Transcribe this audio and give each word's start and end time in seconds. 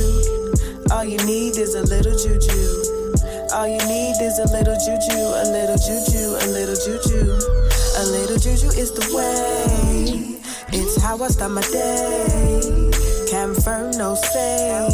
All 0.93 1.05
you 1.05 1.17
need 1.25 1.57
is 1.57 1.75
a 1.75 1.85
little 1.89 2.13
juju. 2.13 3.49
All 3.55 3.67
you 3.67 3.81
need 3.89 4.21
is 4.21 4.39
a 4.39 4.53
little 4.53 4.77
juju, 4.77 5.25
a 5.41 5.49
little 5.49 5.81
juju, 5.81 6.37
a 6.37 6.47
little 6.53 6.77
juju. 6.77 7.33
A 7.97 8.05
little 8.13 8.37
juju 8.37 8.69
is 8.77 8.93
the 8.93 9.09
way. 9.17 10.39
It's 10.71 11.01
how 11.01 11.17
I 11.23 11.29
start 11.29 11.53
my 11.53 11.63
day. 11.63 12.91
Confirm 13.31 13.93
no 13.93 14.17
say. 14.17 14.85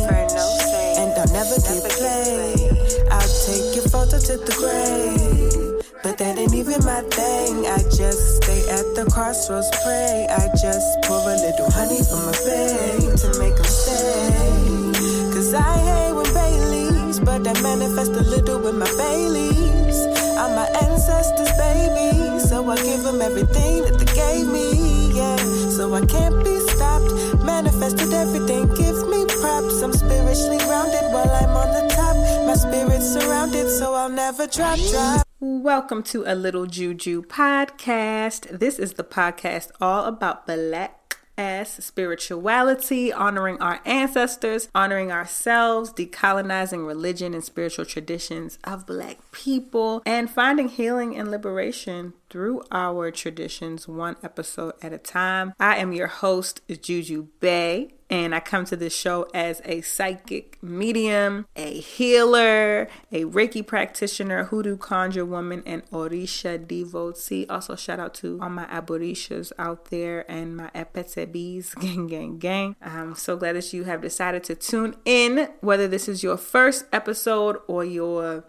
And 0.99 1.11
I'll 1.19 1.27
never 1.35 1.57
get 1.67 1.83
played. 1.99 3.11
I'll 3.11 3.35
take 3.45 3.75
your 3.75 3.89
photo 3.91 4.21
to 4.21 4.37
the 4.39 4.55
grave. 4.57 5.64
But 6.05 6.19
that 6.19 6.37
ain't 6.37 6.53
even 6.53 6.85
my 6.85 7.01
thing. 7.17 7.65
I 7.65 7.81
just 7.89 8.45
stay 8.45 8.61
at 8.69 8.85
the 8.93 9.09
crossroads, 9.09 9.73
pray. 9.81 10.29
I 10.29 10.53
just 10.53 10.85
pour 11.09 11.17
a 11.17 11.33
little 11.33 11.71
honey 11.73 12.05
from 12.05 12.29
my 12.29 12.37
babe 12.45 13.17
to 13.25 13.29
make 13.41 13.57
them 13.57 13.65
stay. 13.65 15.33
Cause 15.33 15.55
I 15.57 15.65
hate 15.65 16.13
when 16.13 16.29
Baileys, 16.37 17.21
but 17.21 17.49
I 17.49 17.57
manifest 17.65 18.13
a 18.13 18.21
little 18.21 18.61
with 18.61 18.77
my 18.77 18.85
Baileys. 19.01 19.97
I'm 20.37 20.53
my 20.53 20.69
ancestors, 20.85 21.49
baby. 21.57 22.39
So 22.53 22.61
I 22.69 22.77
give 22.85 23.03
them 23.03 23.23
everything 23.25 23.89
that 23.89 23.97
they 23.97 24.11
gave 24.13 24.45
me, 24.45 25.17
yeah. 25.17 25.41
So 25.73 25.89
I 25.95 26.05
can't 26.05 26.37
be 26.45 26.61
stopped. 26.69 27.09
Manifested 27.49 28.13
everything, 28.13 28.69
give 28.77 29.09
me 29.09 29.25
props. 29.41 29.81
I'm 29.81 29.95
spiritually 29.97 30.61
grounded 30.69 31.09
while 31.17 31.33
I'm 31.33 31.57
on 31.57 31.73
the 31.73 31.89
top. 31.97 32.13
My 32.45 32.61
spirit's 32.61 33.09
surrounded, 33.09 33.71
so 33.73 33.95
I'll 33.95 34.13
never 34.13 34.47
drop, 34.47 34.79
drop. 34.93 35.24
Welcome 35.47 36.03
to 36.05 36.25
a 36.25 36.35
Little 36.35 36.65
Juju 36.65 37.21
podcast. 37.25 38.61
This 38.61 38.79
is 38.79 38.95
the 38.95 39.05
podcast 39.05 39.71
all 39.79 40.07
about 40.07 40.47
black 40.47 41.19
ass 41.37 41.85
spirituality, 41.85 43.13
honoring 43.13 43.61
our 43.61 43.79
ancestors, 43.85 44.71
honoring 44.75 45.13
ourselves, 45.13 45.93
decolonizing 45.93 46.87
religion 46.87 47.35
and 47.35 47.45
spiritual 47.45 47.85
traditions 47.85 48.59
of 48.65 48.87
black 48.87 49.19
people, 49.33 50.03
and 50.07 50.31
finding 50.31 50.69
healing 50.69 51.15
and 51.15 51.31
liberation 51.31 52.15
through 52.35 52.61
our 52.73 53.13
traditions 53.13 53.87
one 53.87 54.17
episode 54.21 54.75
at 54.83 54.93
a 54.93 54.99
time. 54.99 55.55
I 55.61 55.77
am 55.77 55.93
your 55.93 56.09
host, 56.09 56.63
Juju 56.67 57.29
Bae 57.39 57.91
and 58.11 58.35
I 58.35 58.41
come 58.41 58.65
to 58.67 58.77
this 58.77 58.95
show 58.95 59.29
as 59.33 59.63
a 59.65 59.81
psychic 59.83 60.61
medium, 60.61 61.47
a 61.55 61.79
healer, 61.79 62.89
a 63.13 63.25
Reiki 63.25 63.65
practitioner, 63.65 64.45
hoodoo 64.45 64.77
conjure 64.77 65.25
woman, 65.25 65.63
and 65.65 65.89
Orisha 65.91 66.59
devotee. 66.67 67.47
Also, 67.49 67.77
shout 67.77 68.01
out 68.01 68.15
to 68.15 68.41
all 68.43 68.51
my 68.51 68.67
Aborishas 68.67 69.53
out 69.57 69.87
there 69.87 70.29
and 70.31 70.57
my 70.57 70.71
Apetebis, 70.75 71.75
gang, 71.81 72.09
gang, 72.09 72.39
gang. 72.39 72.77
I'm 72.83 73.15
so 73.15 73.37
glad 73.37 73.55
that 73.55 73.73
you 73.73 73.85
have 73.85 74.03
decided 74.03 74.43
to 74.45 74.57
tune 74.57 74.97
in, 75.05 75.49
whether 75.61 75.87
this 75.87 76.09
is 76.09 76.25
your 76.25 76.37
first 76.37 76.87
episode 76.93 77.59
or 77.69 77.85
your 77.85 78.45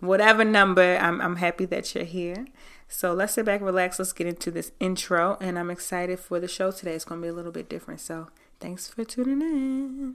whatever 0.00 0.44
number. 0.44 0.96
I'm, 0.96 1.20
I'm 1.20 1.36
happy 1.36 1.66
that 1.66 1.94
you're 1.94 2.04
here. 2.04 2.46
So 2.90 3.14
let's 3.14 3.34
sit 3.34 3.46
back, 3.46 3.60
relax, 3.62 3.98
let's 3.98 4.12
get 4.12 4.26
into 4.26 4.50
this 4.50 4.72
intro. 4.80 5.38
And 5.40 5.58
I'm 5.58 5.70
excited 5.70 6.18
for 6.18 6.40
the 6.40 6.48
show 6.48 6.70
today. 6.70 6.94
It's 6.94 7.04
going 7.04 7.20
to 7.20 7.24
be 7.24 7.30
a 7.30 7.32
little 7.32 7.52
bit 7.52 7.68
different. 7.68 8.00
So 8.00 8.28
Thanks 8.60 8.88
for 8.88 9.04
tuning 9.04 9.40
in. 9.40 10.14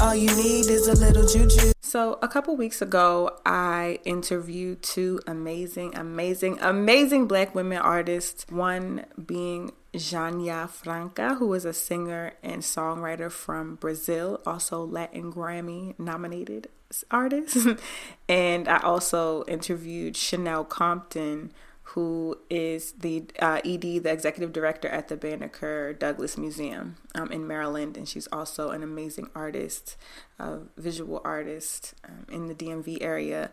All 0.00 0.12
you 0.12 0.34
need 0.34 0.66
is 0.68 0.88
a 0.88 0.94
little 0.94 1.24
juju. 1.24 1.70
So, 1.80 2.18
a 2.20 2.26
couple 2.26 2.56
weeks 2.56 2.82
ago, 2.82 3.38
I 3.46 4.00
interviewed 4.04 4.82
two 4.82 5.20
amazing, 5.24 5.94
amazing, 5.94 6.58
amazing 6.60 7.28
black 7.28 7.54
women 7.54 7.78
artists. 7.78 8.44
One 8.50 9.04
being 9.24 9.70
Xenia 9.96 10.66
Franca, 10.66 11.36
who 11.36 11.54
is 11.54 11.64
a 11.64 11.72
singer 11.72 12.32
and 12.42 12.62
songwriter 12.62 13.30
from 13.30 13.76
Brazil, 13.76 14.40
also 14.44 14.84
Latin 14.84 15.32
Grammy 15.32 15.96
nominated 15.96 16.68
artist. 17.12 17.68
and 18.28 18.66
I 18.66 18.78
also 18.78 19.44
interviewed 19.44 20.16
Chanel 20.16 20.64
Compton, 20.64 21.52
who 21.90 22.36
is 22.50 22.92
the 22.92 23.24
uh, 23.38 23.60
ED, 23.64 24.02
the 24.02 24.10
executive 24.10 24.52
director 24.52 24.88
at 24.88 25.06
the 25.06 25.16
Banneker 25.16 25.92
Douglass 25.92 26.36
Museum 26.36 26.96
um, 27.14 27.30
in 27.30 27.46
Maryland, 27.46 27.96
and 27.96 28.08
she's 28.08 28.26
also 28.32 28.70
an 28.70 28.82
amazing 28.82 29.30
artist, 29.36 29.96
a 30.40 30.58
visual 30.76 31.20
artist 31.24 31.94
um, 32.04 32.26
in 32.30 32.46
the 32.48 32.54
DMV 32.54 32.98
area. 33.00 33.50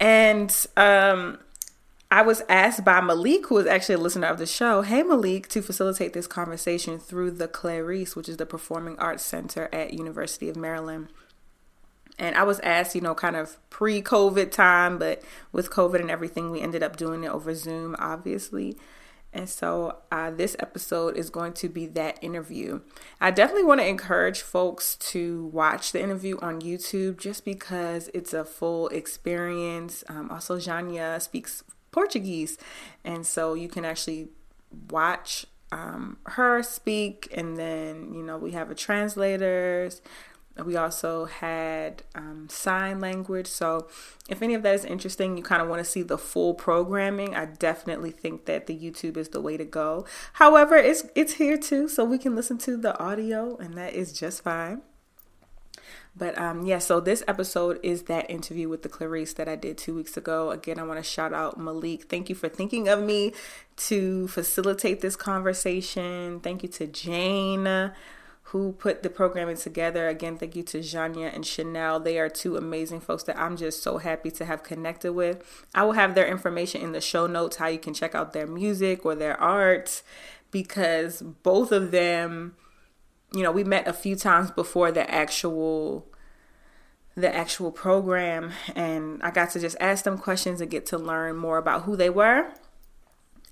And 0.00 0.54
um, 0.76 1.38
I 2.10 2.22
was 2.22 2.42
asked 2.48 2.84
by 2.84 3.00
Malik, 3.00 3.46
who 3.46 3.58
is 3.58 3.66
actually 3.66 3.94
a 3.94 3.98
listener 3.98 4.26
of 4.26 4.38
the 4.38 4.46
show, 4.46 4.82
hey 4.82 5.04
Malik, 5.04 5.46
to 5.48 5.62
facilitate 5.62 6.12
this 6.12 6.26
conversation 6.26 6.98
through 6.98 7.30
the 7.30 7.46
Clarice, 7.46 8.16
which 8.16 8.28
is 8.28 8.36
the 8.36 8.46
Performing 8.46 8.98
Arts 8.98 9.24
Center 9.24 9.68
at 9.72 9.94
University 9.94 10.48
of 10.48 10.56
Maryland. 10.56 11.08
And 12.18 12.36
I 12.36 12.44
was 12.44 12.60
asked, 12.60 12.94
you 12.94 13.00
know, 13.00 13.14
kind 13.14 13.36
of 13.36 13.58
pre 13.70 14.00
COVID 14.00 14.50
time, 14.50 14.98
but 14.98 15.22
with 15.52 15.70
COVID 15.70 16.00
and 16.00 16.10
everything, 16.10 16.50
we 16.50 16.60
ended 16.60 16.82
up 16.82 16.96
doing 16.96 17.24
it 17.24 17.28
over 17.28 17.54
Zoom, 17.54 17.96
obviously. 17.98 18.76
And 19.34 19.50
so 19.50 19.98
uh, 20.12 20.30
this 20.30 20.54
episode 20.60 21.16
is 21.16 21.28
going 21.28 21.54
to 21.54 21.68
be 21.68 21.86
that 21.86 22.22
interview. 22.22 22.80
I 23.20 23.32
definitely 23.32 23.64
want 23.64 23.80
to 23.80 23.86
encourage 23.86 24.42
folks 24.42 24.94
to 24.96 25.46
watch 25.46 25.90
the 25.90 26.00
interview 26.00 26.38
on 26.40 26.62
YouTube 26.62 27.18
just 27.18 27.44
because 27.44 28.08
it's 28.14 28.32
a 28.32 28.44
full 28.44 28.86
experience. 28.88 30.04
Um, 30.08 30.30
also, 30.30 30.60
Xenia 30.60 31.18
speaks 31.18 31.64
Portuguese, 31.90 32.58
and 33.04 33.26
so 33.26 33.54
you 33.54 33.68
can 33.68 33.84
actually 33.84 34.28
watch 34.88 35.46
um, 35.72 36.18
her 36.26 36.62
speak, 36.62 37.28
and 37.36 37.56
then 37.56 38.14
you 38.14 38.22
know 38.22 38.38
we 38.38 38.52
have 38.52 38.70
a 38.70 38.74
translators 38.76 40.00
we 40.62 40.76
also 40.76 41.24
had 41.24 42.04
um, 42.14 42.46
sign 42.48 43.00
language. 43.00 43.48
So, 43.48 43.88
if 44.28 44.40
any 44.40 44.54
of 44.54 44.62
that 44.62 44.74
is 44.74 44.84
interesting, 44.84 45.36
you 45.36 45.42
kind 45.42 45.60
of 45.60 45.68
want 45.68 45.80
to 45.80 45.84
see 45.84 46.02
the 46.02 46.18
full 46.18 46.54
programming. 46.54 47.34
I 47.34 47.46
definitely 47.46 48.12
think 48.12 48.44
that 48.44 48.66
the 48.66 48.78
YouTube 48.78 49.16
is 49.16 49.30
the 49.30 49.40
way 49.40 49.56
to 49.56 49.64
go. 49.64 50.06
However, 50.34 50.76
it's 50.76 51.04
it's 51.14 51.34
here 51.34 51.56
too, 51.56 51.88
so 51.88 52.04
we 52.04 52.18
can 52.18 52.36
listen 52.36 52.58
to 52.58 52.76
the 52.76 52.96
audio, 53.02 53.56
and 53.56 53.74
that 53.74 53.94
is 53.94 54.12
just 54.12 54.42
fine. 54.42 54.82
But 56.16 56.38
um, 56.38 56.64
yeah, 56.64 56.78
so 56.78 57.00
this 57.00 57.24
episode 57.26 57.80
is 57.82 58.02
that 58.04 58.30
interview 58.30 58.68
with 58.68 58.82
the 58.82 58.88
Clarice 58.88 59.32
that 59.32 59.48
I 59.48 59.56
did 59.56 59.76
two 59.76 59.96
weeks 59.96 60.16
ago. 60.16 60.52
Again, 60.52 60.78
I 60.78 60.84
want 60.84 61.02
to 61.02 61.02
shout 61.02 61.32
out 61.32 61.58
Malik. 61.58 62.04
Thank 62.04 62.28
you 62.28 62.36
for 62.36 62.48
thinking 62.48 62.88
of 62.88 63.02
me 63.02 63.32
to 63.76 64.28
facilitate 64.28 65.00
this 65.00 65.16
conversation. 65.16 66.38
Thank 66.38 66.62
you 66.62 66.68
to 66.68 66.86
Jane 66.86 67.92
who 68.48 68.72
put 68.72 69.02
the 69.02 69.10
programming 69.10 69.56
together. 69.56 70.08
Again, 70.08 70.36
thank 70.36 70.54
you 70.54 70.62
to 70.64 70.82
Xenia 70.82 71.28
and 71.28 71.46
Chanel. 71.46 71.98
They 71.98 72.18
are 72.18 72.28
two 72.28 72.56
amazing 72.56 73.00
folks 73.00 73.22
that 73.24 73.38
I'm 73.38 73.56
just 73.56 73.82
so 73.82 73.98
happy 73.98 74.30
to 74.32 74.44
have 74.44 74.62
connected 74.62 75.12
with. 75.12 75.64
I 75.74 75.84
will 75.84 75.92
have 75.92 76.14
their 76.14 76.26
information 76.26 76.82
in 76.82 76.92
the 76.92 77.00
show 77.00 77.26
notes, 77.26 77.56
how 77.56 77.68
you 77.68 77.78
can 77.78 77.94
check 77.94 78.14
out 78.14 78.32
their 78.32 78.46
music 78.46 79.04
or 79.06 79.14
their 79.14 79.40
art, 79.40 80.02
because 80.50 81.22
both 81.22 81.72
of 81.72 81.90
them, 81.90 82.54
you 83.32 83.42
know, 83.42 83.50
we 83.50 83.64
met 83.64 83.88
a 83.88 83.94
few 83.94 84.14
times 84.14 84.50
before 84.50 84.92
the 84.92 85.10
actual 85.10 86.06
the 87.16 87.32
actual 87.32 87.70
program 87.70 88.50
and 88.74 89.22
I 89.22 89.30
got 89.30 89.50
to 89.50 89.60
just 89.60 89.76
ask 89.80 90.02
them 90.02 90.18
questions 90.18 90.60
and 90.60 90.68
get 90.68 90.84
to 90.86 90.98
learn 90.98 91.36
more 91.36 91.58
about 91.58 91.82
who 91.82 91.94
they 91.94 92.10
were 92.10 92.52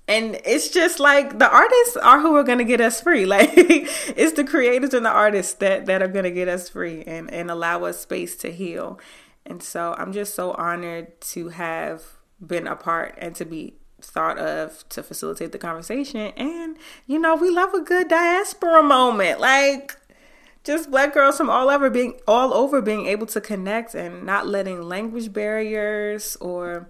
and 0.07 0.39
it's 0.43 0.69
just 0.69 0.99
like 0.99 1.39
the 1.39 1.49
artists 1.49 1.95
are 1.97 2.19
who 2.19 2.35
are 2.35 2.43
going 2.43 2.57
to 2.57 2.65
get 2.65 2.81
us 2.81 3.01
free. 3.01 3.25
Like 3.33 3.51
it's 3.55 4.33
the 4.33 4.43
creators 4.43 4.93
and 4.93 5.05
the 5.05 5.09
artists 5.09 5.53
that 5.55 5.85
that 5.85 6.01
are 6.01 6.07
going 6.07 6.25
to 6.25 6.31
get 6.31 6.47
us 6.47 6.69
free 6.69 7.03
and 7.03 7.31
and 7.31 7.49
allow 7.49 7.85
us 7.85 7.99
space 7.99 8.35
to 8.37 8.51
heal. 8.51 8.99
And 9.45 9.61
so 9.61 9.95
i'm 9.97 10.13
just 10.13 10.35
so 10.35 10.51
honored 10.53 11.19
to 11.21 11.49
have 11.49 12.03
been 12.45 12.67
a 12.67 12.75
part 12.75 13.15
and 13.17 13.35
to 13.35 13.45
be 13.45 13.75
thought 14.01 14.37
of 14.37 14.87
to 14.89 15.01
facilitate 15.01 15.51
the 15.51 15.57
conversation. 15.57 16.33
And 16.35 16.77
you 17.07 17.17
know 17.17 17.35
we 17.35 17.49
love 17.49 17.73
a 17.73 17.81
good 17.81 18.09
diaspora 18.09 18.83
moment. 18.83 19.39
Like 19.39 19.97
just 20.63 20.91
black 20.91 21.13
girls 21.13 21.37
from 21.37 21.49
all 21.49 21.69
over 21.69 21.89
being 21.89 22.19
all 22.27 22.53
over 22.53 22.81
being 22.81 23.05
able 23.07 23.25
to 23.27 23.41
connect 23.41 23.95
and 23.95 24.25
not 24.25 24.47
letting 24.47 24.81
language 24.81 25.31
barriers 25.33 26.35
or 26.41 26.89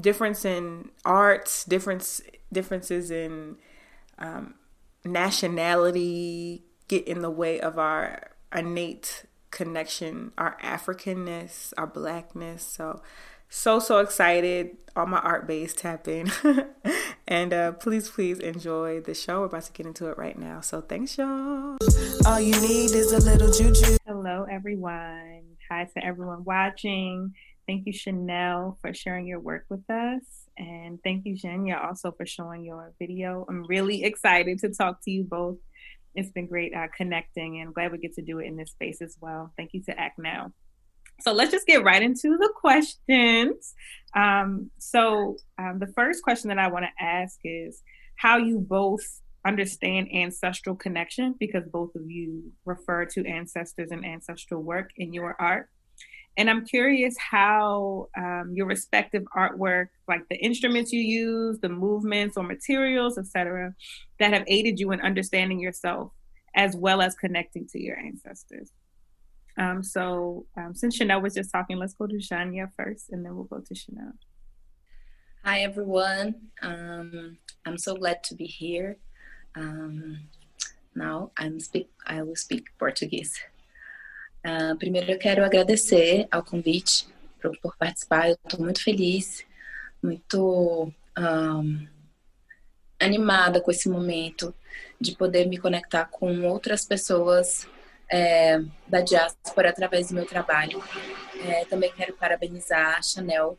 difference 0.00 0.44
in 0.44 0.90
arts, 1.04 1.64
difference 1.64 2.20
differences 2.52 3.10
in 3.10 3.56
um, 4.18 4.54
nationality 5.04 6.62
get 6.88 7.06
in 7.06 7.22
the 7.22 7.30
way 7.30 7.60
of 7.60 7.78
our 7.78 8.30
innate 8.54 9.24
connection, 9.50 10.32
our 10.38 10.56
Africanness, 10.62 11.72
our 11.76 11.86
blackness. 11.86 12.62
So, 12.62 13.02
so 13.48 13.78
so 13.78 13.98
excited! 13.98 14.76
All 14.94 15.06
my 15.06 15.18
art 15.18 15.46
base 15.46 15.74
tap 15.74 16.08
in, 16.08 16.30
and 17.28 17.52
uh, 17.52 17.72
please 17.72 18.08
please 18.08 18.38
enjoy 18.38 19.00
the 19.00 19.14
show. 19.14 19.40
We're 19.40 19.46
about 19.46 19.62
to 19.64 19.72
get 19.72 19.86
into 19.86 20.08
it 20.08 20.18
right 20.18 20.38
now. 20.38 20.60
So 20.60 20.80
thanks, 20.80 21.16
y'all. 21.18 21.76
All 22.26 22.40
you 22.40 22.58
need 22.60 22.92
is 22.92 23.12
a 23.12 23.18
little 23.18 23.52
juju. 23.52 23.96
Hello, 24.06 24.46
everyone. 24.50 25.42
Hi 25.70 25.84
to 25.84 26.04
everyone 26.04 26.44
watching. 26.44 27.34
Thank 27.66 27.86
you, 27.86 27.92
Chanel, 27.92 28.78
for 28.80 28.94
sharing 28.94 29.26
your 29.26 29.40
work 29.40 29.64
with 29.68 29.88
us. 29.90 30.22
And 30.56 31.02
thank 31.02 31.26
you, 31.26 31.36
Xenia, 31.36 31.78
also 31.78 32.12
for 32.12 32.24
showing 32.24 32.64
your 32.64 32.92
video. 32.98 33.44
I'm 33.48 33.64
really 33.66 34.04
excited 34.04 34.60
to 34.60 34.68
talk 34.68 35.02
to 35.02 35.10
you 35.10 35.24
both. 35.24 35.56
It's 36.14 36.30
been 36.30 36.46
great 36.46 36.72
uh, 36.74 36.86
connecting 36.96 37.60
and 37.60 37.74
glad 37.74 37.90
we 37.90 37.98
get 37.98 38.14
to 38.14 38.22
do 38.22 38.38
it 38.38 38.46
in 38.46 38.56
this 38.56 38.70
space 38.70 39.02
as 39.02 39.16
well. 39.20 39.52
Thank 39.56 39.70
you 39.74 39.82
to 39.82 39.94
ACTnow. 39.94 40.52
So 41.22 41.32
let's 41.32 41.50
just 41.50 41.66
get 41.66 41.82
right 41.82 42.02
into 42.02 42.36
the 42.38 42.52
questions. 42.54 43.74
Um, 44.14 44.70
so, 44.78 45.36
um, 45.58 45.78
the 45.78 45.88
first 45.88 46.22
question 46.22 46.48
that 46.48 46.58
I 46.58 46.68
want 46.68 46.84
to 46.84 47.04
ask 47.04 47.38
is 47.42 47.82
how 48.16 48.36
you 48.36 48.60
both 48.60 49.20
understand 49.46 50.08
ancestral 50.12 50.76
connection, 50.76 51.34
because 51.38 51.64
both 51.72 51.94
of 51.94 52.02
you 52.08 52.52
refer 52.64 53.06
to 53.06 53.26
ancestors 53.26 53.90
and 53.90 54.04
ancestral 54.04 54.62
work 54.62 54.90
in 54.96 55.12
your 55.12 55.36
art. 55.38 55.68
And 56.36 56.50
I'm 56.50 56.66
curious 56.66 57.16
how 57.18 58.08
um, 58.16 58.52
your 58.54 58.66
respective 58.66 59.24
artwork, 59.34 59.88
like 60.06 60.28
the 60.28 60.36
instruments 60.36 60.92
you 60.92 61.00
use, 61.00 61.58
the 61.60 61.70
movements 61.70 62.36
or 62.36 62.42
materials, 62.42 63.16
etc., 63.16 63.74
that 64.18 64.32
have 64.34 64.44
aided 64.46 64.78
you 64.78 64.92
in 64.92 65.00
understanding 65.00 65.58
yourself 65.58 66.12
as 66.54 66.76
well 66.76 67.00
as 67.00 67.14
connecting 67.14 67.66
to 67.68 67.82
your 67.82 67.98
ancestors. 67.98 68.70
Um, 69.58 69.82
so 69.82 70.46
um, 70.56 70.74
since 70.74 70.96
Chanel 70.96 71.22
was 71.22 71.34
just 71.34 71.50
talking, 71.50 71.78
let's 71.78 71.94
go 71.94 72.06
to 72.06 72.20
Xenia 72.20 72.70
first, 72.76 73.10
and 73.10 73.24
then 73.24 73.34
we'll 73.34 73.44
go 73.44 73.60
to 73.60 73.74
Chanel. 73.74 74.12
Hi 75.44 75.60
everyone. 75.60 76.34
Um, 76.60 77.38
I'm 77.64 77.78
so 77.78 77.94
glad 77.94 78.24
to 78.24 78.34
be 78.34 78.46
here. 78.46 78.98
Um, 79.54 80.28
now 80.94 81.30
I'm 81.38 81.60
speak. 81.60 81.88
I 82.06 82.22
will 82.22 82.36
speak 82.36 82.66
Portuguese. 82.78 83.38
Uh, 84.46 84.76
primeiro, 84.76 85.10
eu 85.10 85.18
quero 85.18 85.44
agradecer 85.44 86.28
ao 86.30 86.44
convite 86.44 87.08
por, 87.42 87.58
por 87.58 87.76
participar. 87.76 88.28
Eu 88.28 88.34
estou 88.34 88.60
muito 88.60 88.80
feliz, 88.80 89.44
muito 90.00 90.92
um, 91.18 91.88
animada 93.00 93.60
com 93.60 93.72
esse 93.72 93.88
momento 93.88 94.54
de 95.00 95.16
poder 95.16 95.48
me 95.48 95.58
conectar 95.58 96.04
com 96.04 96.42
outras 96.46 96.84
pessoas 96.84 97.66
é, 98.08 98.60
da 98.86 99.00
diáspora 99.00 99.70
através 99.70 100.08
do 100.08 100.14
meu 100.14 100.24
trabalho. 100.24 100.80
É, 101.44 101.64
também 101.64 101.92
quero 101.92 102.14
parabenizar 102.14 102.98
a 102.98 103.02
Chanel 103.02 103.58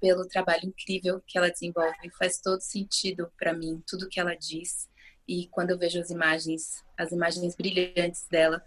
pelo 0.00 0.26
trabalho 0.26 0.66
incrível 0.66 1.22
que 1.24 1.38
ela 1.38 1.50
desenvolve. 1.50 2.10
Faz 2.18 2.40
todo 2.40 2.60
sentido 2.60 3.30
para 3.38 3.52
mim 3.52 3.80
tudo 3.86 4.08
que 4.08 4.18
ela 4.18 4.34
diz. 4.34 4.88
E 5.28 5.46
quando 5.52 5.70
eu 5.70 5.78
vejo 5.78 6.00
as 6.00 6.10
imagens, 6.10 6.84
as 6.98 7.12
imagens 7.12 7.54
brilhantes 7.54 8.26
dela, 8.28 8.60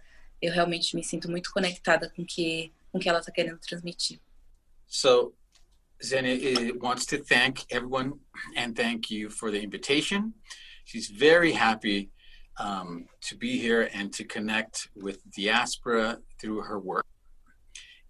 eu 0.44 0.52
realmente 0.52 0.94
me 0.94 1.02
sinto 1.02 1.30
muito 1.30 1.50
conectada 1.50 2.10
com 2.10 2.24
que 2.24 2.72
com 2.92 2.98
que 2.98 3.08
ela 3.08 3.18
está 3.18 3.32
querendo 3.32 3.58
transmitir. 3.58 4.20
So, 4.86 5.34
Xenia 6.00 6.34
eh, 6.34 6.72
wants 6.80 7.06
to 7.06 7.18
thank 7.18 7.64
everyone 7.70 8.20
and 8.56 8.76
thank 8.76 9.10
you 9.10 9.30
for 9.30 9.50
the 9.50 9.60
invitation. 9.60 10.32
She's 10.84 11.08
very 11.08 11.52
happy 11.52 12.10
um, 12.58 13.06
to 13.22 13.36
be 13.36 13.58
here 13.58 13.88
and 13.92 14.12
to 14.12 14.24
connect 14.24 14.88
with 14.94 15.18
diaspora 15.32 16.20
through 16.40 16.62
her 16.62 16.78
work, 16.78 17.06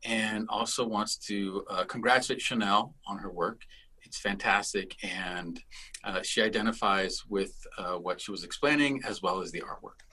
and 0.05 0.47
also 0.51 0.87
wants 0.87 1.17
to 1.29 1.65
uh, 1.71 1.85
congratulate 1.85 2.43
Chanel 2.43 2.95
on 3.07 3.17
her 3.19 3.31
work. 3.31 3.63
It's 4.03 4.19
fantastic, 4.19 4.97
and 5.03 5.59
uh, 6.03 6.21
she 6.23 6.43
identifies 6.43 7.25
with 7.27 7.55
uh, 7.79 7.95
what 7.95 8.21
she 8.21 8.33
was 8.33 8.45
explaining 8.45 9.03
as 9.07 9.23
well 9.23 9.41
as 9.41 9.51
the 9.51 9.63
artwork. 9.63 10.04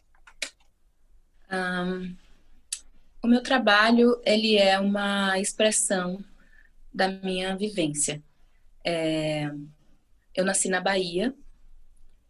Um, 1.52 2.16
o 3.22 3.28
meu 3.28 3.44
trabalho 3.44 4.20
ele 4.26 4.56
é 4.56 4.80
uma 4.80 5.38
expressão 5.38 6.24
da 6.94 7.10
minha 7.10 7.56
vivência. 7.56 8.24
É, 8.86 9.52
eu 10.34 10.46
nasci 10.46 10.70
na 10.70 10.80
Bahia. 10.80 11.34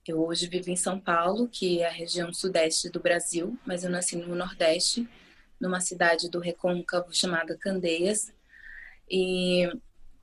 Eu 0.08 0.26
hoje 0.26 0.48
vivo 0.48 0.72
em 0.72 0.76
São 0.76 1.00
Paulo, 1.00 1.48
que 1.48 1.82
é 1.82 1.88
a 1.88 1.92
região 1.92 2.34
sudeste 2.34 2.90
do 2.90 3.00
Brasil, 3.00 3.58
mas 3.66 3.84
eu 3.84 3.90
nasci 3.90 4.16
no 4.16 4.36
Nordeste, 4.36 5.08
numa 5.60 5.80
cidade 5.80 6.30
do 6.30 6.40
Recôncavo 6.40 7.14
chamada 7.14 7.56
Candeias. 7.56 8.34
E 9.10 9.70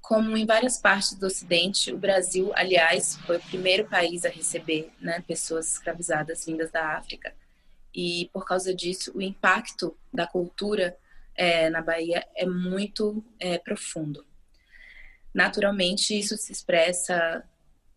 como 0.03 0.37
em 0.37 0.45
várias 0.45 0.79
partes 0.79 1.15
do 1.15 1.27
Ocidente, 1.27 1.93
o 1.93 1.99
Brasil, 1.99 2.50
aliás, 2.55 3.17
foi 3.19 3.37
o 3.37 3.43
primeiro 3.43 3.89
país 3.89 4.25
a 4.25 4.29
receber 4.29 4.91
né, 5.00 5.23
pessoas 5.27 5.75
escravizadas 5.75 6.45
vindas 6.45 6.73
da 6.73 6.97
África 6.97 7.33
e 7.94 8.31
por 8.32 8.44
causa 8.44 8.75
disso 8.75 9.12
o 9.14 9.23
impacto 9.23 9.96
da 10.12 10.26
cultura 10.26 10.96
é, 11.35 11.70
na 11.70 11.81
Bahia 11.81 12.26
é 12.35 12.44
muito 12.44 13.25
é, 13.38 13.58
profundo. 13.58 14.25
Naturalmente 15.32 16.19
isso 16.19 16.37
se 16.37 16.52
expressa 16.52 17.44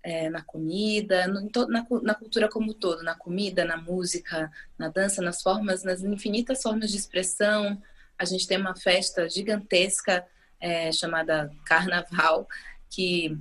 é, 0.04 0.30
na 0.30 0.42
comida, 0.42 1.28
no, 1.28 1.50
na, 1.68 1.86
na, 2.02 2.16
cultura 2.16 2.50
como 2.50 2.72
um 2.72 2.74
todo, 2.74 3.04
na 3.04 3.16
comida, 3.16 3.66
na 3.66 3.78
música, 3.78 4.52
na 4.78 4.90
dança, 4.90 5.22
nas 5.22 5.42
formas, 5.42 5.84
nas 5.84 6.02
infinitas 6.02 6.62
formas 6.62 6.92
de 6.92 6.98
expressão. 6.98 7.82
A 8.18 8.26
gente 8.26 8.48
tem 8.48 8.58
uma 8.58 8.76
festa 8.76 9.30
gigantesca 9.30 10.26
é, 10.60 10.92
chamada 10.92 11.52
Carnaval, 11.66 12.48
que 12.90 13.38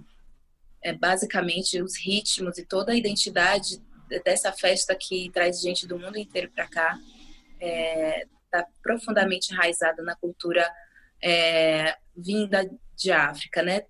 é 0.83 0.93
basicamente 0.93 1.81
os 1.83 1.97
ritmos 1.97 2.59
e 2.59 2.65
toda 2.65 2.93
a 2.93 2.97
identidade 2.97 3.83
dessa 4.25 4.53
festa 4.53 4.95
que 4.95 5.31
traz 5.31 5.61
gente 5.61 5.87
do 5.87 5.99
mundo 5.99 6.19
inteiro 6.19 6.51
para 6.51 6.67
cá, 6.67 6.99
está 7.55 7.67
é, 7.67 8.27
tá 8.51 8.67
profundamente 8.83 9.53
enraizada 9.53 10.03
na 10.03 10.17
cultura 10.17 10.71
é, 11.23 11.97
vinda 12.17 12.69
de 12.97 13.13
África, 13.13 13.63
né? 13.63 13.85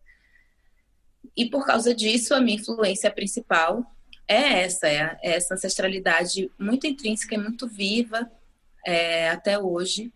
E 1.37 1.49
por 1.49 1.65
causa 1.65 1.95
disso, 1.95 2.35
a 2.35 2.41
minha 2.41 2.57
influência 2.57 3.11
principal 3.11 3.85
é 4.27 4.62
essa, 4.62 4.89
é, 4.89 5.19
essa 5.23 5.55
ancestralidade 5.55 6.50
muito 6.59 6.87
intrínseca 6.87 7.35
e 7.35 7.39
muito 7.39 7.69
viva 7.69 8.31
é, 8.87 9.29
até 9.29 9.59
hoje, 9.59 10.12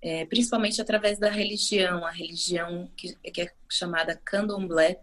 é, 0.00 0.24
principalmente 0.26 0.80
através 0.80 1.18
da 1.18 1.30
religião, 1.30 2.04
a 2.04 2.10
religião 2.10 2.90
que, 2.96 3.14
que 3.30 3.42
é 3.42 3.52
chamada 3.68 4.16
Candomblé, 4.24 5.00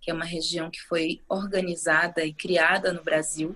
que 0.00 0.10
é 0.10 0.14
uma 0.14 0.24
região 0.24 0.70
que 0.70 0.80
foi 0.82 1.20
organizada 1.28 2.24
e 2.24 2.32
criada 2.32 2.92
no 2.92 3.02
Brasil 3.02 3.54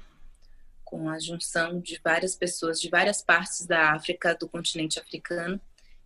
com 0.84 1.08
a 1.08 1.18
junção 1.18 1.80
de 1.80 2.00
várias 2.02 2.36
pessoas 2.36 2.80
de 2.80 2.88
várias 2.88 3.22
partes 3.22 3.66
da 3.66 3.92
África, 3.92 4.34
do 4.34 4.48
continente 4.48 4.98
africano, 4.98 5.60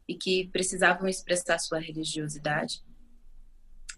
e 0.07 0.15
que 0.15 0.49
precisavam 0.49 1.09
expressar 1.09 1.59
sua 1.59 1.79
religiosidade. 1.79 2.83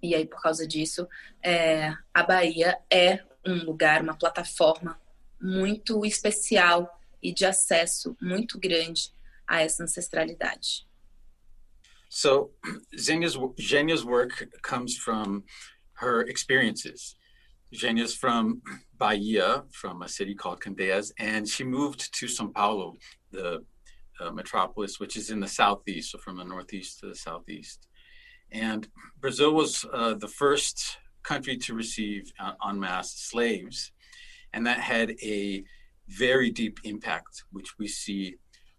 E 0.03 0.15
aí, 0.15 0.27
por 0.27 0.43
causa 0.43 0.67
disso, 0.67 1.07
é, 1.43 1.95
a 2.13 2.23
Bahia 2.23 2.79
é 2.91 3.23
um 3.47 3.65
lugar, 3.65 4.03
uma 4.03 4.17
plataforma 4.17 5.01
muito 5.41 6.05
especial 6.05 7.01
e 7.23 7.33
de 7.33 7.45
acesso 7.45 8.17
muito 8.21 8.59
grande 8.59 9.13
a 9.47 9.63
essa 9.63 9.85
ancestralidade. 9.85 10.87
So, 12.09 12.53
Zenya's, 12.99 13.37
Zenya's 13.61 14.05
work 14.05 14.47
comes 14.63 14.97
from 14.97 15.45
her 16.01 16.29
experiences. 16.29 17.17
Xenia's 17.75 18.15
from 18.15 18.63
Bahia 18.99 19.65
from 19.71 20.03
a 20.03 20.09
city 20.09 20.35
called 20.35 20.61
Candeias, 20.61 21.13
and 21.19 21.49
she 21.49 21.65
moved 21.65 22.13
to 22.19 22.27
São 22.27 22.53
Paulo, 22.53 22.97
the 23.31 23.65
uh, 24.21 24.31
metropolis, 24.31 25.01
which 25.01 25.17
is 25.17 25.31
in 25.31 25.41
the 25.41 25.49
southeast, 25.49 26.13
so 26.13 26.19
from 26.19 26.37
the 26.37 26.45
northeast 26.45 27.01
to 27.01 27.07
the 27.07 27.15
southeast. 27.15 27.87
And 28.53 28.89
Brazil 29.21 29.55
was 29.55 29.87
uh, 29.93 30.15
the 30.15 30.29
first 30.29 30.99
country 31.23 31.57
to 31.57 31.75
receive 31.75 32.33
uh, 32.41 32.53
en 32.69 32.81
masse 32.81 33.13
slaves. 33.13 33.93
And 34.53 34.67
that 34.67 34.81
had 34.81 35.15
a 35.23 35.63
very 36.09 36.51
deep 36.51 36.81
impact, 36.85 37.45
which 37.53 37.79
we 37.79 37.87
see 37.87 38.37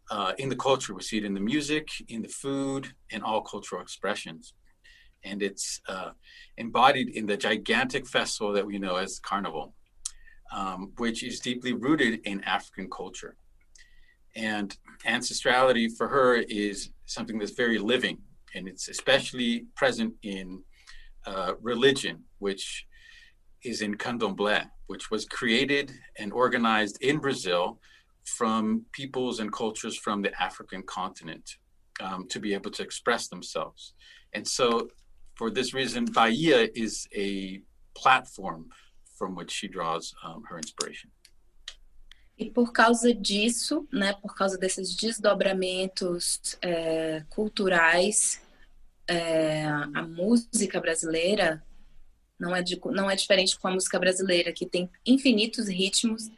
uh, 0.09 0.33
in 0.37 0.49
the 0.49 0.55
culture. 0.55 0.93
We 0.93 1.01
see 1.01 1.17
it 1.17 1.25
in 1.25 1.33
the 1.33 1.39
music, 1.39 1.89
in 2.09 2.21
the 2.21 2.27
food, 2.27 2.93
in 3.09 3.21
all 3.21 3.41
cultural 3.41 3.81
expressions. 3.81 4.53
And 5.23 5.41
it's 5.41 5.79
uh, 5.87 6.11
embodied 6.57 7.09
in 7.09 7.25
the 7.25 7.37
gigantic 7.37 8.07
festival 8.07 8.53
that 8.53 8.65
we 8.65 8.79
know 8.79 8.95
as 8.95 9.19
Carnival, 9.19 9.73
um, 10.51 10.93
which 10.97 11.23
is 11.23 11.39
deeply 11.39 11.73
rooted 11.73 12.21
in 12.25 12.43
African 12.43 12.89
culture. 12.89 13.35
And 14.35 14.75
ancestrality 15.05 15.89
for 15.95 16.07
her 16.07 16.35
is 16.35 16.89
something 17.05 17.37
that's 17.37 17.51
very 17.51 17.77
living, 17.77 18.19
and 18.55 18.67
it's 18.67 18.87
especially 18.87 19.65
present 19.75 20.13
in 20.23 20.63
uh, 21.25 21.53
religion, 21.61 22.23
which 22.39 22.85
is 23.63 23.81
in 23.81 23.95
candomblé, 23.95 24.65
which 24.87 25.11
was 25.11 25.25
created 25.25 25.91
and 26.17 26.33
organized 26.33 26.97
in 27.01 27.19
Brazil 27.19 27.79
from 28.25 28.85
peoples 28.91 29.39
and 29.39 29.51
cultures 29.51 29.97
from 29.97 30.21
the 30.21 30.41
African 30.41 30.83
continent 30.83 31.57
um, 31.99 32.27
to 32.29 32.39
be 32.39 32.53
able 32.53 32.71
to 32.71 32.83
express 32.83 33.27
themselves. 33.27 33.93
And 34.33 34.47
so, 34.47 34.89
for 35.35 35.49
this 35.51 35.73
reason, 35.73 36.05
Bahia 36.05 36.69
is 36.75 37.07
a 37.15 37.61
platform 37.95 38.65
from 39.17 39.35
which 39.35 39.51
she 39.51 39.67
draws 39.67 40.13
um, 40.25 40.43
her 40.49 40.57
inspiration. 40.57 41.09
E 42.37 42.49
por 42.49 42.71
causa 42.73 43.13
disso, 43.13 43.87
né, 43.93 44.13
por 44.13 44.33
causa 44.33 44.57
desses 44.57 44.95
desdobramentos 44.95 46.57
é, 46.59 47.23
culturais, 47.29 48.41
é, 49.07 49.65
a 49.67 50.01
música 50.01 50.79
brasileira 50.79 51.63
não 52.39 52.55
é, 52.55 52.63
de, 52.63 52.81
não 52.85 53.11
é 53.11 53.15
diferente 53.15 53.59
com 53.59 53.67
a 53.67 53.71
música 53.71 53.99
brasileira, 53.99 54.51
que 54.51 54.65
tem 54.65 54.89
infinitos 55.05 55.67
ritmos 55.67 56.31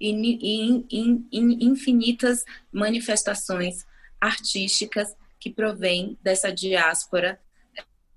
e, 0.00 0.12
e, 0.12 0.86
e, 0.88 1.26
e 1.32 1.64
infinitas 1.64 2.44
manifestações 2.70 3.84
artísticas 4.20 5.16
que 5.40 5.50
provém 5.50 6.16
dessa 6.22 6.52
diáspora, 6.52 7.40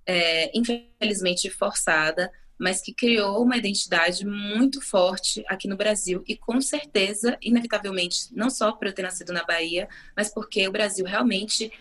é, 0.05 0.51
infelizmente 0.58 1.50
forçada, 1.50 2.31
mas 2.58 2.81
que 2.81 2.93
criou 2.93 3.43
uma 3.43 3.58
identidade 3.58 4.25
muito 4.25 4.81
forte 4.81 5.43
aqui 5.48 5.67
no 5.67 5.75
Brasil 5.75 6.24
e 6.27 6.38
com 6.38 6.62
certeza, 6.62 7.38
inevitavelmente, 7.41 8.27
não 8.31 8.50
só 8.50 8.72
por 8.72 8.88
eu 8.88 8.93
ter 8.93 9.01
nascido 9.01 9.34
na 9.34 9.43
Bahia, 9.43 9.89
mas 10.15 10.31
porque 10.31 10.67
o 10.67 10.72
Brasil 10.72 11.05
realmente 11.05 11.72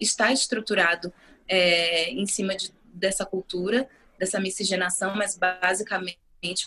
está 0.00 0.32
estruturado 0.32 1.12
é, 1.48 2.10
em 2.10 2.26
cima 2.26 2.54
de, 2.56 2.72
dessa 2.94 3.26
cultura 3.26 3.88
dessa 4.18 4.40
miscigenação, 4.40 5.14
mas 5.14 5.38
basicamente 5.38 6.18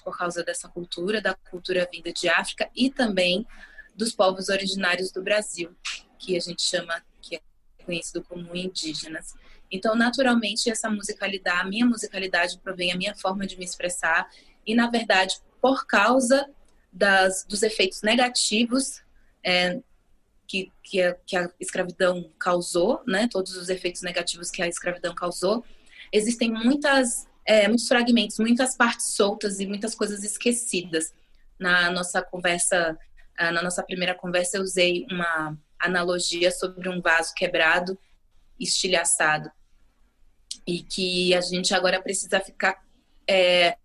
por 0.04 0.18
causa 0.18 0.44
dessa 0.44 0.68
cultura, 0.70 1.22
da 1.22 1.34
cultura 1.34 1.88
vinda 1.92 2.12
de 2.12 2.30
África 2.30 2.70
e 2.76 2.90
também 2.90 3.46
dos 3.96 4.14
povos 4.14 4.50
originários 4.50 5.12
do 5.12 5.22
Brasil, 5.22 5.76
que 6.18 6.36
a 6.36 6.40
gente 6.40 6.64
chama, 6.64 7.04
que 7.22 7.36
é 7.36 7.42
conhecido 7.86 8.24
como 8.24 8.56
indígenas. 8.56 9.34
Então, 9.72 9.96
naturalmente, 9.96 10.70
essa 10.70 10.90
musicalidade, 10.90 11.62
a 11.62 11.64
minha 11.64 11.86
musicalidade 11.86 12.60
provém 12.60 12.92
a 12.92 12.98
minha 12.98 13.16
forma 13.16 13.48
de 13.48 13.58
me 13.58 13.64
expressar 13.64 14.30
e, 14.66 14.76
na 14.76 14.90
verdade, 14.90 15.36
por 15.62 15.86
causa 15.86 16.50
das, 16.92 17.46
dos 17.46 17.64
efeitos 17.64 18.02
negativos 18.02 19.02
é, 19.44 19.80
que, 20.46 20.72
que 20.84 21.02
a, 21.02 21.14
que, 21.26 21.38
a, 21.38 21.50
escravidão 21.60 22.30
causou, 22.38 23.02
né? 23.08 23.30
Todos 23.32 23.56
os 23.56 23.70
efeitos 23.70 24.02
negativos 24.02 24.52
que 24.52 24.62
a 24.62 24.68
escravidão 24.68 25.16
causou, 25.16 25.64
existem 26.12 26.52
muitas 26.52 27.26
é, 27.46 27.68
muitos 27.68 27.88
fragmentos, 27.88 28.38
muitas 28.40 28.76
partes 28.76 29.08
soltas 29.08 29.60
e 29.60 29.66
muitas 29.66 29.96
coisas 29.96 30.24
esquecidas. 30.24 31.14
Na 31.60 31.92
nossa 31.92 32.22
conversa, 32.22 32.98
ah, 33.38 33.52
na 33.52 33.62
nossa 33.62 33.84
primeira 33.84 34.14
conversa, 34.14 34.58
eu 34.58 34.64
usei 34.64 35.06
uma 35.12 35.58
analogia 35.80 36.52
sobre 36.52 36.88
um 36.90 37.02
vaso 37.02 37.34
quebrado, 37.34 37.98
estilhaçado, 38.60 39.52
e 40.66 40.82
que 40.82 41.34
a 41.34 41.42
gente 41.42 41.74
agora 41.74 42.02
precisa 42.02 42.40
ficar 42.40 42.84
é, 43.28 43.78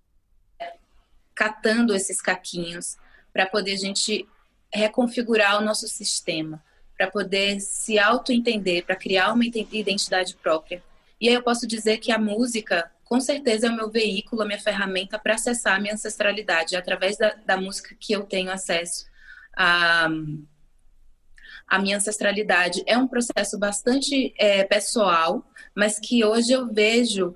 catando 1.35 1.95
esses 1.95 2.21
caquinhos 2.21 2.97
para 3.33 3.47
poder 3.47 3.73
a 3.73 3.77
gente 3.77 4.27
reconfigurar 4.73 5.59
o 5.59 5.65
nosso 5.65 5.87
sistema, 5.89 6.63
para 6.97 7.11
poder 7.11 7.61
se 7.61 7.99
auto-entender, 7.99 8.85
para 8.85 8.97
criar 8.97 9.33
uma 9.33 9.45
identidade 9.45 10.35
própria. 10.37 10.83
E 11.21 11.29
aí 11.29 11.35
eu 11.35 11.43
posso 11.43 11.67
dizer 11.67 11.99
que 11.99 12.11
a 12.11 12.19
música 12.19 12.91
com 13.05 13.21
certeza 13.21 13.69
é 13.69 13.71
o 13.71 13.77
meu 13.77 13.89
veículo, 13.89 14.43
a 14.43 14.47
minha 14.47 14.59
ferramenta 14.59 15.19
para 15.19 15.35
acessar 15.35 15.77
a 15.77 15.81
minha 15.81 15.95
ancestralidade, 15.95 16.75
através 16.77 17.17
da, 17.17 17.35
da 17.47 17.57
música 17.57 17.95
que 17.99 18.13
eu 18.13 18.25
tenho 18.25 18.51
acesso 18.51 19.07
a, 19.57 20.09
a 21.67 21.79
minha 21.79 21.97
ancestralidade. 21.97 22.83
É 22.87 22.97
um 22.97 23.09
processo 23.09 23.59
bastante 23.59 24.33
é, 24.39 24.65
pessoal, 24.65 25.45
mas 25.75 25.99
que 25.99 26.25
hoje 26.25 26.53
eu 26.53 26.67
vejo, 26.67 27.35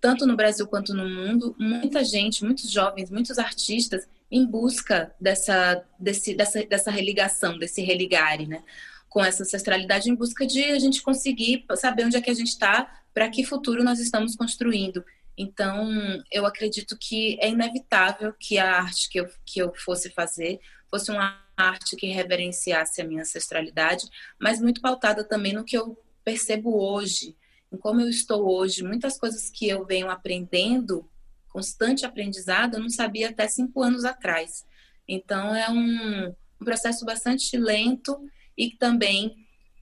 tanto 0.00 0.26
no 0.26 0.36
Brasil 0.36 0.66
quanto 0.66 0.94
no 0.94 1.08
mundo, 1.08 1.54
muita 1.58 2.04
gente, 2.04 2.44
muitos 2.44 2.70
jovens, 2.70 3.10
muitos 3.10 3.38
artistas 3.38 4.06
em 4.30 4.44
busca 4.44 5.14
dessa, 5.20 5.84
desse, 5.98 6.34
dessa, 6.34 6.64
dessa 6.64 6.90
religação, 6.90 7.58
desse 7.58 7.82
religare, 7.82 8.46
né? 8.46 8.62
Com 9.08 9.24
essa 9.24 9.42
ancestralidade, 9.42 10.10
em 10.10 10.14
busca 10.14 10.46
de 10.46 10.64
a 10.64 10.78
gente 10.78 11.02
conseguir 11.02 11.64
saber 11.76 12.04
onde 12.04 12.16
é 12.16 12.20
que 12.20 12.30
a 12.30 12.34
gente 12.34 12.48
está, 12.48 13.00
para 13.12 13.28
que 13.28 13.44
futuro 13.44 13.84
nós 13.84 14.00
estamos 14.00 14.34
construindo. 14.34 15.04
Então, 15.36 15.88
eu 16.32 16.46
acredito 16.46 16.96
que 16.98 17.38
é 17.40 17.48
inevitável 17.48 18.32
que 18.38 18.58
a 18.58 18.76
arte 18.76 19.08
que 19.08 19.20
eu, 19.20 19.28
que 19.44 19.60
eu 19.60 19.72
fosse 19.74 20.10
fazer 20.10 20.60
fosse 20.90 21.10
uma 21.10 21.43
arte 21.56 21.96
que 21.96 22.06
reverenciasse 22.06 23.00
a 23.00 23.04
minha 23.04 23.22
ancestralidade, 23.22 24.08
mas 24.38 24.60
muito 24.60 24.80
pautada 24.80 25.24
também 25.24 25.52
no 25.52 25.64
que 25.64 25.76
eu 25.76 25.98
percebo 26.24 26.76
hoje, 26.76 27.36
em 27.72 27.76
como 27.76 28.00
eu 28.00 28.08
estou 28.08 28.48
hoje. 28.48 28.82
Muitas 28.82 29.18
coisas 29.18 29.50
que 29.50 29.68
eu 29.68 29.84
venho 29.84 30.10
aprendendo, 30.10 31.08
constante 31.48 32.04
aprendizado, 32.04 32.74
eu 32.74 32.80
não 32.80 32.90
sabia 32.90 33.30
até 33.30 33.46
cinco 33.46 33.82
anos 33.82 34.04
atrás. 34.04 34.66
Então, 35.06 35.54
é 35.54 35.70
um, 35.70 36.34
um 36.60 36.64
processo 36.64 37.04
bastante 37.04 37.56
lento 37.56 38.18
e 38.56 38.70
também 38.70 39.36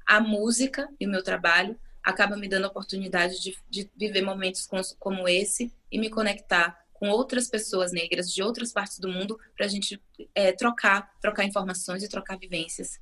a 0.06 0.20
música 0.20 0.88
e 0.98 1.06
o 1.06 1.10
meu 1.10 1.22
trabalho 1.22 1.78
acaba 2.02 2.36
me 2.36 2.48
dando 2.48 2.64
a 2.64 2.68
oportunidade 2.68 3.40
de, 3.40 3.56
de 3.70 3.88
viver 3.96 4.22
momentos 4.22 4.68
como, 4.98 5.28
esse 5.28 5.72
e 5.90 5.98
me 5.98 6.10
conectar 6.10 6.81
com 7.02 7.08
outras 7.08 7.48
pessoas 7.48 7.90
negras 7.90 8.32
de 8.32 8.40
outras 8.44 8.72
partes 8.72 9.00
do 9.00 9.08
mundo 9.08 9.36
para 9.56 9.66
a 9.66 9.68
gente 9.68 10.00
é, 10.36 10.52
trocar, 10.52 11.10
trocar 11.20 11.44
informações 11.44 12.04
e 12.04 12.08
trocar 12.08 12.38
vivências. 12.38 13.00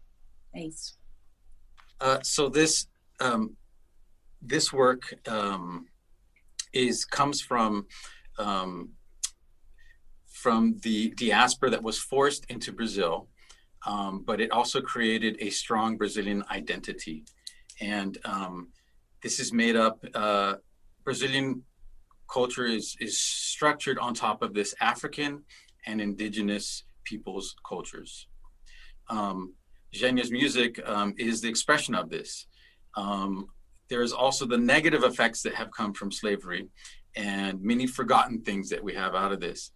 É 0.54 0.64
isso. 0.64 0.98
Uh, 2.00 2.18
so 2.22 2.48
this 2.48 2.88
um, 3.20 3.54
this 4.40 4.72
work 4.72 5.14
um, 5.28 5.84
is 6.72 7.04
comes 7.04 7.42
from 7.42 7.86
um, 8.38 8.90
from 10.32 10.78
the 10.80 11.10
diaspora 11.14 11.70
that 11.70 11.82
was 11.82 11.98
forced 11.98 12.46
into 12.48 12.72
Brazil, 12.72 13.28
um, 13.86 14.24
but 14.24 14.40
it 14.40 14.50
also 14.50 14.80
created 14.80 15.36
a 15.42 15.50
strong 15.50 15.98
Brazilian 15.98 16.42
identity, 16.50 17.22
and 17.82 18.16
um, 18.24 18.68
this 19.22 19.38
is 19.38 19.52
made 19.52 19.76
up. 19.76 20.02
Uh, 20.14 20.54
Brazilian 21.04 21.62
culture 22.32 22.66
is 22.66 22.96
is 23.00 23.20
structured 23.20 23.98
on 23.98 24.14
top 24.14 24.42
of 24.42 24.54
this 24.54 24.74
African 24.80 25.42
and 25.86 26.00
indigenous 26.00 26.84
peoples' 27.04 27.54
cultures. 27.66 28.26
Um, 29.08 29.54
Xenia's 29.94 30.30
music 30.30 30.80
um, 30.88 31.14
is 31.18 31.40
the 31.40 31.48
expression 31.48 31.94
of 31.94 32.10
this. 32.10 32.46
Um, 32.96 33.48
there's 33.88 34.12
also 34.12 34.46
the 34.46 34.58
negative 34.58 35.02
effects 35.02 35.42
that 35.42 35.54
have 35.54 35.70
come 35.72 35.92
from 35.92 36.12
slavery 36.12 36.68
and 37.16 37.60
many 37.60 37.86
forgotten 37.86 38.40
things 38.42 38.68
that 38.70 38.82
we 38.82 38.94
have 38.94 39.14
out 39.16 39.32
of 39.32 39.40
this. 39.40 39.72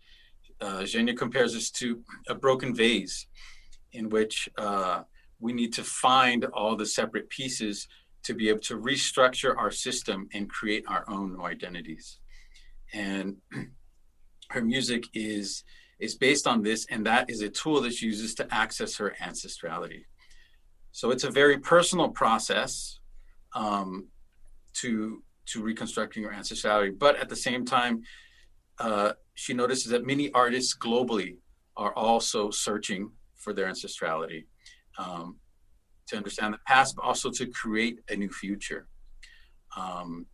Uh, 0.60 0.86
Xenia 0.86 1.14
compares 1.14 1.52
this 1.52 1.70
to 1.72 2.00
a 2.28 2.34
broken 2.34 2.74
vase 2.74 3.26
in 3.92 4.08
which 4.08 4.48
uh, 4.56 5.02
we 5.40 5.52
need 5.52 5.72
to 5.72 5.82
find 5.82 6.44
all 6.46 6.76
the 6.76 6.86
separate 6.86 7.28
pieces 7.28 7.88
to 8.22 8.34
be 8.34 8.48
able 8.48 8.60
to 8.60 8.78
restructure 8.78 9.56
our 9.56 9.70
system 9.70 10.28
and 10.32 10.48
create 10.48 10.84
our 10.88 11.04
own 11.08 11.40
identities. 11.42 12.20
And 12.94 13.36
her 14.50 14.62
music 14.62 15.04
is 15.14 15.64
is 16.00 16.14
based 16.16 16.46
on 16.46 16.62
this, 16.62 16.86
and 16.90 17.06
that 17.06 17.30
is 17.30 17.40
a 17.40 17.48
tool 17.48 17.80
that 17.82 17.92
she 17.94 18.06
uses 18.06 18.34
to 18.34 18.46
access 18.52 18.96
her 18.96 19.14
ancestrality. 19.22 20.04
So 20.92 21.10
it's 21.10 21.24
a 21.24 21.30
very 21.30 21.58
personal 21.58 22.08
process 22.08 23.00
um, 23.54 24.08
to 24.74 25.22
to 25.46 25.62
reconstructing 25.62 26.22
your 26.22 26.32
ancestrality, 26.32 26.98
but 26.98 27.16
at 27.16 27.28
the 27.28 27.36
same 27.36 27.64
time, 27.64 28.02
uh, 28.78 29.12
she 29.34 29.52
notices 29.52 29.90
that 29.90 30.06
many 30.06 30.32
artists 30.32 30.74
globally 30.76 31.36
are 31.76 31.92
also 31.94 32.50
searching 32.50 33.10
for 33.34 33.52
their 33.52 33.66
ancestrality. 33.66 34.44
Um, 34.98 35.36
to 36.06 36.16
understand 36.16 36.54
the 36.54 36.58
past, 36.66 36.96
but 36.96 37.02
also 37.02 37.30
to 37.30 37.46
create 37.46 38.00
a 38.08 38.16
new 38.16 38.28
future. 38.28 38.86
Um, 39.76 40.26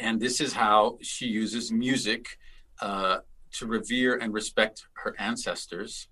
and 0.00 0.18
this 0.18 0.40
is 0.40 0.52
how 0.52 0.98
she 1.02 1.26
uses 1.26 1.70
music 1.70 2.38
uh, 2.80 3.18
to 3.52 3.66
revere 3.66 4.16
and 4.16 4.32
respect 4.32 4.86
her 4.94 5.14
ancestors 5.18 6.08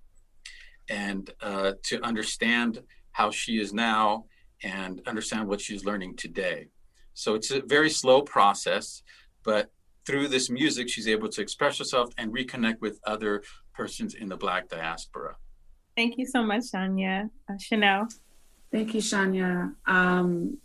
and 0.90 1.30
uh, 1.40 1.72
to 1.84 2.00
understand 2.02 2.82
how 3.12 3.30
she 3.30 3.58
is 3.58 3.72
now 3.72 4.24
and 4.62 5.00
understand 5.06 5.48
what 5.48 5.60
she's 5.60 5.84
learning 5.84 6.16
today. 6.16 6.68
So 7.14 7.34
it's 7.34 7.50
a 7.50 7.62
very 7.62 7.90
slow 7.90 8.22
process, 8.22 9.02
but 9.42 9.70
through 10.06 10.28
this 10.28 10.48
music, 10.50 10.88
she's 10.88 11.08
able 11.08 11.28
to 11.28 11.40
express 11.40 11.78
herself 11.78 12.10
and 12.16 12.32
reconnect 12.32 12.80
with 12.80 13.00
other 13.04 13.42
persons 13.74 14.14
in 14.14 14.28
the 14.28 14.36
Black 14.36 14.68
diaspora. 14.68 15.36
Thank 15.96 16.16
you 16.16 16.26
so 16.26 16.42
much, 16.42 16.62
Xenia. 16.62 17.28
Uh, 17.50 17.58
Chanel. 17.58 18.08
Thank 18.70 18.94
you, 18.94 19.00
Xenia. 19.00 19.72
Um, 19.86 20.58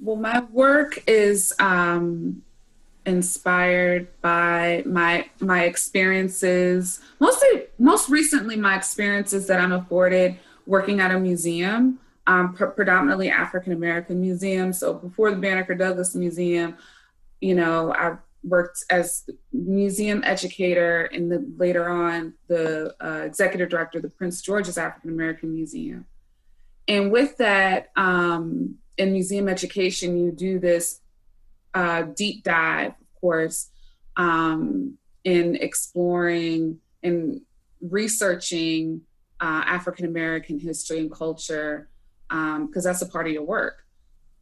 well, 0.00 0.16
my 0.16 0.40
work 0.52 1.02
is 1.06 1.54
um, 1.58 2.42
inspired 3.06 4.08
by 4.20 4.82
my 4.86 5.28
my 5.40 5.64
experiences. 5.64 7.00
Mostly, 7.20 7.64
most 7.78 8.08
recently, 8.08 8.56
my 8.56 8.76
experiences 8.76 9.46
that 9.48 9.60
I'm 9.60 9.72
afforded 9.72 10.38
working 10.66 11.00
at 11.00 11.10
a 11.10 11.18
museum, 11.18 11.98
um, 12.26 12.54
pr- 12.54 12.66
predominantly 12.66 13.30
African 13.30 13.72
American 13.72 14.20
museum. 14.20 14.72
So 14.72 14.94
before 14.94 15.30
the 15.30 15.38
Banneker 15.38 15.74
Douglass 15.74 16.14
Museum, 16.14 16.76
you 17.40 17.54
know, 17.54 17.92
I 17.94 18.16
worked 18.44 18.84
as 18.90 19.28
museum 19.52 20.22
educator 20.24 21.06
and 21.06 21.32
then 21.32 21.54
later 21.56 21.88
on 21.88 22.34
the 22.46 22.94
uh, 23.02 23.22
executive 23.24 23.68
director 23.68 23.98
of 23.98 24.02
the 24.02 24.10
Prince 24.10 24.42
George's 24.42 24.78
African 24.78 25.10
American 25.10 25.54
Museum. 25.54 26.06
And 26.86 27.10
with 27.10 27.36
that, 27.38 27.90
um, 27.96 28.76
in 28.98 29.12
museum 29.12 29.48
education, 29.48 30.18
you 30.18 30.32
do 30.32 30.58
this 30.58 31.00
uh, 31.74 32.02
deep 32.02 32.42
dive, 32.42 32.92
of 33.00 33.20
course, 33.20 33.70
um, 34.16 34.98
in 35.24 35.56
exploring 35.56 36.78
and 37.02 37.40
researching 37.80 39.02
uh, 39.40 39.62
African 39.66 40.04
American 40.04 40.58
history 40.58 40.98
and 40.98 41.12
culture, 41.12 41.88
because 42.28 42.56
um, 42.56 42.70
that's 42.82 43.02
a 43.02 43.06
part 43.06 43.26
of 43.26 43.32
your 43.32 43.44
work. 43.44 43.86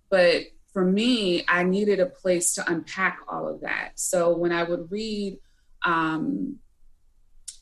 But 0.09 0.45
for 0.73 0.85
me, 0.85 1.45
I 1.49 1.63
needed 1.63 2.01
a 2.01 2.07
place 2.07 2.55
to 2.55 2.71
unpack 2.71 3.21
all 3.29 3.49
of 3.49 3.61
that. 3.61 3.93
So 3.97 4.37
when 4.37 4.53
I 4.53 4.63
would 4.63 4.91
read 4.91 5.39
um, 5.85 6.57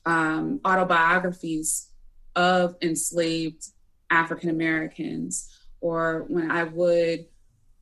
um, 0.06 0.60
autobiographies 0.64 1.90
of 2.36 2.76
enslaved 2.82 3.68
African 4.10 4.50
Americans, 4.50 5.48
or 5.84 6.24
when 6.28 6.50
I 6.50 6.64
would 6.64 7.26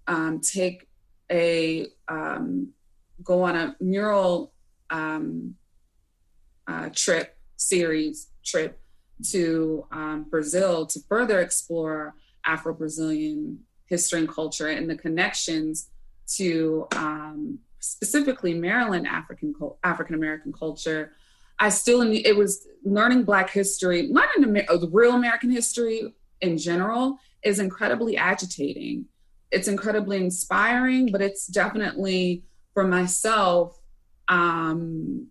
um, 0.09 0.41
take 0.41 0.89
a 1.31 1.87
um, 2.09 2.73
go 3.23 3.45
on 3.45 3.55
a 3.55 3.77
mural 3.79 4.53
um, 4.91 5.55
uh, 6.67 6.89
trip 6.93 7.37
series 7.57 8.27
trip 8.45 8.81
to 9.31 9.87
um, 9.93 10.27
Brazil 10.29 10.85
to 10.87 10.99
further 11.09 11.39
explore 11.39 12.17
Afro 12.45 12.75
Brazilian 12.75 13.61
history 13.87 14.19
and 14.19 14.29
culture 14.29 14.67
and 14.67 14.91
the 14.91 14.97
connections 14.97 15.89
to 16.39 16.89
um, 16.97 17.61
specifically 17.79 18.53
Maryland 18.53 19.07
African 19.07 19.55
African 19.85 20.17
American 20.17 20.53
culture. 20.53 21.13
I 21.61 21.69
still 21.69 22.01
it 22.03 22.37
was 22.37 22.67
learning 22.83 23.23
Black 23.23 23.49
history, 23.51 24.09
learning 24.11 24.55
the, 24.55 24.79
the 24.79 24.91
real 24.91 25.13
American 25.13 25.51
history 25.53 26.13
in 26.41 26.59
general 26.59 27.21
is 27.45 27.59
incredibly 27.59 28.17
agitating. 28.17 29.07
It's 29.51 29.69
incredibly 29.69 30.17
inspiring, 30.17 31.13
but 31.13 31.21
it's 31.21 31.47
definitely 31.47 32.45
for 32.75 32.85
myself. 32.85 33.79
Um, 34.29 35.29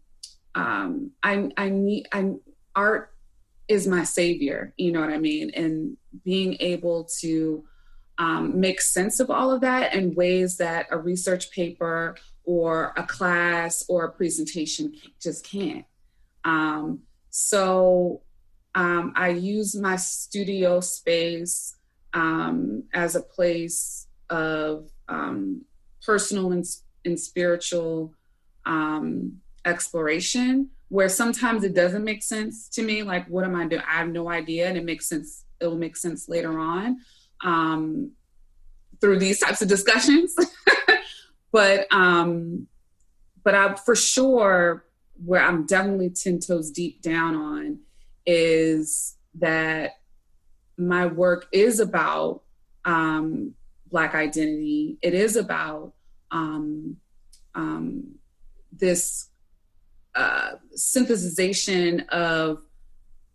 um, 0.54 1.12
I 1.24 1.50
I 1.58 1.70
need 1.70 2.08
I 2.12 2.34
art 2.76 3.14
is 3.68 3.88
my 3.88 4.04
savior. 4.04 4.74
You 4.78 4.92
know 4.92 5.02
what 5.02 5.10
I 5.10 5.18
mean, 5.18 5.52
and 5.56 5.98
being 6.24 6.58
able 6.60 7.06
to 7.22 7.64
um, 8.18 8.60
make 8.60 8.82
sense 8.82 9.20
of 9.20 9.32
all 9.32 9.52
of 9.52 9.62
that 9.62 9.96
in 9.96 10.14
ways 10.14 10.58
that 10.58 10.88
a 10.92 10.98
research 10.98 11.50
paper 11.52 12.16
or 12.44 12.94
a 12.98 13.04
class 13.04 13.86
or 13.90 14.06
a 14.06 14.12
presentation 14.12 14.94
just 15.20 15.46
can't. 15.46 15.86
Um, 16.44 17.00
so 17.30 18.22
um, 18.76 19.14
I 19.16 19.30
use 19.30 19.76
my 19.76 19.96
studio 19.96 20.82
space 20.82 21.76
um, 22.14 22.84
as 22.94 23.16
a 23.16 23.22
place 23.22 24.08
of 24.30 24.90
um, 25.08 25.62
personal 26.06 26.52
and, 26.52 26.66
and 27.06 27.20
spiritual 27.20 28.14
um, 28.66 29.38
exploration 29.66 30.70
where 30.90 31.10
sometimes 31.10 31.64
it 31.64 31.74
doesn't 31.74 32.04
make 32.04 32.22
sense 32.22 32.68
to 32.68 32.82
me 32.82 33.04
like 33.04 33.26
what 33.28 33.46
am 33.46 33.56
i 33.56 33.66
doing 33.66 33.82
i 33.88 34.00
have 34.00 34.10
no 34.10 34.30
idea 34.30 34.68
and 34.68 34.78
it 34.78 34.84
makes 34.84 35.08
sense 35.08 35.46
it'll 35.62 35.78
make 35.78 35.96
sense 35.96 36.28
later 36.28 36.60
on 36.60 36.98
um, 37.44 38.12
through 39.00 39.20
these 39.20 39.40
types 39.40 39.62
of 39.62 39.68
discussions. 39.68 40.36
but 41.52 41.88
um, 41.92 42.68
but 43.44 43.56
I 43.56 43.76
for 43.76 43.96
sure 43.96 44.86
where 45.24 45.42
I'm 45.42 45.66
definitely 45.66 46.10
ten 46.10 46.40
toes 46.40 46.72
deep 46.72 47.02
down 47.02 47.36
on 47.36 47.80
is 48.26 49.16
that 49.36 50.01
my 50.78 51.06
work 51.06 51.48
is 51.52 51.80
about 51.80 52.42
um, 52.86 53.54
black 53.90 54.16
identity. 54.16 54.98
It 55.02 55.14
is 55.14 55.36
about 55.36 55.94
um, 56.32 56.98
um, 57.56 58.16
this 58.72 59.30
uh, 60.16 60.54
synthesization 60.76 62.08
of 62.10 62.64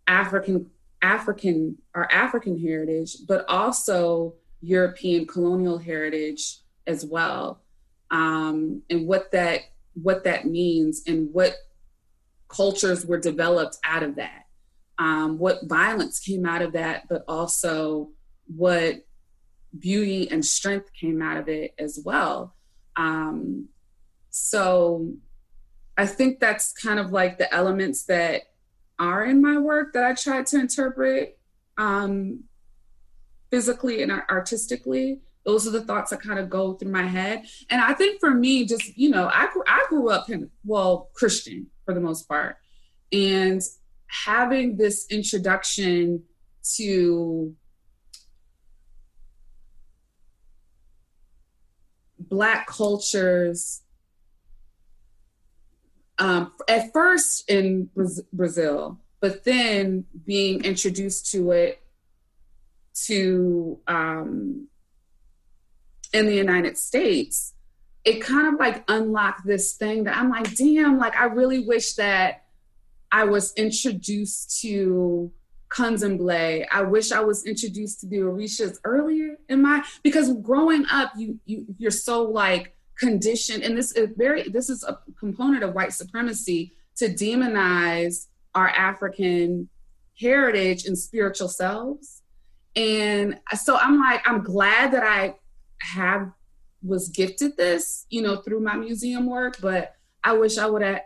African 0.07 0.69
African 1.01 1.77
our 1.93 2.09
African 2.11 2.59
heritage, 2.59 3.17
but 3.27 3.45
also 3.47 4.33
European 4.61 5.27
colonial 5.27 5.77
heritage 5.77 6.59
as 6.87 7.05
well, 7.05 7.61
um, 8.09 8.81
and 8.89 9.07
what 9.07 9.31
that 9.31 9.61
what 10.01 10.23
that 10.23 10.45
means 10.45 11.03
and 11.07 11.31
what 11.33 11.55
cultures 12.47 13.05
were 13.05 13.19
developed 13.19 13.77
out 13.83 14.03
of 14.03 14.15
that, 14.15 14.46
um, 14.99 15.37
what 15.37 15.65
violence 15.65 16.19
came 16.19 16.45
out 16.45 16.61
of 16.61 16.73
that, 16.73 17.07
but 17.07 17.23
also 17.27 18.09
what 18.55 18.95
beauty 19.77 20.29
and 20.31 20.43
strength 20.43 20.91
came 20.93 21.21
out 21.21 21.37
of 21.37 21.49
it 21.49 21.73
as 21.77 21.99
well. 22.03 22.55
Um, 22.95 23.69
so 24.29 25.13
I 25.97 26.05
think 26.05 26.39
that's 26.39 26.73
kind 26.73 26.99
of 26.99 27.11
like 27.11 27.37
the 27.37 27.53
elements 27.53 28.03
that 28.05 28.43
are 28.99 29.25
in 29.25 29.41
my 29.41 29.57
work 29.57 29.93
that 29.93 30.03
I 30.03 30.13
try 30.13 30.43
to 30.43 30.59
interpret 30.59 31.37
um, 31.77 32.43
physically 33.51 34.01
and 34.01 34.11
artistically. 34.11 35.21
Those 35.45 35.67
are 35.67 35.71
the 35.71 35.83
thoughts 35.83 36.11
that 36.11 36.21
kind 36.21 36.39
of 36.39 36.49
go 36.49 36.73
through 36.73 36.91
my 36.91 37.05
head. 37.05 37.45
And 37.69 37.79
I 37.79 37.93
think 37.93 38.19
for 38.19 38.31
me, 38.31 38.65
just, 38.65 38.97
you 38.97 39.09
know, 39.09 39.29
I, 39.31 39.47
I 39.65 39.85
grew 39.89 40.09
up 40.09 40.27
well, 40.65 41.09
Christian 41.13 41.67
for 41.85 41.93
the 41.93 42.01
most 42.01 42.27
part. 42.27 42.57
And 43.11 43.61
having 44.07 44.77
this 44.77 45.05
introduction 45.09 46.23
to 46.75 47.55
Black 52.19 52.67
cultures 52.67 53.83
um, 56.19 56.51
at 56.67 56.91
first 56.93 57.49
in 57.49 57.89
Brazil, 58.33 58.99
but 59.19 59.43
then 59.43 60.05
being 60.25 60.63
introduced 60.63 61.31
to 61.31 61.51
it 61.51 61.81
to 63.05 63.79
um, 63.87 64.67
in 66.13 66.25
the 66.25 66.35
United 66.35 66.77
States, 66.77 67.53
it 68.03 68.21
kind 68.21 68.47
of 68.47 68.59
like 68.59 68.83
unlocked 68.87 69.45
this 69.45 69.73
thing 69.73 70.05
that 70.05 70.17
I'm 70.17 70.29
like, 70.29 70.55
damn, 70.55 70.97
like 70.97 71.15
I 71.15 71.25
really 71.25 71.59
wish 71.59 71.93
that 71.93 72.46
I 73.11 73.25
was 73.25 73.53
introduced 73.53 74.59
to 74.61 75.31
Candomblé. 75.69 76.65
I 76.71 76.81
wish 76.83 77.11
I 77.11 77.21
was 77.21 77.45
introduced 77.45 78.01
to 78.01 78.07
the 78.07 78.17
Orishas 78.17 78.77
earlier 78.83 79.37
in 79.49 79.61
my 79.61 79.83
because 80.03 80.33
growing 80.41 80.85
up, 80.91 81.11
you 81.17 81.39
you 81.45 81.65
you're 81.77 81.91
so 81.91 82.23
like 82.23 82.75
conditioned, 82.97 83.63
and 83.63 83.77
this 83.77 83.91
is 83.93 84.09
very 84.17 84.43
this 84.49 84.69
is 84.69 84.83
a 84.83 84.99
component 85.19 85.63
of 85.63 85.73
white 85.73 85.93
supremacy 85.93 86.73
to 86.97 87.09
demonize 87.09 88.27
our 88.55 88.69
African 88.69 89.69
heritage 90.19 90.85
and 90.85 90.97
spiritual 90.97 91.47
selves. 91.47 92.23
And 92.75 93.39
so 93.55 93.77
I'm 93.77 93.99
like, 93.99 94.27
I'm 94.27 94.43
glad 94.43 94.91
that 94.93 95.03
I 95.03 95.35
have 95.81 96.31
was 96.83 97.09
gifted 97.09 97.57
this, 97.57 98.05
you 98.09 98.21
know, 98.21 98.37
through 98.37 98.61
my 98.61 98.75
museum 98.75 99.25
work, 99.27 99.57
but 99.61 99.95
I 100.23 100.33
wish 100.33 100.57
I 100.57 100.65
would 100.65 100.81
have 100.81 101.01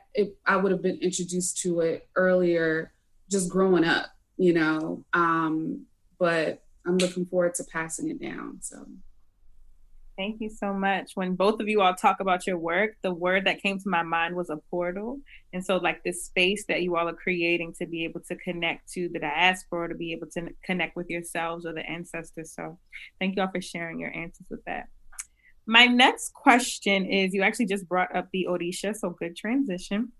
I 0.45 0.57
would 0.57 0.71
have 0.71 0.81
been 0.81 0.97
introduced 0.97 1.59
to 1.59 1.81
it 1.81 2.07
earlier, 2.15 2.91
just 3.29 3.49
growing 3.49 3.83
up, 3.83 4.07
you 4.37 4.53
know. 4.53 5.03
Um, 5.13 5.85
but 6.19 6.63
I'm 6.85 6.97
looking 6.97 7.25
forward 7.25 7.55
to 7.55 7.63
passing 7.63 8.09
it 8.09 8.21
down. 8.21 8.59
So 8.61 8.85
Thank 10.21 10.41
you 10.41 10.49
so 10.49 10.71
much. 10.73 11.13
When 11.15 11.35
both 11.35 11.59
of 11.59 11.67
you 11.67 11.81
all 11.81 11.95
talk 11.95 12.19
about 12.19 12.45
your 12.45 12.57
work, 12.57 12.91
the 13.01 13.11
word 13.11 13.45
that 13.45 13.61
came 13.61 13.79
to 13.79 13.89
my 13.89 14.03
mind 14.03 14.35
was 14.35 14.51
a 14.51 14.57
portal. 14.69 15.19
And 15.51 15.65
so, 15.65 15.77
like 15.77 16.03
this 16.03 16.25
space 16.25 16.65
that 16.67 16.83
you 16.83 16.95
all 16.95 17.07
are 17.07 17.13
creating 17.13 17.73
to 17.79 17.87
be 17.87 18.03
able 18.03 18.19
to 18.27 18.35
connect 18.35 18.91
to 18.93 19.09
the 19.09 19.17
diaspora, 19.17 19.89
to 19.89 19.95
be 19.95 20.11
able 20.11 20.27
to 20.35 20.49
connect 20.63 20.95
with 20.95 21.09
yourselves 21.09 21.65
or 21.65 21.73
the 21.73 21.89
ancestors. 21.89 22.53
So, 22.53 22.77
thank 23.19 23.35
you 23.35 23.41
all 23.41 23.49
for 23.49 23.61
sharing 23.61 23.99
your 23.99 24.15
answers 24.15 24.45
with 24.49 24.63
that. 24.65 24.89
My 25.65 25.85
next 25.85 26.33
question 26.33 27.05
is 27.05 27.33
you 27.33 27.43
actually 27.43 27.67
just 27.67 27.87
brought 27.87 28.15
up 28.15 28.27
the 28.33 28.47
Orisha, 28.49 28.95
so 28.95 29.11
good 29.11 29.35
transition. 29.35 30.11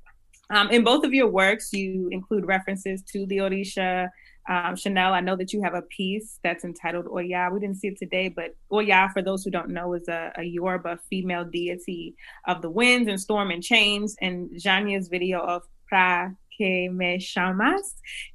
Um, 0.49 0.69
in 0.69 0.83
both 0.83 1.05
of 1.05 1.13
your 1.13 1.27
works, 1.27 1.71
you 1.71 2.09
include 2.11 2.45
references 2.45 3.01
to 3.13 3.25
the 3.25 3.37
Orisha, 3.37 4.09
um, 4.49 4.75
Chanel, 4.75 5.13
I 5.13 5.21
know 5.21 5.35
that 5.35 5.53
you 5.53 5.61
have 5.63 5.75
a 5.75 5.83
piece 5.83 6.39
that's 6.43 6.63
entitled 6.63 7.07
Oya. 7.07 7.49
We 7.51 7.59
didn't 7.59 7.77
see 7.77 7.89
it 7.89 7.97
today, 7.97 8.27
but 8.27 8.55
Oya, 8.71 9.09
for 9.13 9.21
those 9.21 9.43
who 9.43 9.51
don't 9.51 9.69
know, 9.69 9.93
is 9.93 10.07
a, 10.07 10.31
a 10.35 10.43
Yoruba 10.43 10.99
female 11.09 11.45
deity 11.45 12.15
of 12.47 12.61
the 12.61 12.69
winds 12.69 13.07
and 13.07 13.19
storm 13.21 13.51
and 13.51 13.61
chains. 13.61 14.15
And 14.19 14.49
Xenia's 14.59 15.09
video 15.09 15.39
of 15.39 15.63
Pra 15.87 16.35
Me 16.61 17.19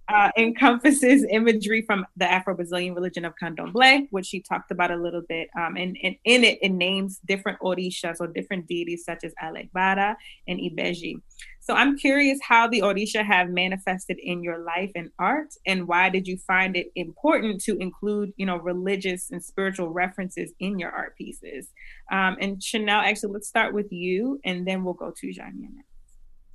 uh, 0.09 0.31
encompasses 0.37 1.27
imagery 1.31 1.83
from 1.83 2.07
the 2.17 2.31
Afro 2.31 2.55
Brazilian 2.55 2.95
religion 2.95 3.25
of 3.25 3.35
Candomblé, 3.43 4.07
which 4.11 4.27
she 4.27 4.41
talked 4.41 4.71
about 4.71 4.91
a 4.91 4.97
little 4.97 5.23
bit. 5.29 5.49
Um, 5.59 5.77
and, 5.77 5.97
and 6.03 6.17
in 6.25 6.45
it, 6.45 6.59
it 6.63 6.71
names 6.71 7.19
different 7.27 7.59
orishas 7.61 8.17
or 8.21 8.29
different 8.29 8.69
deities 8.69 9.05
such 9.05 9.25
as 9.25 9.33
Elegbara 9.43 10.17
and 10.47 10.61
Ibeji. 10.61 11.21
So 11.61 11.75
I'm 11.75 11.99
curious 11.99 12.39
how 12.43 12.69
the 12.69 12.81
Orisha 12.81 13.25
have 13.25 13.51
manifested 13.51 14.19
in 14.23 14.45
your 14.45 14.59
life 14.59 14.93
and 14.95 15.11
art, 15.19 15.49
and 15.67 15.89
why 15.89 16.11
did 16.11 16.29
you 16.29 16.37
find 16.39 16.77
it 16.77 16.93
important 16.95 17.61
to 17.65 17.77
include, 17.79 18.33
you 18.37 18.47
know, 18.47 18.57
religious 18.59 19.33
and 19.33 19.43
spiritual 19.43 19.91
references 19.91 20.53
in 20.61 20.79
your 20.79 20.91
art 20.91 21.17
pieces? 21.17 21.69
Um, 22.13 22.37
and 22.41 22.63
Chanel, 22.63 23.01
actually, 23.01 23.33
let's 23.33 23.49
start 23.49 23.75
with 23.75 23.91
you, 23.91 24.41
and 24.45 24.65
then 24.65 24.85
we'll 24.85 24.95
go 24.95 25.11
to 25.11 25.33
Xenia. 25.33 25.71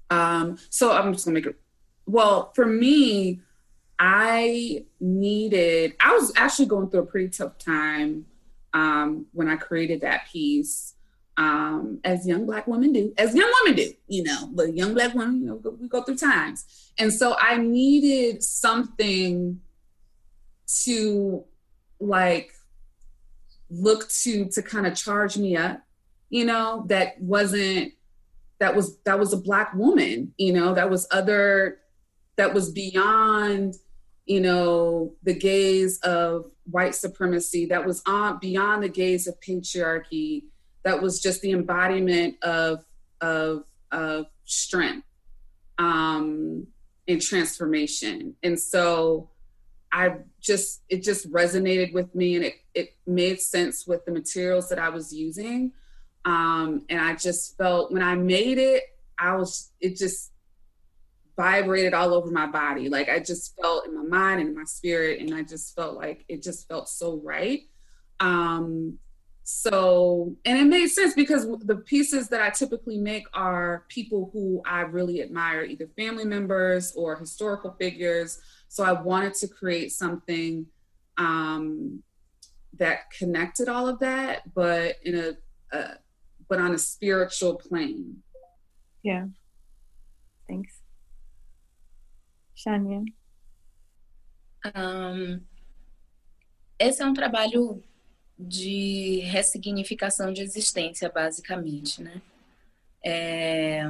Um, 0.09 0.57
so 0.69 0.93
I'm 0.93 1.11
just 1.11 1.25
gonna 1.25 1.35
make 1.35 1.45
it. 1.45 1.60
Well, 2.05 2.51
for 2.53 2.65
me, 2.65 3.41
I 3.99 4.85
needed. 4.99 5.93
I 5.99 6.13
was 6.13 6.33
actually 6.35 6.65
going 6.65 6.89
through 6.89 7.01
a 7.01 7.05
pretty 7.05 7.29
tough 7.29 7.57
time 7.57 8.25
um, 8.73 9.27
when 9.33 9.47
I 9.47 9.55
created 9.57 10.01
that 10.01 10.27
piece 10.31 10.95
um, 11.37 11.99
as 12.03 12.27
young 12.27 12.45
black 12.45 12.67
women 12.67 12.93
do, 12.93 13.13
as 13.17 13.35
young 13.35 13.51
women 13.63 13.77
do, 13.77 13.93
you 14.07 14.23
know, 14.23 14.49
but 14.51 14.75
young 14.75 14.93
black 14.93 15.13
women, 15.13 15.41
you 15.41 15.47
know, 15.47 15.75
we 15.79 15.87
go 15.87 16.03
through 16.03 16.17
times. 16.17 16.65
And 16.97 17.13
so 17.13 17.35
I 17.39 17.57
needed 17.57 18.43
something 18.43 19.61
to 20.83 21.43
like 21.99 22.51
look 23.69 24.09
to 24.09 24.45
to 24.45 24.61
kind 24.61 24.85
of 24.85 24.95
charge 24.95 25.37
me 25.37 25.55
up, 25.55 25.81
you 26.29 26.45
know, 26.45 26.85
that 26.89 27.19
wasn't 27.21 27.93
that 28.59 28.75
was 28.75 28.97
that 29.05 29.19
was 29.19 29.33
a 29.33 29.37
black 29.37 29.73
woman, 29.73 30.33
you 30.37 30.53
know, 30.53 30.73
that 30.73 30.89
was 30.89 31.07
other 31.11 31.79
that 32.37 32.53
was 32.53 32.71
beyond 32.71 33.75
you 34.25 34.39
know 34.39 35.13
the 35.23 35.33
gaze 35.33 35.99
of 35.99 36.51
white 36.69 36.95
supremacy 36.95 37.65
that 37.65 37.85
was 37.85 38.01
on 38.05 38.37
beyond 38.39 38.83
the 38.83 38.89
gaze 38.89 39.27
of 39.27 39.39
patriarchy 39.39 40.43
that 40.83 41.01
was 41.01 41.21
just 41.21 41.41
the 41.41 41.51
embodiment 41.51 42.35
of 42.43 42.83
of 43.21 43.63
of 43.91 44.25
strength 44.45 45.07
um 45.77 46.67
and 47.07 47.21
transformation. 47.21 48.35
And 48.43 48.59
so 48.59 49.29
i 49.93 50.15
just 50.39 50.83
it 50.87 51.03
just 51.03 51.29
resonated 51.31 51.91
with 51.91 52.13
me 52.15 52.37
and 52.37 52.45
it 52.45 52.55
it 52.73 52.95
made 53.05 53.41
sense 53.41 53.85
with 53.85 54.05
the 54.05 54.11
materials 54.11 54.69
that 54.69 54.79
i 54.79 54.89
was 54.89 55.13
using. 55.13 55.71
Um 56.23 56.85
and 56.89 57.01
i 57.01 57.15
just 57.15 57.57
felt 57.57 57.91
when 57.91 58.01
i 58.01 58.15
made 58.15 58.57
it 58.57 58.83
i 59.19 59.35
was 59.35 59.71
it 59.81 59.97
just 59.97 60.30
vibrated 61.41 61.95
all 61.95 62.13
over 62.13 62.29
my 62.29 62.45
body. 62.45 62.87
Like 62.87 63.09
i 63.09 63.19
just 63.19 63.59
felt 63.59 63.87
in 63.87 63.95
my 63.95 64.03
mind 64.03 64.41
and 64.41 64.55
my 64.55 64.63
spirit 64.63 65.19
and 65.19 65.33
i 65.33 65.41
just 65.41 65.75
felt 65.75 65.95
like 65.95 66.23
it 66.29 66.43
just 66.43 66.67
felt 66.67 66.87
so 66.87 67.19
right. 67.23 67.61
Um 68.19 68.99
so 69.43 70.35
and 70.45 70.59
it 70.59 70.65
made 70.65 70.87
sense 70.87 71.15
because 71.15 71.47
the 71.65 71.77
pieces 71.77 72.29
that 72.29 72.41
i 72.41 72.51
typically 72.51 72.97
make 72.97 73.25
are 73.33 73.85
people 73.89 74.29
who 74.31 74.61
i 74.67 74.81
really 74.81 75.23
admire 75.23 75.63
either 75.63 75.87
family 75.97 76.25
members 76.25 76.93
or 76.95 77.15
historical 77.15 77.71
figures. 77.79 78.39
So 78.67 78.83
i 78.83 78.91
wanted 78.91 79.33
to 79.35 79.47
create 79.47 79.91
something 79.91 80.67
um, 81.17 82.03
that 82.77 83.11
connected 83.17 83.67
all 83.67 83.87
of 83.87 83.97
that 83.99 84.53
but 84.53 84.97
in 85.03 85.15
a 85.15 85.75
uh, 85.75 85.95
but 86.47 86.59
on 86.59 86.73
a 86.73 86.77
spiritual 86.77 87.55
plane. 87.55 88.17
Yeah. 89.03 89.25
Thanks 90.47 90.80
Shania 92.61 93.03
um, 94.75 95.41
esse 96.77 97.01
é 97.01 97.05
um 97.05 97.13
trabalho 97.13 97.83
de 98.37 99.19
ressignificação 99.25 100.31
de 100.33 100.41
existência, 100.41 101.09
basicamente, 101.09 102.01
né? 102.01 102.21
É... 103.03 103.83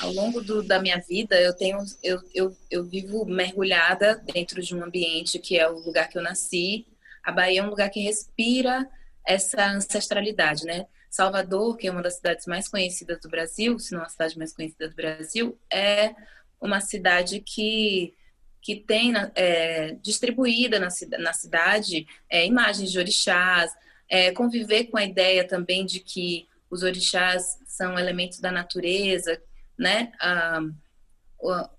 Ao 0.00 0.12
longo 0.12 0.42
do, 0.42 0.62
da 0.62 0.78
minha 0.78 0.98
vida, 0.98 1.40
eu 1.40 1.54
tenho, 1.54 1.78
eu, 2.02 2.20
eu, 2.34 2.56
eu 2.70 2.84
vivo 2.84 3.24
mergulhada 3.24 4.16
dentro 4.16 4.62
de 4.62 4.74
um 4.74 4.84
ambiente 4.84 5.38
que 5.38 5.58
é 5.58 5.68
o 5.68 5.78
lugar 5.78 6.08
que 6.08 6.18
eu 6.18 6.22
nasci. 6.22 6.86
A 7.22 7.32
Bahia 7.32 7.60
é 7.60 7.62
um 7.62 7.70
lugar 7.70 7.88
que 7.88 8.00
respira 8.00 8.88
essa 9.26 9.66
ancestralidade, 9.66 10.64
né? 10.64 10.86
Salvador, 11.10 11.78
que 11.78 11.88
é 11.88 11.90
uma 11.90 12.02
das 12.02 12.16
cidades 12.16 12.46
mais 12.46 12.68
conhecidas 12.68 13.18
do 13.20 13.28
Brasil, 13.30 13.78
se 13.78 13.94
não 13.94 14.02
a 14.02 14.08
cidade 14.08 14.36
mais 14.36 14.52
conhecida 14.52 14.88
do 14.88 14.94
Brasil, 14.94 15.58
é 15.72 16.14
uma 16.66 16.80
cidade 16.80 17.40
que 17.40 18.14
que 18.66 18.74
tem 18.74 19.12
é, 19.36 19.92
distribuída 20.02 20.80
na, 20.80 20.88
na 21.20 21.32
cidade 21.32 22.04
é, 22.28 22.44
imagens 22.44 22.90
de 22.90 22.98
orixás, 22.98 23.72
é, 24.08 24.32
conviver 24.32 24.86
com 24.86 24.96
a 24.96 25.04
ideia 25.04 25.46
também 25.46 25.86
de 25.86 26.00
que 26.00 26.48
os 26.68 26.82
orixás 26.82 27.60
são 27.64 27.96
elementos 27.96 28.40
da 28.40 28.50
natureza, 28.50 29.40
né? 29.78 30.10
Ah, 30.20 30.62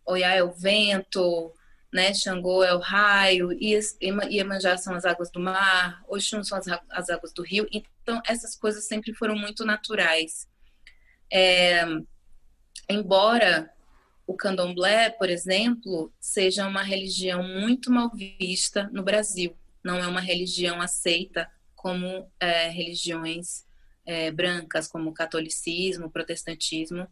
Oiá 0.06 0.36
é 0.36 0.41
o 0.41 0.52
vento, 0.54 1.54
né? 1.91 2.13
Xangô 2.13 2.63
é 2.63 2.73
o 2.73 2.80
raio, 2.80 3.50
Iemanjá 4.32 4.78
são 4.78 4.93
as 4.93 5.04
águas 5.04 5.30
do 5.30 5.41
mar, 5.41 6.02
Oxum 6.08 6.41
são 6.41 6.58
as, 6.58 6.67
as 6.89 7.10
águas 7.10 7.34
do 7.34 7.43
rio. 7.43 7.67
Então, 7.69 8.21
essas 8.26 8.56
coisas 8.56 8.88
sempre 8.88 9.13
foram 9.13 9.36
muito 9.36 9.65
naturais. 9.65 10.47
É, 11.30 11.84
embora 12.89 13.69
o 14.28 14.36
candomblé, 14.36 15.10
por 15.10 15.30
exemplo, 15.30 16.13
seja 16.20 16.68
uma 16.68 16.84
religião 16.84 17.42
muito 17.42 17.90
mal 17.90 18.12
vista 18.13 18.90
no 18.92 19.02
Brasil. 19.02 19.56
Não 19.82 19.98
é 19.98 20.06
uma 20.06 20.20
religião 20.20 20.82
aceita 20.82 21.50
como 21.74 22.30
é, 22.38 22.68
religiões 22.68 23.66
é, 24.06 24.30
brancas, 24.30 24.86
como 24.90 25.10
o 25.10 25.13
catolicismo, 25.13 26.08
o 26.08 26.12
protestantismo 26.12 27.08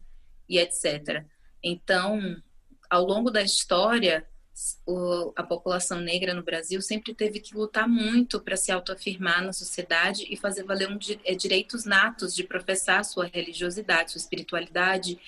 e 0.46 0.58
etc. 0.58 1.24
Então, 1.62 2.36
ao 2.90 3.02
longo 3.02 3.30
da 3.30 3.40
história, 3.40 4.28
o, 4.86 5.32
a 5.36 5.42
população 5.42 6.00
negra 6.00 6.34
no 6.34 6.42
Brasil 6.42 6.82
sempre 6.82 7.14
teve 7.14 7.40
que 7.40 7.56
lutar 7.56 7.88
muito 7.88 8.40
para 8.40 8.56
se 8.56 8.70
autoafirmar 8.70 9.42
na 9.42 9.54
sociedade 9.54 10.26
e 10.28 10.36
fazer 10.36 10.64
valer 10.64 10.90
um, 10.90 10.98
é, 11.24 11.34
direitos 11.34 11.86
natos 11.86 12.34
de 12.34 12.44
professar 12.44 13.04
sua 13.06 13.26
religiosidade, 13.26 14.12
sua 14.12 14.18
espiritualidade 14.18 15.18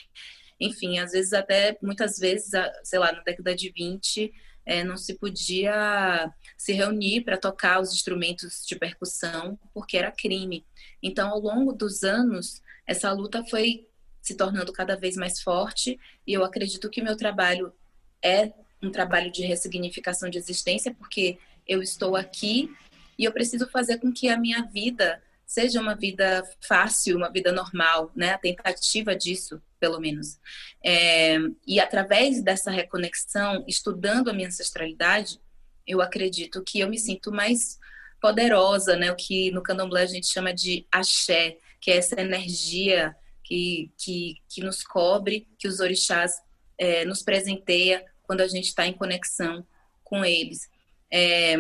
enfim, 0.61 0.99
às 0.99 1.13
vezes 1.13 1.33
até, 1.33 1.79
muitas 1.83 2.19
vezes, 2.19 2.51
sei 2.83 2.99
lá, 2.99 3.13
na 3.13 3.23
década 3.23 3.55
de 3.55 3.71
20, 3.71 4.33
é, 4.67 4.85
não 4.85 4.97
se 4.97 5.15
podia 5.15 6.31
se 6.57 6.73
reunir 6.73 7.23
para 7.23 7.39
tocar 7.39 7.81
os 7.81 7.93
instrumentos 7.93 8.65
de 8.67 8.77
percussão, 8.77 9.59
porque 9.73 9.97
era 9.97 10.11
crime. 10.11 10.65
Então, 11.03 11.31
ao 11.31 11.41
longo 11.41 11.73
dos 11.73 12.03
anos, 12.03 12.63
essa 12.87 13.11
luta 13.13 13.43
foi 13.45 13.87
se 14.21 14.35
tornando 14.35 14.73
cada 14.73 14.95
vez 14.95 15.17
mais 15.17 15.41
forte, 15.41 15.99
e 16.27 16.35
eu 16.35 16.45
acredito 16.45 16.91
que 16.91 17.01
meu 17.01 17.17
trabalho 17.17 17.73
é 18.23 18.53
um 18.83 18.91
trabalho 18.91 19.33
de 19.33 19.43
ressignificação 19.43 20.29
de 20.29 20.37
existência, 20.37 20.95
porque 20.95 21.39
eu 21.67 21.83
estou 21.83 22.15
aqui 22.15 22.71
e 23.19 23.25
eu 23.25 23.33
preciso 23.33 23.69
fazer 23.69 23.99
com 23.99 24.13
que 24.13 24.29
a 24.29 24.39
minha 24.39 24.63
vida 24.63 25.21
seja 25.49 25.81
uma 25.81 25.95
vida 25.95 26.45
fácil, 26.61 27.17
uma 27.17 27.33
vida 27.33 27.51
normal, 27.51 28.13
né? 28.15 28.33
A 28.33 28.39
tentativa 28.39 29.17
disso, 29.17 29.61
pelo 29.81 29.99
menos. 29.99 30.39
É, 30.85 31.39
e 31.67 31.81
através 31.81 32.43
dessa 32.43 32.71
reconexão, 32.71 33.65
estudando 33.67 34.29
a 34.29 34.35
minha 34.35 34.49
ancestralidade, 34.49 35.41
eu 35.87 36.03
acredito 36.03 36.63
que 36.63 36.81
eu 36.81 36.89
me 36.89 36.99
sinto 36.99 37.33
mais 37.33 37.79
poderosa, 38.21 38.95
né? 38.95 39.11
O 39.11 39.17
que 39.17 39.51
no 39.51 39.63
candomblé 39.63 40.03
a 40.03 40.07
gente 40.07 40.27
chama 40.27 40.53
de 40.53 40.87
axé, 40.93 41.57
que 41.81 41.91
é 41.91 41.97
essa 41.97 42.21
energia 42.21 43.17
que, 43.43 43.91
que, 43.97 44.35
que 44.51 44.61
nos 44.61 44.85
cobre, 44.85 45.49
que 45.59 45.67
os 45.67 45.81
orixás 45.81 46.43
é, 46.77 47.07
nos 47.07 47.23
presenteia 47.23 48.05
quando 48.25 48.43
a 48.43 48.49
gente 48.49 48.67
está 48.67 48.87
em 48.87 48.93
conexão 48.93 49.67
com 50.05 50.23
eles. 50.23 50.69
É, 51.11 51.57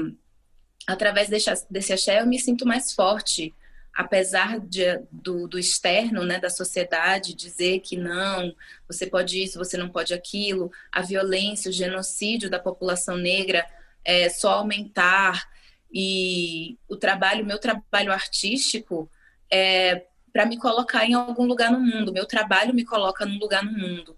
através 0.86 1.30
desse, 1.30 1.50
desse 1.70 1.94
axé 1.94 2.20
eu 2.20 2.26
me 2.26 2.38
sinto 2.38 2.66
mais 2.66 2.92
forte, 2.92 3.54
apesar 3.98 4.60
de, 4.60 4.84
do, 5.10 5.48
do 5.48 5.58
externo, 5.58 6.24
né, 6.24 6.38
da 6.38 6.48
sociedade 6.48 7.34
dizer 7.34 7.80
que 7.80 7.96
não, 7.96 8.54
você 8.86 9.08
pode 9.08 9.42
isso, 9.42 9.58
você 9.58 9.76
não 9.76 9.88
pode 9.88 10.14
aquilo, 10.14 10.70
a 10.92 11.02
violência, 11.02 11.68
o 11.68 11.72
genocídio 11.72 12.48
da 12.48 12.60
população 12.60 13.16
negra 13.16 13.66
é 14.04 14.28
só 14.28 14.52
aumentar 14.52 15.50
e 15.92 16.78
o 16.88 16.94
trabalho, 16.94 17.44
meu 17.44 17.58
trabalho 17.58 18.12
artístico 18.12 19.10
é 19.50 20.06
para 20.32 20.46
me 20.46 20.56
colocar 20.56 21.04
em 21.04 21.14
algum 21.14 21.46
lugar 21.46 21.72
no 21.72 21.80
mundo. 21.80 22.12
Meu 22.12 22.24
trabalho 22.24 22.72
me 22.72 22.84
coloca 22.84 23.26
num 23.26 23.38
lugar 23.40 23.64
no 23.64 23.72
mundo. 23.72 24.16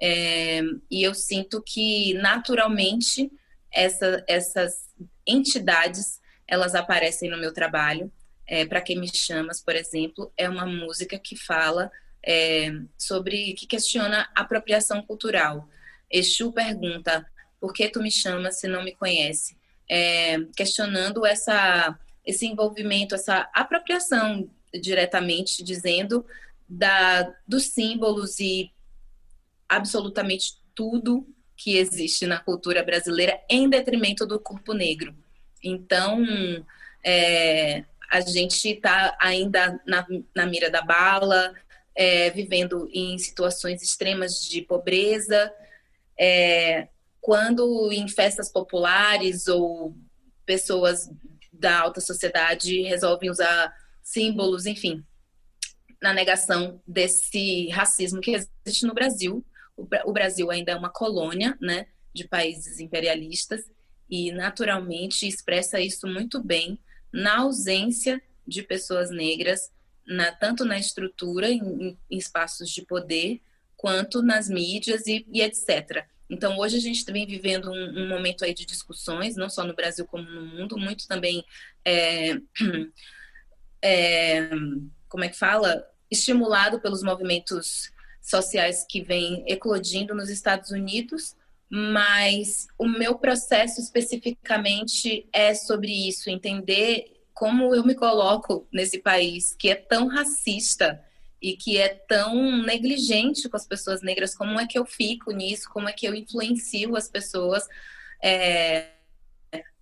É, 0.00 0.60
e 0.88 1.02
eu 1.02 1.14
sinto 1.14 1.60
que 1.60 2.14
naturalmente 2.14 3.28
essa, 3.72 4.22
essas 4.28 4.94
entidades 5.26 6.20
elas 6.46 6.76
aparecem 6.76 7.28
no 7.28 7.38
meu 7.38 7.52
trabalho. 7.52 8.12
É, 8.46 8.64
para 8.64 8.80
quem 8.80 8.98
me 8.98 9.08
chamas, 9.12 9.60
por 9.60 9.74
exemplo, 9.74 10.32
é 10.36 10.48
uma 10.48 10.66
música 10.66 11.18
que 11.18 11.36
fala 11.36 11.90
é, 12.24 12.70
sobre 12.96 13.54
que 13.54 13.66
questiona 13.66 14.28
apropriação 14.34 15.02
cultural. 15.02 15.68
Exu 16.10 16.52
pergunta: 16.52 17.26
por 17.60 17.72
que 17.72 17.88
tu 17.88 18.00
me 18.00 18.10
chamas 18.10 18.60
se 18.60 18.68
não 18.68 18.84
me 18.84 18.94
conhece? 18.94 19.56
É, 19.88 20.38
questionando 20.56 21.24
essa 21.24 21.98
esse 22.24 22.44
envolvimento, 22.44 23.14
essa 23.14 23.48
apropriação 23.54 24.50
diretamente, 24.74 25.62
dizendo 25.62 26.26
da 26.68 27.32
dos 27.46 27.68
símbolos 27.68 28.40
e 28.40 28.72
absolutamente 29.68 30.56
tudo 30.74 31.26
que 31.56 31.76
existe 31.76 32.26
na 32.26 32.38
cultura 32.38 32.82
brasileira 32.82 33.40
em 33.48 33.68
detrimento 33.68 34.26
do 34.26 34.38
corpo 34.38 34.72
negro. 34.72 35.14
Então, 35.62 36.22
é, 37.02 37.84
a 38.24 38.30
gente 38.30 38.68
está 38.68 39.16
ainda 39.20 39.80
na, 39.86 40.06
na, 40.34 40.46
mira 40.46 40.70
da 40.70 40.82
bala, 40.82 41.54
é, 41.94 42.30
vivendo 42.30 42.88
em 42.92 43.18
situações 43.18 43.82
extremas 43.82 44.42
de 44.42 44.62
pobreza. 44.62 45.52
É, 46.18 46.88
quando 47.20 47.90
em 47.92 48.08
festas 48.08 48.50
populares 48.50 49.48
ou 49.48 49.96
pessoas 50.44 51.10
da 51.52 51.80
alta 51.80 52.00
sociedade 52.00 52.82
resolvem 52.82 53.30
usar 53.30 53.74
símbolos, 54.02 54.66
enfim, 54.66 55.04
na 56.00 56.12
negação 56.12 56.80
desse 56.86 57.68
racismo 57.70 58.20
que 58.20 58.32
existe 58.64 58.86
no 58.86 58.94
Brasil, 58.94 59.44
o 59.76 60.12
Brasil 60.12 60.50
ainda 60.50 60.72
é 60.72 60.76
uma 60.76 60.90
colônia, 60.90 61.56
né, 61.60 61.86
de 62.14 62.26
países 62.26 62.80
imperialistas 62.80 63.62
e 64.08 64.32
naturalmente 64.32 65.26
expressa 65.26 65.80
isso 65.80 66.06
muito 66.06 66.42
bem 66.42 66.78
na 67.12 67.38
ausência 67.38 68.22
de 68.46 68.62
pessoas 68.62 69.10
negras, 69.10 69.72
na, 70.06 70.30
tanto 70.32 70.64
na 70.64 70.78
estrutura, 70.78 71.50
em, 71.50 71.60
em, 71.60 71.98
espaços 72.10 72.70
de 72.70 72.82
poder, 72.82 73.40
quanto 73.76 74.22
nas 74.22 74.48
mídias 74.48 75.06
e, 75.06 75.26
e, 75.32 75.42
etc. 75.42 76.06
Então, 76.28 76.58
hoje 76.58 76.76
a 76.76 76.80
gente 76.80 77.04
vem 77.10 77.26
vivendo 77.26 77.70
um, 77.70 78.02
um, 78.02 78.08
momento 78.08 78.44
aí 78.44 78.54
de 78.54 78.64
discussões, 78.64 79.36
não 79.36 79.48
só 79.48 79.64
no 79.64 79.74
Brasil 79.74 80.06
como 80.06 80.28
no 80.28 80.46
mundo, 80.46 80.78
muito 80.78 81.06
também, 81.06 81.44
é, 81.84 82.40
é, 83.82 84.50
como 85.08 85.24
é 85.24 85.28
que 85.28 85.36
fala? 85.36 85.86
Estimulado 86.10 86.80
pelos 86.80 87.02
movimentos 87.02 87.90
sociais 88.22 88.84
que 88.88 89.02
vêm 89.02 89.44
eclodindo 89.46 90.14
nos 90.14 90.28
Estados 90.28 90.70
Unidos, 90.70 91.36
mas 91.68 92.66
o 92.78 92.86
meu 92.86 93.18
processo 93.18 93.80
especificamente 93.80 95.28
é 95.32 95.54
sobre 95.54 96.08
isso, 96.08 96.30
entender 96.30 97.24
como 97.34 97.74
eu 97.74 97.84
me 97.84 97.94
coloco 97.94 98.66
nesse 98.72 98.98
país 98.98 99.54
que 99.58 99.68
é 99.68 99.74
tão 99.74 100.06
racista 100.06 101.02
e 101.42 101.56
que 101.56 101.76
é 101.76 101.88
tão 101.88 102.62
negligente 102.62 103.48
com 103.48 103.56
as 103.56 103.66
pessoas 103.66 104.00
negras, 104.00 104.34
como 104.34 104.58
é 104.58 104.66
que 104.66 104.78
eu 104.78 104.86
fico 104.86 105.32
nisso, 105.32 105.68
como 105.70 105.88
é 105.88 105.92
que 105.92 106.06
eu 106.06 106.14
influencio 106.14 106.96
as 106.96 107.08
pessoas 107.08 107.64
é, 108.22 108.90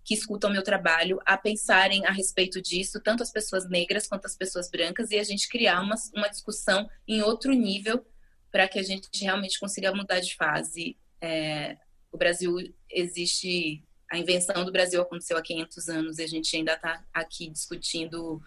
que 0.05 0.15
escutam 0.15 0.51
meu 0.51 0.63
trabalho 0.63 1.21
a 1.25 1.37
pensarem 1.37 2.05
a 2.07 2.11
respeito 2.11 2.61
disso, 2.61 3.01
tanto 3.01 3.23
as 3.23 3.31
pessoas 3.31 3.69
negras 3.69 4.07
quanto 4.07 4.27
as 4.27 4.37
pessoas 4.37 4.71
brancas, 4.71 5.11
e 5.11 5.19
a 5.19 5.25
gente 5.25 5.49
criar 5.49 5.81
uma, 5.81 5.95
uma 6.15 6.29
discussão 6.29 6.89
em 7.09 7.23
outro 7.23 7.53
nível 7.53 8.05
para 8.51 8.69
que 8.69 8.79
a 8.79 8.83
gente 8.83 9.09
realmente 9.21 9.59
consiga 9.59 9.95
mudar 9.95 10.21
de 10.21 10.37
fase. 10.37 10.97
É, 11.25 11.79
o 12.13 12.19
Brasil 12.19 12.55
existe, 12.91 13.83
a 14.13 14.19
invenção 14.19 14.63
do 14.63 14.71
Brasil 14.71 15.01
aconteceu 15.01 15.39
há 15.39 15.43
500 15.43 15.89
anos 15.89 16.19
e 16.19 16.23
a 16.23 16.27
gente 16.27 16.55
ainda 16.55 16.75
está 16.75 17.03
aqui 17.15 17.49
discutindo 17.49 18.43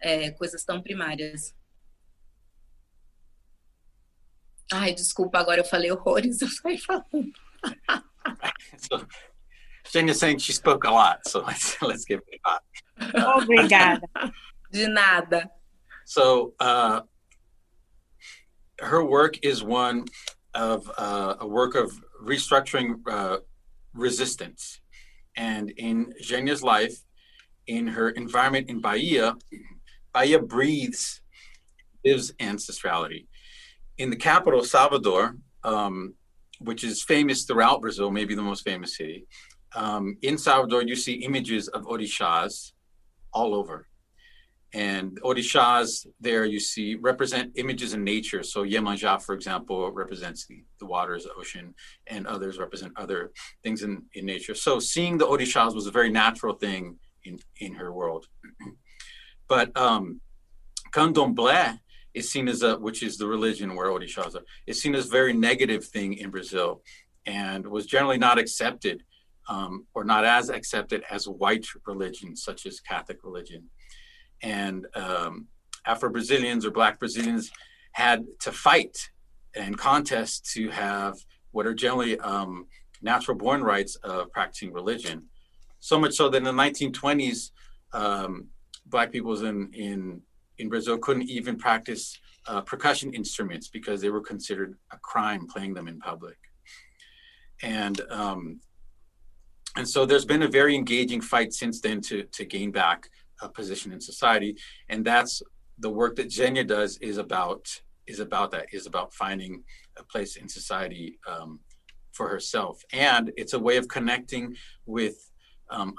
é, 0.00 0.30
coisas 0.30 0.64
tão 0.64 0.80
primárias. 0.80 1.52
Ai, 4.72 4.94
desculpa, 4.94 5.40
agora 5.40 5.60
eu 5.60 5.64
falei 5.64 5.90
horrores, 5.90 6.40
eu 6.40 6.48
saí 6.48 6.78
falando. 6.78 7.32
so, 8.78 9.06
Jenny 9.92 10.14
saying 10.14 10.38
she 10.38 10.52
spoke 10.52 10.86
a 10.86 10.90
lot, 10.90 11.28
so 11.28 11.40
let's, 11.40 11.82
let's 11.82 12.04
give 12.04 12.22
it 12.28 12.40
a 12.44 12.48
shot. 12.48 13.42
Obrigada. 13.42 14.08
De 14.70 14.86
nada. 14.86 15.50
So, 16.04 16.54
uh, 16.60 17.00
her 18.78 19.04
work 19.04 19.44
is 19.44 19.64
one 19.64 20.04
of 20.54 20.88
uh, 20.96 21.34
a 21.40 21.46
work 21.46 21.74
of 21.74 21.92
restructuring 22.24 22.96
uh, 23.08 23.38
resistance. 23.94 24.80
And 25.36 25.70
in 25.70 26.12
Xenia's 26.22 26.62
life, 26.62 26.94
in 27.66 27.86
her 27.86 28.10
environment 28.10 28.68
in 28.68 28.80
Bahia, 28.80 29.36
Bahia 30.12 30.40
breathes, 30.40 31.20
lives 32.04 32.32
ancestrality. 32.40 33.26
In 33.98 34.10
the 34.10 34.16
capital, 34.16 34.62
Salvador, 34.64 35.36
um, 35.62 36.14
which 36.58 36.84
is 36.84 37.02
famous 37.02 37.44
throughout 37.44 37.80
Brazil, 37.80 38.10
maybe 38.10 38.34
the 38.34 38.42
most 38.42 38.64
famous 38.64 38.96
city, 38.96 39.26
um, 39.74 40.16
in 40.22 40.36
Salvador, 40.36 40.82
you 40.82 40.96
see 40.96 41.14
images 41.14 41.68
of 41.68 41.84
orishas 41.84 42.72
all 43.32 43.54
over. 43.54 43.86
And 44.72 45.20
Orishas 45.22 46.06
there 46.20 46.44
you 46.44 46.60
see 46.60 46.94
represent 46.94 47.52
images 47.56 47.94
in 47.94 48.04
nature. 48.04 48.42
So 48.42 48.64
Yemanja, 48.64 49.20
for 49.20 49.34
example, 49.34 49.90
represents 49.90 50.46
the, 50.46 50.62
the 50.78 50.86
waters, 50.86 51.24
the 51.24 51.32
ocean, 51.34 51.74
and 52.06 52.26
others 52.26 52.58
represent 52.58 52.92
other 52.96 53.32
things 53.64 53.82
in, 53.82 54.04
in 54.14 54.26
nature. 54.26 54.54
So 54.54 54.78
seeing 54.78 55.18
the 55.18 55.26
Orishas 55.26 55.74
was 55.74 55.86
a 55.86 55.90
very 55.90 56.10
natural 56.10 56.54
thing 56.54 56.96
in, 57.24 57.38
in 57.58 57.74
her 57.74 57.92
world. 57.92 58.28
but 59.48 59.76
um, 59.76 60.20
Candomblé 60.92 61.78
is 62.14 62.30
seen 62.30 62.48
as 62.48 62.62
a, 62.62 62.76
which 62.76 63.02
is 63.02 63.18
the 63.18 63.26
religion 63.26 63.74
where 63.74 63.88
Orishas 63.88 64.36
are, 64.36 64.44
is 64.66 64.80
seen 64.80 64.94
as 64.94 65.06
a 65.06 65.10
very 65.10 65.32
negative 65.32 65.84
thing 65.84 66.14
in 66.14 66.30
Brazil 66.30 66.82
and 67.26 67.66
was 67.66 67.86
generally 67.86 68.18
not 68.18 68.38
accepted 68.38 69.02
um, 69.48 69.86
or 69.94 70.04
not 70.04 70.24
as 70.24 70.48
accepted 70.48 71.02
as 71.10 71.26
white 71.26 71.66
religion, 71.86 72.36
such 72.36 72.66
as 72.66 72.80
Catholic 72.80 73.18
religion 73.24 73.68
and 74.42 74.86
um, 74.94 75.46
Afro 75.86 76.10
Brazilians 76.10 76.64
or 76.64 76.70
Black 76.70 76.98
Brazilians 76.98 77.50
had 77.92 78.24
to 78.40 78.52
fight 78.52 79.10
and 79.54 79.76
contest 79.76 80.50
to 80.52 80.70
have 80.70 81.16
what 81.52 81.66
are 81.66 81.74
generally 81.74 82.18
um, 82.20 82.66
natural 83.02 83.36
born 83.36 83.62
rights 83.62 83.96
of 83.96 84.30
practicing 84.30 84.72
religion. 84.72 85.24
So 85.80 85.98
much 85.98 86.14
so 86.14 86.28
that 86.28 86.36
in 86.36 86.44
the 86.44 86.52
1920s, 86.52 87.50
um, 87.92 88.46
Black 88.86 89.10
peoples 89.10 89.42
in, 89.42 89.70
in, 89.72 90.20
in 90.58 90.68
Brazil 90.68 90.98
couldn't 90.98 91.28
even 91.28 91.56
practice 91.56 92.18
uh, 92.46 92.60
percussion 92.60 93.12
instruments 93.12 93.68
because 93.68 94.00
they 94.00 94.10
were 94.10 94.20
considered 94.20 94.76
a 94.92 94.98
crime 94.98 95.46
playing 95.46 95.74
them 95.74 95.88
in 95.88 95.98
public. 95.98 96.36
And 97.62 98.00
um, 98.10 98.60
and 99.76 99.88
so 99.88 100.04
there's 100.04 100.24
been 100.24 100.42
a 100.42 100.48
very 100.48 100.74
engaging 100.74 101.20
fight 101.20 101.52
since 101.52 101.80
then 101.80 102.00
to 102.02 102.24
to 102.24 102.44
gain 102.44 102.70
back 102.70 103.08
a 103.42 103.48
position 103.48 103.92
in 103.92 104.00
society. 104.00 104.56
And 104.88 105.04
that's 105.04 105.42
the 105.78 105.90
work 105.90 106.16
that 106.16 106.32
Xenia 106.32 106.64
does 106.64 106.98
is 106.98 107.18
about 107.18 107.66
is 108.06 108.20
about 108.20 108.50
that 108.50 108.66
is 108.72 108.86
about 108.86 109.14
finding 109.14 109.62
a 109.96 110.02
place 110.02 110.36
in 110.36 110.48
society 110.48 111.18
um, 111.28 111.60
for 112.12 112.28
herself. 112.28 112.82
And 112.92 113.30
it's 113.36 113.52
a 113.52 113.58
way 113.58 113.76
of 113.76 113.86
connecting 113.88 114.56
with 114.86 115.30
um, 115.70 115.94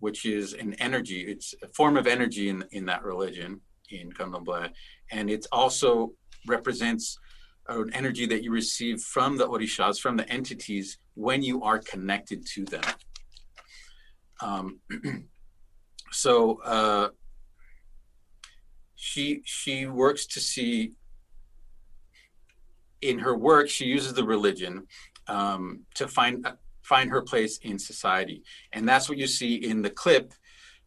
which 0.00 0.24
is 0.24 0.54
an 0.54 0.74
energy. 0.74 1.20
It's 1.20 1.54
a 1.62 1.68
form 1.68 1.96
of 1.96 2.06
energy 2.06 2.48
in, 2.48 2.64
in 2.72 2.86
that 2.86 3.04
religion 3.04 3.60
in 3.90 4.10
Candomblé. 4.12 4.70
And 5.10 5.28
it 5.30 5.46
also 5.52 6.12
represents 6.46 7.18
an 7.68 7.90
energy 7.92 8.26
that 8.26 8.42
you 8.42 8.50
receive 8.50 9.00
from 9.00 9.36
the 9.36 9.46
orishas 9.46 10.00
from 10.00 10.16
the 10.16 10.28
entities 10.28 10.98
when 11.14 11.42
you 11.42 11.62
are 11.62 11.78
connected 11.78 12.44
to 12.54 12.64
them. 12.64 12.82
Um, 14.40 14.80
so 16.12 16.60
uh, 16.64 17.08
she 18.94 19.42
she 19.44 19.86
works 19.86 20.26
to 20.26 20.40
see 20.40 20.92
in 23.00 23.18
her 23.18 23.36
work 23.36 23.68
she 23.68 23.84
uses 23.84 24.14
the 24.14 24.24
religion 24.24 24.86
um, 25.28 25.80
to 25.94 26.06
find 26.06 26.46
uh, 26.46 26.52
find 26.82 27.10
her 27.10 27.22
place 27.22 27.58
in 27.58 27.78
society 27.78 28.42
and 28.72 28.88
that's 28.88 29.08
what 29.08 29.18
you 29.18 29.26
see 29.26 29.54
in 29.54 29.82
the 29.82 29.90
clip 29.90 30.32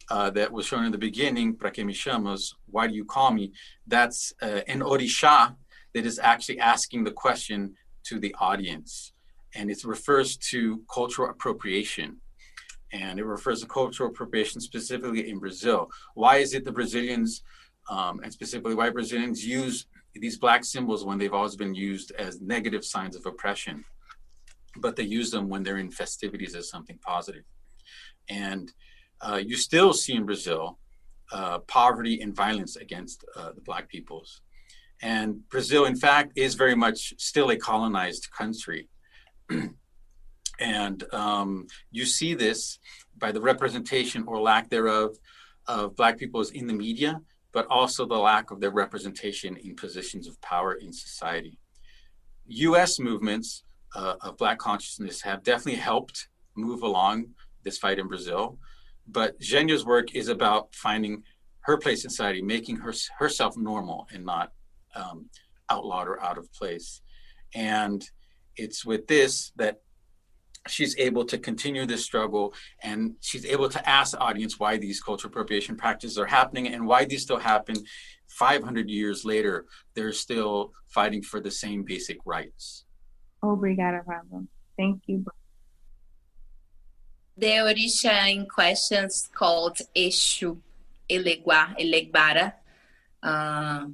uh, 0.08 0.30
that 0.30 0.52
was 0.52 0.66
shown 0.66 0.84
in 0.84 0.92
the 0.92 0.98
beginning, 0.98 1.56
chamas? 1.56 2.54
Why 2.66 2.86
do 2.86 2.94
you 2.94 3.04
call 3.04 3.32
me? 3.32 3.52
That's 3.86 4.32
uh, 4.40 4.60
an 4.68 4.80
orisha 4.80 5.56
that 5.94 6.06
is 6.06 6.18
actually 6.18 6.60
asking 6.60 7.04
the 7.04 7.10
question 7.10 7.74
to 8.04 8.18
the 8.18 8.34
audience. 8.38 9.12
And 9.54 9.70
it 9.70 9.84
refers 9.84 10.36
to 10.50 10.82
cultural 10.92 11.30
appropriation. 11.30 12.20
And 13.02 13.18
it 13.18 13.24
refers 13.24 13.60
to 13.60 13.66
cultural 13.66 14.08
appropriation 14.10 14.60
specifically 14.60 15.28
in 15.28 15.38
Brazil. 15.38 15.80
Why 16.14 16.34
is 16.44 16.54
it 16.54 16.64
the 16.64 16.72
Brazilians, 16.72 17.42
um, 17.90 18.20
and 18.22 18.32
specifically 18.32 18.74
why 18.74 18.88
Brazilians 18.90 19.44
use 19.44 19.86
these 20.14 20.38
black 20.38 20.64
symbols 20.64 21.04
when 21.04 21.18
they've 21.18 21.38
always 21.38 21.56
been 21.56 21.74
used 21.74 22.12
as 22.12 22.40
negative 22.40 22.84
signs 22.84 23.14
of 23.16 23.26
oppression? 23.26 23.84
But 24.84 24.96
they 24.96 25.08
use 25.18 25.30
them 25.30 25.48
when 25.48 25.62
they're 25.62 25.84
in 25.86 25.90
festivities 25.90 26.54
as 26.54 26.70
something 26.70 26.98
positive. 27.12 27.44
And 28.28 28.72
uh, 29.20 29.40
you 29.50 29.56
still 29.56 29.92
see 29.92 30.14
in 30.14 30.24
Brazil 30.24 30.78
uh, 31.32 31.58
poverty 31.60 32.20
and 32.22 32.34
violence 32.34 32.76
against 32.76 33.24
uh, 33.36 33.52
the 33.52 33.60
Black 33.60 33.88
peoples. 33.88 34.40
And 35.02 35.46
Brazil, 35.50 35.84
in 35.84 35.96
fact, 35.96 36.32
is 36.36 36.54
very 36.54 36.74
much 36.74 37.12
still 37.18 37.50
a 37.50 37.56
colonized 37.56 38.28
country. 38.30 38.88
and 40.60 41.02
um, 41.12 41.66
you 41.90 42.06
see 42.06 42.34
this 42.34 42.78
by 43.18 43.32
the 43.32 43.40
representation 43.40 44.24
or 44.26 44.40
lack 44.40 44.68
thereof 44.68 45.16
of 45.66 45.96
Black 45.96 46.18
peoples 46.18 46.50
in 46.50 46.66
the 46.66 46.74
media, 46.74 47.20
but 47.52 47.66
also 47.68 48.06
the 48.06 48.14
lack 48.14 48.50
of 48.50 48.60
their 48.60 48.70
representation 48.70 49.56
in 49.56 49.74
positions 49.74 50.26
of 50.26 50.40
power 50.40 50.74
in 50.74 50.92
society. 50.92 51.58
US 52.46 52.98
movements 52.98 53.64
uh, 53.94 54.14
of 54.20 54.36
Black 54.36 54.58
consciousness 54.58 55.22
have 55.22 55.42
definitely 55.42 55.80
helped 55.80 56.28
move 56.54 56.82
along 56.82 57.26
this 57.62 57.78
fight 57.78 57.98
in 57.98 58.08
Brazil. 58.08 58.58
But 59.08 59.40
Xenia's 59.40 59.84
work 59.84 60.14
is 60.14 60.28
about 60.28 60.74
finding 60.74 61.22
her 61.60 61.76
place 61.76 62.04
in 62.04 62.10
society, 62.10 62.42
making 62.42 62.76
her, 62.76 62.92
herself 63.18 63.56
normal 63.56 64.06
and 64.12 64.24
not 64.24 64.52
um, 64.94 65.28
outlawed 65.68 66.08
or 66.08 66.22
out 66.22 66.38
of 66.38 66.52
place. 66.52 67.02
And 67.54 68.08
it's 68.56 68.84
with 68.84 69.06
this 69.06 69.52
that 69.56 69.80
she's 70.66 70.96
able 70.98 71.24
to 71.24 71.38
continue 71.38 71.86
this 71.86 72.04
struggle 72.04 72.54
and 72.82 73.14
she's 73.20 73.44
able 73.46 73.68
to 73.68 73.88
ask 73.88 74.12
the 74.12 74.18
audience 74.18 74.58
why 74.58 74.76
these 74.76 75.00
cultural 75.00 75.30
appropriation 75.30 75.76
practices 75.76 76.18
are 76.18 76.26
happening 76.26 76.68
and 76.68 76.86
why 76.86 77.04
these 77.04 77.22
still 77.22 77.38
happen 77.38 77.76
500 78.28 78.88
years 78.88 79.24
later 79.24 79.66
they're 79.94 80.12
still 80.12 80.72
fighting 80.88 81.22
for 81.22 81.40
the 81.40 81.50
same 81.50 81.82
basic 81.82 82.18
rights 82.24 82.84
obrigada 83.42 84.04
Pablo. 84.04 84.46
thank 84.76 85.02
you 85.06 85.24
The 87.38 87.52
Orisha 87.68 88.32
in 88.32 88.46
questions 88.46 89.28
called 89.34 89.76
Eshu 89.94 90.56
Elegua, 91.10 91.76
Elegbara, 91.78 92.54
uh, 93.22 93.86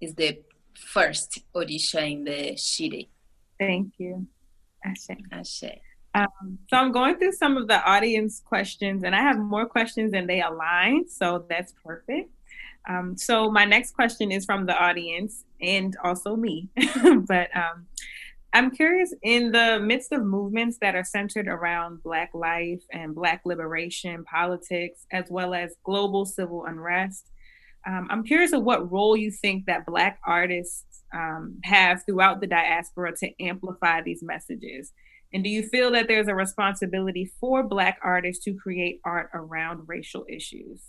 is 0.00 0.14
the 0.14 0.38
first 0.74 1.40
Orisha 1.54 2.12
in 2.12 2.24
the 2.24 2.52
Xirê. 2.54 3.08
Thank 3.58 3.94
you. 3.98 4.26
Ashe. 4.84 5.16
Ashe. 5.30 5.64
Um, 6.14 6.58
so 6.68 6.76
I'm 6.76 6.92
going 6.92 7.16
through 7.16 7.32
some 7.32 7.56
of 7.56 7.68
the 7.68 7.82
audience 7.84 8.40
questions, 8.40 9.02
and 9.04 9.14
I 9.14 9.20
have 9.20 9.38
more 9.38 9.66
questions 9.66 10.12
than 10.12 10.26
they 10.26 10.42
align, 10.42 11.08
so 11.08 11.44
that's 11.48 11.72
perfect. 11.84 12.30
Um, 12.88 13.16
so 13.16 13.50
my 13.50 13.64
next 13.64 13.92
question 13.92 14.32
is 14.32 14.44
from 14.44 14.66
the 14.66 14.76
audience 14.76 15.44
and 15.60 15.96
also 16.04 16.36
me, 16.36 16.68
but 17.26 17.56
um, 17.56 17.86
I'm 18.52 18.70
curious 18.70 19.14
in 19.22 19.52
the 19.52 19.80
midst 19.80 20.12
of 20.12 20.22
movements 20.24 20.76
that 20.82 20.94
are 20.94 21.04
centered 21.04 21.48
around 21.48 22.02
Black 22.02 22.30
life 22.34 22.82
and 22.92 23.14
Black 23.14 23.42
liberation 23.46 24.24
politics, 24.24 25.06
as 25.12 25.26
well 25.30 25.54
as 25.54 25.76
global 25.84 26.26
civil 26.26 26.66
unrest. 26.66 27.30
Um, 27.86 28.08
I'm 28.10 28.22
curious 28.22 28.52
of 28.52 28.62
what 28.62 28.92
role 28.92 29.16
you 29.16 29.30
think 29.30 29.66
that 29.66 29.86
Black 29.86 30.18
artists 30.26 30.91
um, 31.12 31.58
have 31.64 32.04
throughout 32.04 32.40
the 32.40 32.46
diaspora 32.46 33.14
to 33.18 33.30
amplify 33.40 34.02
these 34.02 34.22
messages. 34.22 34.92
And 35.32 35.42
do 35.42 35.48
you 35.48 35.62
feel 35.62 35.90
that 35.92 36.08
there's 36.08 36.28
a 36.28 36.34
responsibility 36.34 37.30
for 37.40 37.62
Black 37.62 37.98
artists 38.02 38.44
to 38.44 38.54
create 38.54 39.00
art 39.04 39.30
around 39.32 39.84
racial 39.86 40.24
issues? 40.28 40.82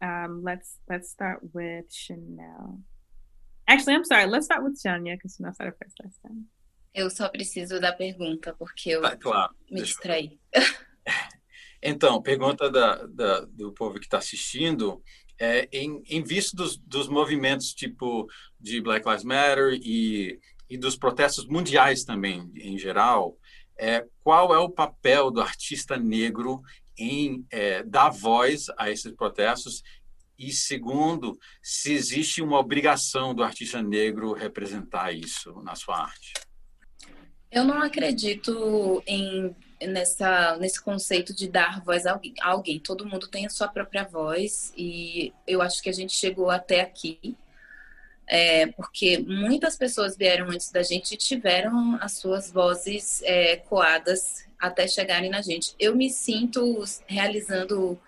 Um, 0.00 0.42
let's 0.42 0.78
let's 0.88 1.10
start 1.10 1.40
with 1.52 1.92
Chanel. 1.92 2.80
Actually, 3.68 3.94
I'm 3.94 4.04
sorry. 4.04 4.26
Let's 4.26 4.46
start 4.46 4.64
with 4.64 4.76
Xenia, 4.76 5.14
because 5.14 5.36
Chanel 5.36 5.54
started 5.54 5.74
first 5.80 5.96
last 6.02 6.18
time. 6.22 6.48
Eu 6.94 7.08
só 7.08 7.28
preciso 7.28 7.80
da 7.80 7.92
pergunta, 7.92 8.52
porque 8.58 8.90
eu 8.90 9.00
tá, 9.00 9.16
claro. 9.16 9.54
me 9.70 9.76
Deixa 9.76 9.94
distraí. 9.94 10.38
Então, 11.84 12.22
pergunta 12.22 12.70
da, 12.70 13.04
da, 13.06 13.40
do 13.40 13.72
povo 13.72 13.98
que 13.98 14.06
está 14.06 14.18
assistindo, 14.18 15.02
é, 15.42 15.68
em, 15.72 16.00
em 16.08 16.22
vista 16.22 16.56
dos, 16.56 16.76
dos 16.76 17.08
movimentos 17.08 17.74
tipo 17.74 18.28
de 18.60 18.80
Black 18.80 19.04
Lives 19.04 19.24
Matter 19.24 19.76
e, 19.82 20.38
e 20.70 20.78
dos 20.78 20.96
protestos 20.96 21.48
mundiais 21.48 22.04
também, 22.04 22.48
em 22.54 22.78
geral, 22.78 23.36
é, 23.76 24.06
qual 24.22 24.54
é 24.54 24.58
o 24.58 24.70
papel 24.70 25.32
do 25.32 25.40
artista 25.40 25.96
negro 25.96 26.62
em 26.96 27.44
é, 27.50 27.82
dar 27.82 28.10
voz 28.10 28.66
a 28.78 28.88
esses 28.88 29.10
protestos 29.10 29.82
e 30.38 30.52
segundo, 30.52 31.36
se 31.60 31.92
existe 31.92 32.40
uma 32.40 32.60
obrigação 32.60 33.34
do 33.34 33.42
artista 33.42 33.82
negro 33.82 34.34
representar 34.34 35.10
isso 35.10 35.60
na 35.64 35.74
sua 35.74 36.02
arte. 36.02 36.34
Eu 37.50 37.64
não 37.64 37.82
acredito 37.82 39.02
em 39.08 39.54
nessa 39.86 40.56
nesse 40.58 40.80
conceito 40.80 41.34
de 41.34 41.48
dar 41.48 41.82
voz 41.82 42.06
a 42.06 42.12
alguém. 42.12 42.34
a 42.40 42.48
alguém. 42.50 42.78
Todo 42.78 43.06
mundo 43.06 43.28
tem 43.28 43.46
a 43.46 43.50
sua 43.50 43.68
própria 43.68 44.04
voz 44.04 44.72
e 44.76 45.32
eu 45.46 45.62
acho 45.62 45.82
que 45.82 45.88
a 45.88 45.92
gente 45.92 46.12
chegou 46.14 46.50
até 46.50 46.80
aqui 46.80 47.36
é, 48.26 48.68
porque 48.68 49.18
muitas 49.18 49.76
pessoas 49.76 50.16
vieram 50.16 50.48
antes 50.48 50.70
da 50.70 50.82
gente 50.82 51.12
e 51.12 51.16
tiveram 51.16 51.98
as 52.00 52.12
suas 52.12 52.50
vozes 52.50 53.20
é, 53.24 53.56
coadas 53.56 54.46
até 54.58 54.86
chegarem 54.86 55.28
na 55.28 55.42
gente. 55.42 55.74
Eu 55.78 55.94
me 55.94 56.08
sinto 56.08 56.82
realizando 57.06 58.00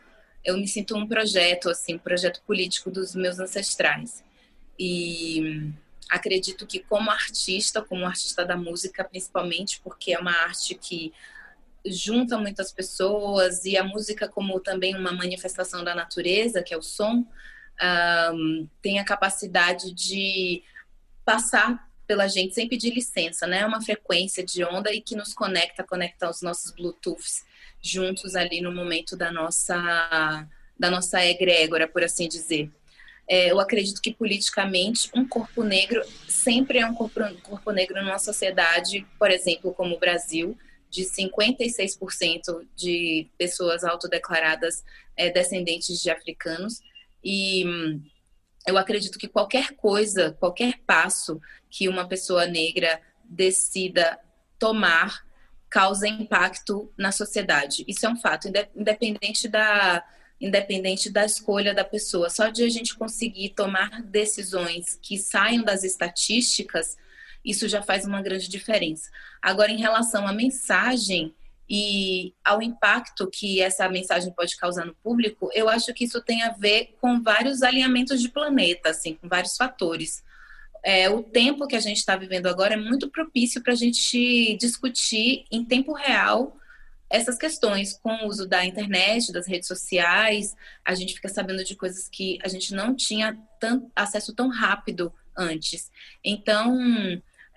eu 0.44 0.58
me 0.58 0.68
sinto 0.68 0.94
um 0.96 1.06
projeto, 1.06 1.70
assim, 1.70 1.94
um 1.94 1.98
projeto 1.98 2.42
político 2.46 2.90
dos 2.90 3.14
meus 3.14 3.38
ancestrais. 3.38 4.22
E 4.78 5.72
acredito 6.10 6.66
que 6.66 6.80
como 6.80 7.10
artista, 7.10 7.80
como 7.80 8.04
artista 8.04 8.44
da 8.44 8.56
música, 8.56 9.02
principalmente, 9.04 9.80
porque 9.82 10.12
é 10.12 10.18
uma 10.18 10.32
arte 10.32 10.74
que 10.74 11.12
junta 11.86 12.38
muitas 12.38 12.72
pessoas 12.72 13.64
e 13.64 13.76
a 13.76 13.84
música 13.84 14.28
como 14.28 14.58
também 14.60 14.96
uma 14.96 15.12
manifestação 15.12 15.84
da 15.84 15.94
natureza, 15.94 16.62
que 16.62 16.72
é 16.72 16.76
o 16.76 16.82
som, 16.82 17.26
um, 18.32 18.68
tem 18.80 18.98
a 18.98 19.04
capacidade 19.04 19.92
de 19.92 20.62
passar 21.24 21.88
pela 22.06 22.28
gente 22.28 22.54
sem 22.54 22.68
pedir 22.68 22.94
licença, 22.94 23.46
né? 23.46 23.60
É 23.60 23.66
uma 23.66 23.80
frequência 23.80 24.44
de 24.44 24.62
onda 24.64 24.92
e 24.92 25.00
que 25.00 25.16
nos 25.16 25.32
conecta, 25.32 25.82
conecta 25.82 26.28
os 26.28 26.42
nossos 26.42 26.70
Bluetooths 26.72 27.44
juntos 27.80 28.34
ali 28.34 28.60
no 28.60 28.72
momento 28.72 29.16
da 29.16 29.30
nossa 29.32 30.46
da 30.76 30.90
nossa 30.90 31.24
egrégora, 31.24 31.86
por 31.86 32.02
assim 32.02 32.28
dizer. 32.28 32.70
É, 33.28 33.50
eu 33.50 33.60
acredito 33.60 34.02
que 34.02 34.12
politicamente 34.12 35.08
um 35.14 35.26
corpo 35.26 35.62
negro 35.62 36.02
sempre 36.28 36.78
é 36.78 36.86
um 36.86 36.94
corpo, 36.94 37.22
um 37.22 37.36
corpo 37.36 37.70
negro 37.70 38.02
numa 38.02 38.18
sociedade, 38.18 39.06
por 39.18 39.30
exemplo, 39.30 39.72
como 39.72 39.94
o 39.94 39.98
Brasil, 39.98 40.58
de 40.94 41.02
56% 41.02 42.64
de 42.76 43.28
pessoas 43.36 43.82
autodeclaradas 43.82 44.84
é, 45.16 45.28
descendentes 45.28 46.00
de 46.00 46.08
africanos. 46.08 46.80
E 47.22 47.66
hum, 47.66 48.00
eu 48.64 48.78
acredito 48.78 49.18
que 49.18 49.26
qualquer 49.26 49.72
coisa, 49.72 50.36
qualquer 50.38 50.78
passo 50.86 51.40
que 51.68 51.88
uma 51.88 52.06
pessoa 52.06 52.46
negra 52.46 53.00
decida 53.24 54.16
tomar 54.56 55.26
causa 55.68 56.06
impacto 56.06 56.92
na 56.96 57.10
sociedade. 57.10 57.84
Isso 57.88 58.06
é 58.06 58.08
um 58.08 58.16
fato, 58.16 58.46
independente 58.76 59.48
da, 59.48 60.04
independente 60.40 61.10
da 61.10 61.24
escolha 61.24 61.74
da 61.74 61.84
pessoa. 61.84 62.30
Só 62.30 62.50
de 62.50 62.62
a 62.62 62.68
gente 62.68 62.94
conseguir 62.94 63.48
tomar 63.50 64.00
decisões 64.02 64.96
que 65.02 65.18
saiam 65.18 65.64
das 65.64 65.82
estatísticas, 65.82 66.96
isso 67.44 67.68
já 67.68 67.82
faz 67.82 68.04
uma 68.04 68.22
grande 68.22 68.48
diferença. 68.48 69.10
Agora, 69.42 69.70
em 69.70 69.78
relação 69.78 70.26
à 70.26 70.32
mensagem 70.32 71.34
e 71.68 72.34
ao 72.44 72.60
impacto 72.60 73.28
que 73.30 73.60
essa 73.60 73.88
mensagem 73.88 74.32
pode 74.32 74.56
causar 74.56 74.84
no 74.84 74.94
público, 74.96 75.50
eu 75.54 75.68
acho 75.68 75.92
que 75.94 76.04
isso 76.04 76.20
tem 76.22 76.42
a 76.42 76.50
ver 76.50 76.94
com 77.00 77.22
vários 77.22 77.62
alinhamentos 77.62 78.20
de 78.20 78.28
planeta, 78.28 78.90
assim, 78.90 79.14
com 79.14 79.28
vários 79.28 79.56
fatores 79.56 80.22
é, 80.84 81.08
o 81.08 81.22
tempo 81.22 81.66
que 81.66 81.74
a 81.74 81.80
gente 81.80 81.96
está 81.96 82.14
vivendo 82.14 82.46
agora 82.46 82.74
é 82.74 82.76
muito 82.76 83.08
propício 83.08 83.62
para 83.62 83.72
a 83.72 83.76
gente 83.76 84.54
discutir 84.60 85.46
em 85.50 85.64
tempo 85.64 85.94
real 85.94 86.58
essas 87.08 87.38
questões 87.38 87.94
com 87.94 88.12
o 88.12 88.26
uso 88.26 88.46
da 88.46 88.64
internet, 88.66 89.32
das 89.32 89.46
redes 89.46 89.66
sociais. 89.66 90.54
A 90.84 90.94
gente 90.94 91.14
fica 91.14 91.28
sabendo 91.28 91.64
de 91.64 91.74
coisas 91.74 92.06
que 92.08 92.38
a 92.42 92.48
gente 92.48 92.74
não 92.74 92.94
tinha 92.94 93.38
tanto, 93.58 93.90
acesso 93.96 94.34
tão 94.34 94.48
rápido 94.48 95.10
antes. 95.34 95.90
Então, 96.22 96.76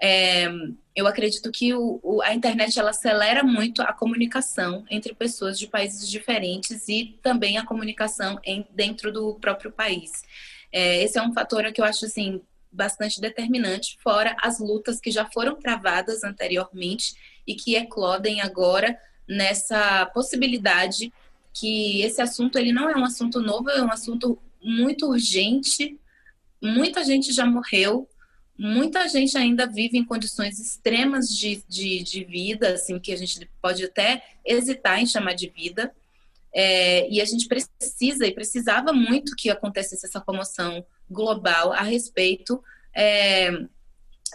É, 0.02 0.48
eu 0.96 1.08
acredito 1.08 1.52
que 1.52 1.74
o, 1.74 2.00
o, 2.04 2.22
a 2.22 2.34
internet 2.34 2.80
ela 2.80 2.92
acelera 2.92 3.44
muito 3.44 3.82
a 3.82 3.94
comunicação 3.94 4.86
entre 4.90 5.14
pessoas 5.14 5.58
de 5.58 5.68
países 5.68 6.10
diferentes 6.10 6.88
e 6.88 7.18
também 7.22 7.58
a 7.58 7.66
comunicação 7.66 8.40
em, 8.44 8.66
dentro 8.72 9.12
do 9.12 9.36
próprio 9.36 9.72
país. 9.72 10.24
É, 10.72 11.04
esse 11.04 11.18
é 11.18 11.22
um 11.22 11.34
fator 11.34 11.72
que 11.72 11.82
eu 11.82 11.86
acho 11.86 12.06
assim 12.06 12.42
bastante 12.72 13.20
determinante, 13.20 13.98
fora 14.04 14.36
as 14.42 14.60
lutas 14.60 15.00
que 15.00 15.10
já 15.10 15.26
foram 15.26 15.56
travadas 15.56 16.24
anteriormente 16.24 17.16
e 17.46 17.56
que 17.56 17.76
eclodem 17.76 18.42
agora 18.42 18.98
nessa 19.28 20.06
possibilidade 20.08 21.12
que 21.54 22.02
esse 22.02 22.22
assunto 22.22 22.58
ele 22.58 22.72
não 22.72 22.90
é 22.90 22.96
um 22.96 23.04
assunto 23.04 23.42
novo, 23.42 23.70
é 23.70 23.82
um 23.82 23.92
assunto 23.92 24.38
muito 24.62 25.08
urgente. 25.08 26.00
Muita 26.62 27.04
gente 27.04 27.32
já 27.32 27.46
morreu, 27.46 28.08
muita 28.58 29.08
gente 29.08 29.38
ainda 29.38 29.68
vive 29.68 29.98
em 29.98 30.06
condições 30.06 30.60
extremas 30.60 31.30
de, 31.30 31.64
de, 31.68 32.04
de 32.04 32.24
vida, 32.24 32.74
assim, 32.74 33.00
que 33.00 33.14
a 33.14 33.16
gente 33.16 33.50
pode 33.62 33.84
até 33.84 34.24
hesitar 34.46 35.00
em 35.00 35.06
chamar 35.06 35.34
de 35.34 35.50
vida. 35.50 35.94
É, 36.54 37.08
e 37.10 37.22
a 37.22 37.26
gente 37.26 37.48
precisa 37.48 38.26
e 38.26 38.34
precisava 38.34 38.92
muito 38.92 39.36
que 39.36 39.50
acontecesse 39.50 40.06
essa 40.06 40.20
comoção 40.20 40.84
global 41.10 41.72
a 41.72 41.84
respeito 41.84 42.64
é, 42.96 43.52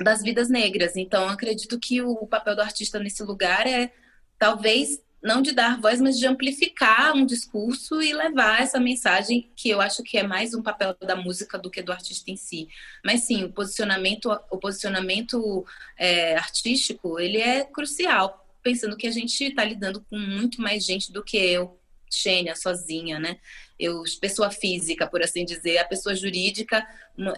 das 0.01 0.23
vidas 0.23 0.49
negras. 0.49 0.97
Então, 0.97 1.29
acredito 1.29 1.79
que 1.81 2.01
o 2.01 2.27
papel 2.27 2.55
do 2.55 2.63
artista 2.63 2.99
nesse 2.99 3.23
lugar 3.23 3.67
é 3.67 3.93
talvez 4.39 5.01
não 5.23 5.41
de 5.41 5.53
dar 5.53 5.81
voz, 5.81 6.01
mas 6.01 6.19
de 6.19 6.27
amplificar 6.27 7.15
um 7.15 7.25
discurso 7.25 8.03
e 8.03 8.13
levar 8.13 8.61
essa 8.61 8.81
mensagem 8.81 9.51
que 9.55 9.71
eu 9.71 9.81
acho 9.81 10.03
que 10.03 10.19
é 10.19 10.23
mais 10.23 10.53
um 10.53 10.63
papel 10.63 10.97
da 11.01 11.15
música 11.15 11.57
do 11.57 11.71
que 11.71 11.81
do 11.81 11.93
artista 11.93 12.31
em 12.31 12.37
si. 12.37 12.69
Mas 13.05 13.23
sim, 13.23 13.45
o 13.45 13.53
posicionamento, 13.53 14.27
o 14.51 14.59
posicionamento 14.59 15.65
é, 15.97 16.37
artístico, 16.37 17.21
ele 17.21 17.39
é 17.39 17.65
crucial, 17.65 18.45
pensando 18.63 18.97
que 18.97 19.07
a 19.07 19.13
gente 19.13 19.45
está 19.45 19.65
lidando 19.65 20.05
com 20.11 20.19
muito 20.19 20.61
mais 20.61 20.85
gente 20.85 21.13
do 21.13 21.23
que 21.23 21.37
eu, 21.37 21.79
Xênia, 22.11 22.57
sozinha, 22.57 23.19
né? 23.19 23.39
Eu, 23.79 24.03
pessoa 24.21 24.51
física, 24.51 25.07
por 25.07 25.23
assim 25.23 25.45
dizer, 25.45 25.79
a 25.79 25.85
pessoa 25.85 26.15
jurídica 26.15 26.87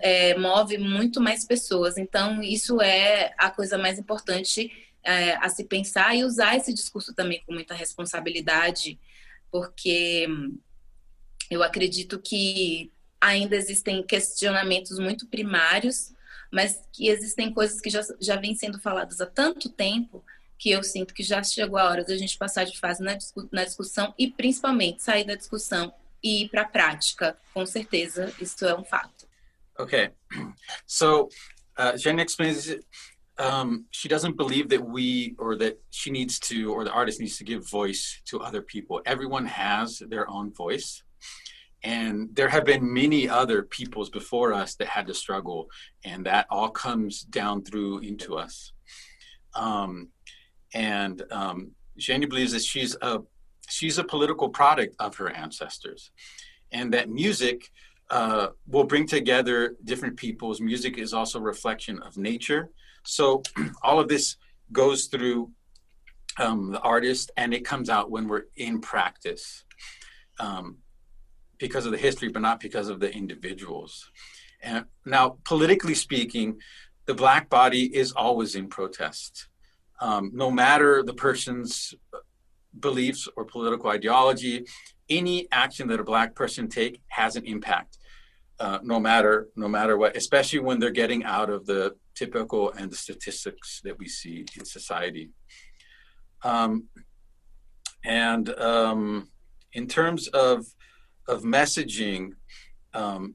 é, 0.01 0.37
move 0.37 0.79
muito 0.79 1.21
mais 1.21 1.45
pessoas. 1.45 1.97
Então, 1.97 2.43
isso 2.43 2.81
é 2.81 3.33
a 3.39 3.51
coisa 3.51 3.79
mais 3.79 3.99
importante 3.99 4.71
é, 5.05 5.37
a 5.37 5.49
se 5.49 5.65
pensar 5.65 6.17
e 6.17 6.25
usar 6.25 6.57
esse 6.57 6.73
discurso 6.73 7.15
também 7.15 7.43
com 7.47 7.53
muita 7.53 7.75
responsabilidade, 7.75 8.99
porque 9.51 10.27
eu 11.51 11.63
acredito 11.63 12.19
que 12.19 12.91
ainda 13.21 13.57
existem 13.57 14.03
questionamentos 14.03 14.99
muito 14.99 15.27
primários, 15.27 16.13
mas 16.51 16.83
que 16.93 17.09
existem 17.09 17.53
coisas 17.53 17.81
que 17.81 17.91
já, 17.91 18.01
já 18.21 18.37
vêm 18.37 18.55
sendo 18.55 18.81
faladas 18.81 19.21
há 19.21 19.27
tanto 19.27 19.69
tempo 19.69 20.25
que 20.59 20.71
eu 20.71 20.83
sinto 20.83 21.13
que 21.13 21.23
já 21.23 21.43
chegou 21.43 21.79
a 21.79 21.89
hora 21.89 22.05
da 22.05 22.17
gente 22.17 22.39
passar 22.39 22.65
de 22.65 22.79
fase 22.79 23.03
na, 23.03 23.19
na 23.53 23.65
discussão 23.65 24.15
e 24.19 24.31
principalmente 24.31 25.03
sair 25.03 25.25
da 25.25 25.35
discussão 25.35 25.93
e 26.23 26.45
ir 26.45 26.49
para 26.49 26.63
a 26.63 26.69
prática. 26.69 27.37
Com 27.53 27.67
certeza, 27.67 28.33
isso 28.41 28.65
é 28.65 28.75
um 28.75 28.85
fato. 28.85 29.27
Okay, 29.77 30.11
so 30.87 31.29
uh, 31.77 31.99
Jen 31.99 32.21
explains 32.21 32.79
um, 33.39 33.87
she 33.91 34.09
doesn't 34.09 34.37
believe 34.37 34.69
that 34.69 34.85
we 34.85 35.35
or 35.39 35.57
that 35.57 35.81
she 35.91 36.11
needs 36.11 36.39
to 36.39 36.73
or 36.73 36.85
the 36.85 36.93
artist 36.93 37.21
needs 37.21 37.37
to 37.39 37.45
give 37.45 37.69
voice 37.69 38.21
to 38.27 38.41
other 38.41 38.63
people. 38.63 39.01
Everyone 39.07 39.47
has 39.47 39.99
their 40.09 40.29
own 40.31 40.53
voice. 40.53 41.03
And 41.83 42.35
there 42.35 42.49
have 42.49 42.65
been 42.65 42.95
many 42.95 43.29
other 43.29 43.63
peoples 43.63 44.09
before 44.09 44.55
us 44.55 44.75
that 44.77 44.89
had 44.89 45.07
to 45.09 45.15
struggle, 45.15 45.69
and 46.03 46.25
that 46.25 46.47
all 46.49 46.71
comes 46.71 47.21
down 47.21 47.63
through 47.63 47.99
into 47.99 48.39
us. 48.39 48.73
Um, 49.55 50.09
and 50.73 51.23
um, 51.31 51.73
Jenny 51.99 52.25
believes 52.25 52.53
that 52.53 52.63
she's 52.63 52.97
a 53.03 53.21
she's 53.69 53.99
a 53.99 54.05
political 54.05 54.49
product 54.49 54.97
of 54.99 55.17
her 55.17 55.31
ancestors, 55.31 56.11
and 56.73 56.93
that 56.95 57.11
music 57.11 57.71
uh, 58.11 58.49
will 58.67 58.85
bring 58.85 59.07
together 59.07 59.77
different 59.85 60.17
peoples. 60.17 60.63
Music 60.63 60.97
is 60.97 61.13
also 61.13 61.39
a 61.39 61.43
reflection 61.43 62.01
of 62.01 62.17
nature, 62.17 62.71
so 63.05 63.43
all 63.83 64.01
of 64.01 64.09
this 64.09 64.37
goes 64.73 65.07
through 65.07 65.51
um, 66.39 66.73
the 66.73 66.81
artist 66.81 67.31
and 67.37 67.55
it 67.55 67.65
comes 67.65 67.89
out 67.89 68.11
when 68.11 68.29
we're 68.29 68.45
in 68.57 68.81
practice 68.81 69.65
um, 70.41 70.79
because 71.59 71.87
of 71.87 71.93
the 71.93 71.99
history, 71.99 72.29
but 72.29 72.43
not 72.43 72.61
because 72.61 72.89
of 72.89 73.01
the 73.01 73.13
individuals. 73.13 74.11
And 74.63 74.87
now, 75.05 75.37
politically 75.45 75.95
speaking, 75.95 76.59
the 77.07 77.15
black 77.15 77.49
body 77.49 77.95
is 77.95 78.13
always 78.13 78.55
in 78.55 78.69
protest. 78.69 79.49
Um, 80.01 80.31
no 80.35 80.51
matter 80.51 81.03
the 81.03 81.15
person's 81.15 81.95
beliefs 82.81 83.29
or 83.37 83.45
political 83.45 83.91
ideology, 83.91 84.65
any 85.09 85.47
action 85.53 85.87
that 85.89 86.01
a 86.01 86.05
black 86.05 86.35
person 86.35 86.69
take 86.69 87.01
has 87.09 87.37
an 87.37 87.45
impact. 87.45 87.99
Uh, 88.61 88.79
no 88.85 89.01
matter 89.01 89.49
no 89.57 89.67
matter 89.67 89.99
what, 89.99 90.17
especially 90.17 90.61
when 90.61 90.79
they're 90.79 90.91
getting 90.91 91.25
out 91.25 91.51
of 91.51 91.67
the 91.67 91.97
typical 92.15 92.71
and 92.73 92.91
the 92.91 92.97
statistics 92.97 93.81
that 93.83 93.99
we 93.99 94.07
see 94.09 94.47
in 94.57 94.65
society. 94.65 95.31
Um, 96.45 96.85
and 98.05 98.49
um, 98.61 99.29
in 99.73 99.89
terms 99.89 100.29
of 100.29 100.67
of 101.27 101.43
messaging, 101.43 102.33
um, 102.93 103.35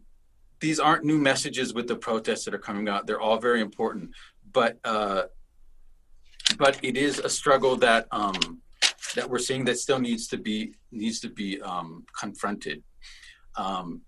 these 0.59 0.79
aren't 0.79 1.03
new 1.03 1.17
messages 1.17 1.73
with 1.73 1.87
the 1.87 1.95
protests 1.95 2.45
that 2.45 2.53
are 2.53 2.59
coming 2.59 2.87
out. 2.87 3.07
They're 3.07 3.19
all 3.19 3.39
very 3.39 3.61
important, 3.61 4.11
but 4.53 4.77
uh, 4.83 5.23
but 6.57 6.79
it 6.83 6.97
is 6.97 7.19
a 7.19 7.29
struggle 7.29 7.75
that 7.77 8.07
um, 8.11 8.61
that 9.15 9.29
we're 9.29 9.39
seeing 9.39 9.65
that 9.65 9.79
still 9.79 9.99
needs 9.99 10.27
to 10.27 10.37
be 10.37 10.73
needs 10.91 11.19
to 11.21 11.29
be 11.29 11.61
um, 11.61 12.05
confronted. 12.17 12.83
Um, 13.57 14.01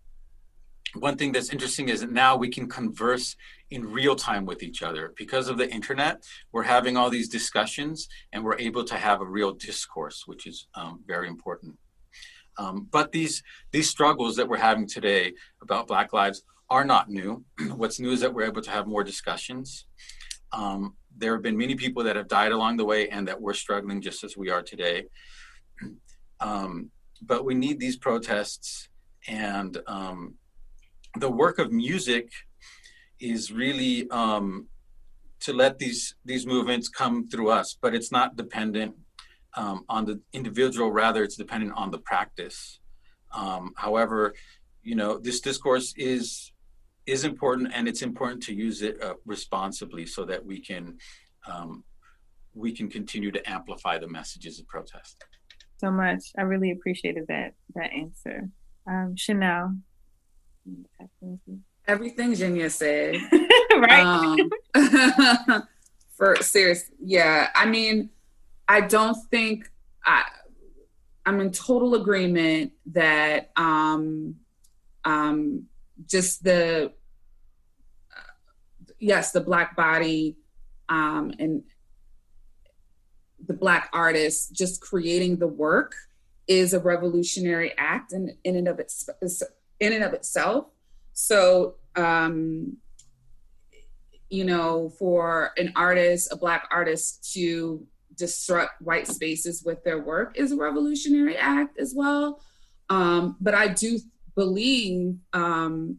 one 0.95 1.17
thing 1.17 1.31
that's 1.31 1.49
interesting 1.49 1.89
is 1.89 2.01
that 2.01 2.11
now 2.11 2.35
we 2.35 2.49
can 2.49 2.67
converse 2.67 3.35
in 3.69 3.85
real 3.85 4.15
time 4.15 4.45
with 4.45 4.61
each 4.61 4.83
other. 4.83 5.13
Because 5.17 5.47
of 5.47 5.57
the 5.57 5.69
internet 5.69 6.23
we're 6.51 6.63
having 6.63 6.97
all 6.97 7.09
these 7.09 7.29
discussions 7.29 8.07
and 8.33 8.43
we're 8.43 8.57
able 8.57 8.83
to 8.83 8.95
have 8.95 9.21
a 9.21 9.25
real 9.25 9.53
discourse 9.53 10.23
which 10.25 10.47
is 10.47 10.67
um, 10.75 11.03
very 11.07 11.27
important. 11.27 11.77
Um, 12.57 12.87
but 12.91 13.11
these 13.11 13.41
these 13.71 13.89
struggles 13.89 14.35
that 14.35 14.47
we're 14.47 14.57
having 14.57 14.87
today 14.87 15.33
about 15.61 15.87
black 15.87 16.13
lives 16.13 16.43
are 16.69 16.85
not 16.85 17.09
new. 17.09 17.43
What's 17.75 17.99
new 17.99 18.11
is 18.11 18.21
that 18.21 18.33
we're 18.33 18.45
able 18.45 18.61
to 18.61 18.71
have 18.71 18.87
more 18.87 19.03
discussions. 19.03 19.85
Um, 20.51 20.95
there 21.17 21.33
have 21.33 21.41
been 21.41 21.57
many 21.57 21.75
people 21.75 22.03
that 22.03 22.15
have 22.15 22.27
died 22.27 22.51
along 22.51 22.77
the 22.77 22.85
way 22.85 23.09
and 23.09 23.27
that 23.27 23.39
we're 23.39 23.53
struggling 23.53 24.01
just 24.01 24.23
as 24.23 24.35
we 24.35 24.49
are 24.49 24.61
today. 24.61 25.05
Um, 26.43 26.89
but 27.21 27.45
we 27.45 27.53
need 27.53 27.79
these 27.79 27.97
protests 27.97 28.89
and 29.27 29.77
um, 29.85 30.33
the 31.17 31.29
work 31.29 31.59
of 31.59 31.71
music 31.71 32.31
is 33.19 33.51
really 33.51 34.09
um, 34.09 34.67
to 35.41 35.53
let 35.53 35.77
these 35.77 36.15
these 36.25 36.45
movements 36.45 36.87
come 36.89 37.27
through 37.27 37.49
us, 37.49 37.77
but 37.81 37.93
it's 37.93 38.11
not 38.11 38.35
dependent 38.35 38.95
um, 39.55 39.85
on 39.89 40.05
the 40.05 40.19
individual. 40.33 40.91
Rather, 40.91 41.23
it's 41.23 41.35
dependent 41.35 41.73
on 41.75 41.91
the 41.91 41.99
practice. 41.99 42.79
Um, 43.33 43.73
however, 43.75 44.33
you 44.83 44.95
know 44.95 45.17
this 45.17 45.41
discourse 45.41 45.93
is 45.97 46.51
is 47.05 47.23
important, 47.23 47.71
and 47.73 47.87
it's 47.87 48.01
important 48.01 48.43
to 48.43 48.53
use 48.53 48.81
it 48.81 49.01
uh, 49.03 49.15
responsibly 49.25 50.05
so 50.05 50.25
that 50.25 50.45
we 50.45 50.59
can 50.59 50.97
um, 51.47 51.83
we 52.53 52.71
can 52.71 52.89
continue 52.89 53.31
to 53.31 53.49
amplify 53.49 53.97
the 53.97 54.07
messages 54.07 54.59
of 54.59 54.67
protest. 54.67 55.23
So 55.77 55.89
much. 55.89 56.23
I 56.37 56.43
really 56.43 56.71
appreciated 56.71 57.25
that 57.27 57.53
that 57.75 57.91
answer, 57.91 58.49
um, 58.87 59.15
Chanel. 59.17 59.75
Everything 61.87 62.35
Xenia 62.35 62.69
said. 62.69 63.15
right. 63.77 64.03
Um, 64.03 64.49
for 66.15 66.35
serious, 66.37 66.89
yeah. 66.99 67.49
I 67.55 67.65
mean, 67.65 68.09
I 68.67 68.81
don't 68.81 69.17
think 69.29 69.69
I. 70.05 70.23
I'm 71.23 71.39
in 71.39 71.51
total 71.51 71.93
agreement 71.93 72.71
that 72.87 73.51
um, 73.55 74.35
um, 75.05 75.65
just 76.07 76.43
the 76.43 76.91
uh, 78.15 78.21
yes, 78.99 79.31
the 79.31 79.41
black 79.41 79.75
body 79.75 80.37
um, 80.89 81.31
and 81.37 81.63
the 83.45 83.53
black 83.53 83.89
artist 83.93 84.53
just 84.53 84.81
creating 84.81 85.37
the 85.37 85.47
work 85.47 85.95
is 86.47 86.73
a 86.73 86.79
revolutionary 86.79 87.73
act 87.77 88.13
in, 88.13 88.35
in 88.43 88.55
and 88.55 88.67
of 88.67 88.79
its 88.79 89.09
in 89.81 89.91
and 89.91 90.03
of 90.03 90.13
itself. 90.13 90.67
So, 91.11 91.75
um, 91.97 92.77
you 94.29 94.45
know, 94.45 94.89
for 94.97 95.51
an 95.57 95.73
artist, 95.75 96.31
a 96.31 96.37
Black 96.37 96.69
artist 96.71 97.33
to 97.33 97.85
disrupt 98.15 98.81
white 98.81 99.07
spaces 99.07 99.63
with 99.65 99.83
their 99.83 99.99
work 99.99 100.37
is 100.37 100.53
a 100.53 100.55
revolutionary 100.55 101.35
act 101.35 101.77
as 101.77 101.93
well. 101.93 102.41
Um, 102.89 103.35
but 103.41 103.53
I 103.53 103.67
do 103.67 103.99
believe, 104.35 105.17
um, 105.33 105.97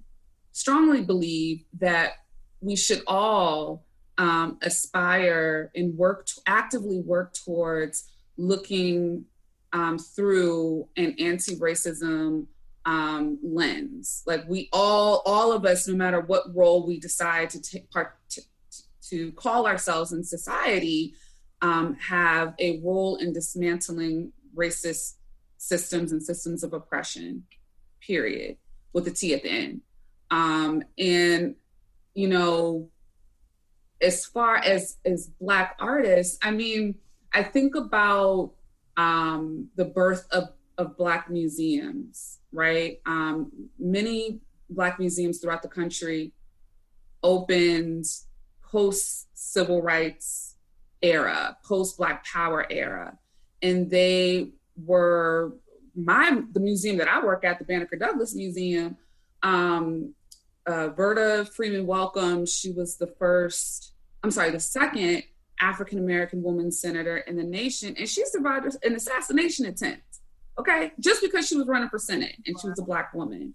strongly 0.53 1.03
believe, 1.03 1.65
that 1.79 2.13
we 2.61 2.77
should 2.77 3.03
all 3.07 3.85
um, 4.19 4.59
aspire 4.63 5.71
and 5.75 5.97
work 5.97 6.29
actively 6.47 7.01
work 7.01 7.35
towards 7.35 8.09
looking 8.37 9.25
um, 9.73 9.99
through 9.99 10.87
an 10.97 11.17
anti-racism 11.19 12.47
um, 12.85 13.39
lens. 13.43 14.23
Like 14.27 14.45
we 14.49 14.69
all, 14.73 15.23
all 15.25 15.53
of 15.53 15.65
us, 15.65 15.87
no 15.87 15.95
matter 15.95 16.21
what 16.21 16.55
role 16.55 16.87
we 16.87 16.99
decide 16.99 17.51
to 17.51 17.61
take 17.61 17.91
part 17.91 18.17
to, 18.31 18.43
to 19.11 19.33
call 19.33 19.67
ourselves 19.67 20.13
in 20.13 20.25
society, 20.25 21.15
um, 21.61 21.95
have 21.95 22.55
a 22.59 22.81
role 22.81 23.17
in 23.17 23.33
dismantling 23.33 24.33
racist 24.55 25.15
systems 25.59 26.13
and 26.13 26.23
systems 26.23 26.65
of 26.65 26.73
oppression. 26.73 27.45
Period, 28.01 28.57
with 28.93 29.05
the 29.05 29.13
T 29.13 29.33
at 29.33 29.45
the 29.45 29.51
end. 29.51 29.81
Um, 30.31 30.83
and 30.99 31.55
you 32.15 32.29
know, 32.29 32.91
as 34.01 34.27
far 34.27 34.57
as 34.57 34.97
as 35.05 35.29
Black 35.41 35.77
artists, 35.79 36.39
I 36.43 36.51
mean, 36.51 36.97
I 37.33 37.43
think 37.45 37.77
about 37.77 38.53
um, 38.97 39.69
the 39.77 39.85
birth 39.85 40.27
of 40.33 40.49
of 40.83 40.97
Black 40.97 41.31
museums, 41.31 42.41
right? 42.53 43.01
Um, 43.07 43.51
many 43.79 44.41
Black 44.69 44.99
museums 44.99 45.39
throughout 45.39 45.63
the 45.63 45.69
country 45.69 46.33
opened 47.23 48.05
post 48.71 49.29
civil 49.35 49.81
rights 49.81 50.57
era, 51.01 51.57
post 51.65 51.97
Black 51.97 52.25
Power 52.25 52.67
era, 52.69 53.19
and 53.63 53.91
they 53.91 54.51
were 54.77 55.55
my 55.95 56.43
the 56.53 56.61
museum 56.61 56.97
that 56.99 57.09
I 57.09 57.25
work 57.25 57.45
at, 57.45 57.59
the 57.59 57.65
Banneker 57.65 57.97
Douglass 57.97 58.35
Museum. 58.35 58.97
Um, 59.43 60.15
uh, 60.67 60.89
Verda 60.89 61.45
Freeman 61.45 61.87
Welcome, 61.87 62.47
she 62.47 62.71
was 62.71 62.97
the 62.97 63.09
first, 63.19 63.95
I'm 64.23 64.31
sorry, 64.31 64.51
the 64.51 64.61
second 64.61 65.25
African 65.61 65.99
American 65.99 66.43
woman 66.43 66.71
senator 66.71 67.19
in 67.19 67.37
the 67.37 67.43
nation, 67.43 67.95
and 67.99 68.09
she 68.09 68.25
survived 68.27 68.77
an 68.85 68.95
assassination 68.95 69.67
attempt. 69.67 70.12
Okay, 70.59 70.93
just 71.01 71.23
because 71.23 71.49
she 71.49 71.57
was 71.57 71.67
running 71.67 71.89
for 71.89 71.99
Senate 71.99 72.37
and 72.47 72.59
she 72.61 72.69
was 72.69 72.79
a 72.79 72.85
black 72.85 73.15
woman. 73.15 73.55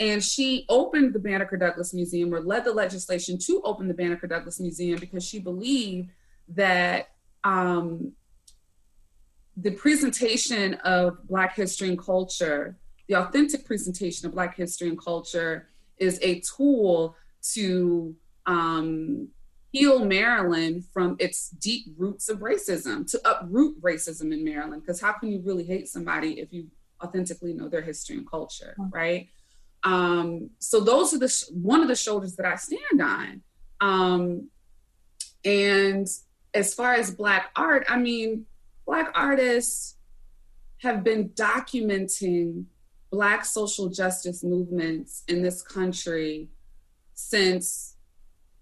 And 0.00 0.22
she 0.22 0.64
opened 0.68 1.12
the 1.12 1.18
Banneker 1.18 1.56
Douglass 1.56 1.92
Museum 1.92 2.32
or 2.32 2.40
led 2.40 2.64
the 2.64 2.72
legislation 2.72 3.36
to 3.46 3.60
open 3.64 3.88
the 3.88 3.94
Banneker 3.94 4.26
Douglass 4.26 4.60
Museum 4.60 4.98
because 4.98 5.26
she 5.26 5.40
believed 5.40 6.10
that 6.48 7.08
um, 7.44 8.12
the 9.56 9.72
presentation 9.72 10.74
of 10.84 11.26
Black 11.26 11.56
history 11.56 11.88
and 11.88 11.98
culture, 11.98 12.76
the 13.08 13.16
authentic 13.16 13.64
presentation 13.64 14.26
of 14.26 14.32
Black 14.32 14.56
history 14.56 14.88
and 14.88 14.98
culture, 14.98 15.68
is 15.98 16.20
a 16.22 16.40
tool 16.40 17.16
to 17.54 18.14
um, 18.46 19.28
heal 19.70 20.04
Maryland 20.04 20.84
from 20.92 21.16
its 21.18 21.50
deep 21.50 21.86
roots 21.96 22.28
of 22.28 22.38
racism, 22.38 23.08
to 23.10 23.20
uproot 23.28 23.80
racism 23.82 24.32
in 24.32 24.44
Maryland. 24.44 24.82
Because 24.82 25.00
how 25.00 25.12
can 25.12 25.30
you 25.30 25.40
really 25.40 25.64
hate 25.64 25.88
somebody 25.88 26.40
if 26.40 26.52
you 26.52 26.68
authentically 27.02 27.52
know 27.52 27.68
their 27.68 27.82
history 27.82 28.16
and 28.16 28.28
culture, 28.28 28.74
mm-hmm. 28.78 28.94
right? 28.94 29.28
Um, 29.84 30.50
so 30.58 30.80
those 30.80 31.14
are 31.14 31.18
the 31.18 31.28
sh- 31.28 31.44
one 31.52 31.82
of 31.82 31.88
the 31.88 31.96
shoulders 31.96 32.34
that 32.36 32.46
I 32.46 32.56
stand 32.56 33.00
on. 33.00 33.42
Um, 33.80 34.48
and 35.44 36.06
as 36.54 36.74
far 36.74 36.94
as 36.94 37.10
Black 37.10 37.50
art, 37.54 37.86
I 37.88 37.98
mean, 37.98 38.46
Black 38.86 39.10
artists 39.14 39.96
have 40.78 41.04
been 41.04 41.28
documenting 41.30 42.64
Black 43.10 43.44
social 43.44 43.88
justice 43.88 44.42
movements 44.42 45.22
in 45.28 45.42
this 45.42 45.62
country 45.62 46.48
since 47.14 47.96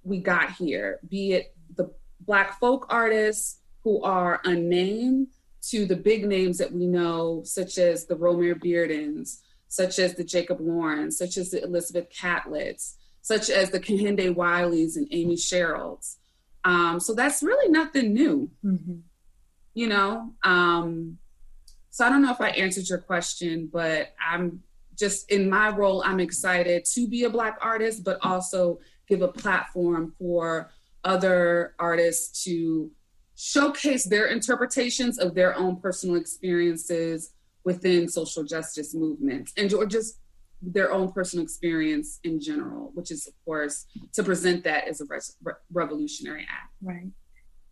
we 0.06 0.18
got 0.18 0.52
here, 0.52 1.00
be 1.08 1.32
it 1.32 1.54
the 1.76 1.90
Black 2.20 2.58
folk 2.58 2.86
artists 2.88 3.58
who 3.82 4.02
are 4.02 4.40
unnamed 4.44 5.28
to 5.62 5.84
the 5.84 5.96
big 5.96 6.26
names 6.26 6.58
that 6.58 6.72
we 6.72 6.86
know, 6.86 7.42
such 7.44 7.78
as 7.78 8.06
the 8.06 8.14
Romare 8.16 8.60
Beardens, 8.60 9.42
such 9.68 9.98
as 9.98 10.14
the 10.14 10.24
Jacob 10.24 10.60
Lawrence, 10.60 11.18
such 11.18 11.36
as 11.36 11.50
the 11.50 11.62
Elizabeth 11.62 12.08
Catletts, 12.10 12.94
such 13.22 13.50
as 13.50 13.70
the 13.70 13.80
Kehinde 13.80 14.34
Wileys 14.34 14.96
and 14.96 15.08
Amy 15.10 15.36
Sheralds. 15.36 16.18
Um, 16.64 17.00
so 17.00 17.14
that's 17.14 17.42
really 17.42 17.70
nothing 17.70 18.12
new, 18.12 18.50
mm-hmm. 18.64 18.98
you 19.74 19.88
know. 19.88 20.32
Um, 20.42 21.18
so 21.90 22.04
I 22.04 22.08
don't 22.08 22.22
know 22.22 22.32
if 22.32 22.40
I 22.40 22.50
answered 22.50 22.88
your 22.88 22.98
question, 22.98 23.68
but 23.72 24.14
I'm 24.20 24.62
just 24.96 25.30
in 25.30 25.48
my 25.48 25.70
role, 25.70 26.02
I'm 26.04 26.20
excited 26.20 26.84
to 26.86 27.06
be 27.06 27.24
a 27.24 27.30
Black 27.30 27.58
artist, 27.60 28.04
but 28.04 28.18
also 28.22 28.80
give 29.08 29.22
a 29.22 29.28
platform 29.28 30.14
for 30.18 30.70
other 31.04 31.74
artists 31.78 32.44
to 32.44 32.90
showcase 33.36 34.04
their 34.04 34.26
interpretations 34.26 35.18
of 35.18 35.34
their 35.34 35.56
own 35.56 35.76
personal 35.76 36.16
experiences 36.16 37.32
within 37.64 38.08
social 38.08 38.42
justice 38.42 38.94
movements 38.94 39.52
and 39.56 39.72
or 39.74 39.86
just 39.86 40.18
their 40.62 40.92
own 40.92 41.12
personal 41.12 41.44
experience 41.44 42.18
in 42.24 42.40
general, 42.40 42.90
which 42.94 43.10
is, 43.10 43.26
of 43.26 43.34
course, 43.44 43.86
to 44.12 44.22
present 44.22 44.64
that 44.64 44.88
as 44.88 45.00
a 45.00 45.04
re- 45.08 45.52
revolutionary 45.72 46.46
act. 46.48 46.72
Right. 46.82 47.08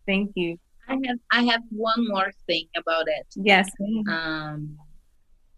Thank 0.05 0.31
you. 0.35 0.57
I 0.87 0.97
have 1.05 1.19
I 1.31 1.43
have 1.51 1.61
one 1.71 2.07
more 2.07 2.31
thing 2.45 2.67
about 2.77 3.07
it. 3.07 3.25
Yes. 3.35 3.69
Um, 4.07 4.77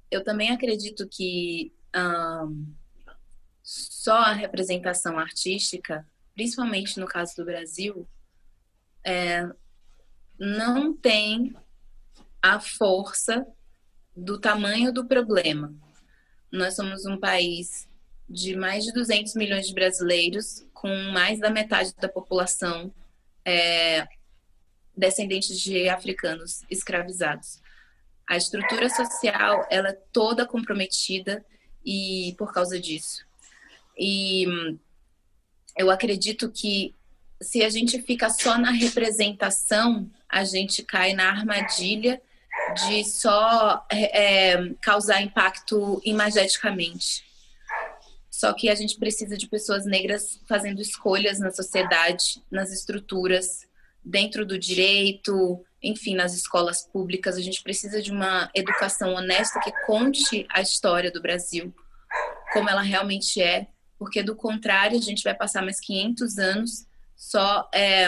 eu 0.09 0.23
também 0.23 0.51
acredito 0.51 1.05
que 1.09 1.73
um, 1.93 2.73
só 3.67 4.19
a 4.19 4.31
representação 4.31 5.19
artística, 5.19 6.07
principalmente 6.33 6.97
no 7.01 7.05
caso 7.05 7.35
do 7.35 7.43
Brasil, 7.43 8.07
é, 9.05 9.45
não 10.39 10.95
tem 10.95 11.53
a 12.41 12.61
força 12.61 13.45
do 14.15 14.39
tamanho 14.39 14.93
do 14.93 15.05
problema. 15.05 15.75
Nós 16.49 16.77
somos 16.77 17.05
um 17.05 17.19
país 17.19 17.89
de 18.29 18.55
mais 18.55 18.85
de 18.85 18.93
200 18.93 19.35
milhões 19.35 19.67
de 19.67 19.73
brasileiros, 19.73 20.65
com 20.73 20.87
mais 21.11 21.37
da 21.37 21.49
metade 21.49 21.93
da 21.95 22.07
população 22.07 22.93
é, 23.43 24.07
descendentes 24.95 25.59
de 25.59 25.89
africanos 25.89 26.61
escravizados. 26.69 27.61
A 28.25 28.37
estrutura 28.37 28.89
social 28.89 29.67
ela 29.69 29.89
é 29.89 29.99
toda 30.13 30.47
comprometida 30.47 31.45
e 31.85 32.33
por 32.37 32.53
causa 32.53 32.79
disso. 32.79 33.26
E 33.97 34.45
eu 35.77 35.89
acredito 35.89 36.51
que 36.51 36.93
se 37.41 37.63
a 37.63 37.69
gente 37.69 38.01
fica 38.01 38.29
só 38.29 38.57
na 38.57 38.71
representação, 38.71 40.09
a 40.27 40.43
gente 40.43 40.83
cai 40.83 41.13
na 41.13 41.29
armadilha 41.29 42.21
de 42.87 43.03
só 43.05 43.85
é, 43.91 44.53
é 44.53 44.73
causar 44.81 45.21
impacto 45.21 46.01
imageticamente. 46.03 47.25
Só 48.29 48.53
que 48.53 48.69
a 48.69 48.75
gente 48.75 48.97
precisa 48.99 49.37
de 49.37 49.47
pessoas 49.47 49.85
negras 49.85 50.39
fazendo 50.47 50.81
escolhas 50.81 51.39
na 51.39 51.51
sociedade, 51.51 52.43
nas 52.51 52.71
estruturas, 52.71 53.67
dentro 54.03 54.45
do 54.45 54.59
direito, 54.59 55.63
enfim, 55.81 56.15
nas 56.15 56.35
escolas 56.35 56.83
públicas. 56.83 57.35
A 57.35 57.41
gente 57.41 57.63
precisa 57.63 58.01
de 58.01 58.11
uma 58.11 58.49
educação 58.53 59.13
honesta 59.13 59.59
que 59.59 59.71
conte 59.85 60.45
a 60.49 60.61
história 60.61 61.11
do 61.11 61.21
Brasil 61.21 61.73
como 62.53 62.69
ela 62.69 62.81
realmente 62.81 63.41
é, 63.41 63.67
porque 63.97 64.21
do 64.21 64.35
contrário, 64.35 64.97
a 64.97 65.01
gente 65.01 65.23
vai 65.23 65.33
passar 65.33 65.61
mais 65.61 65.79
500 65.79 66.37
anos 66.37 66.87
só 67.15 67.67
é, 67.73 68.07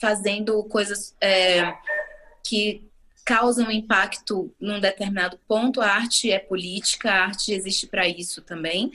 fazendo 0.00 0.62
coisas 0.64 1.14
é, 1.20 1.74
que 2.42 2.86
causam 3.24 3.70
impacto 3.70 4.54
num 4.58 4.80
determinado 4.80 5.38
ponto. 5.48 5.80
A 5.80 5.90
arte 5.90 6.30
é 6.30 6.38
política, 6.38 7.10
a 7.10 7.24
arte 7.24 7.52
existe 7.52 7.86
para 7.86 8.08
isso 8.08 8.40
também. 8.40 8.90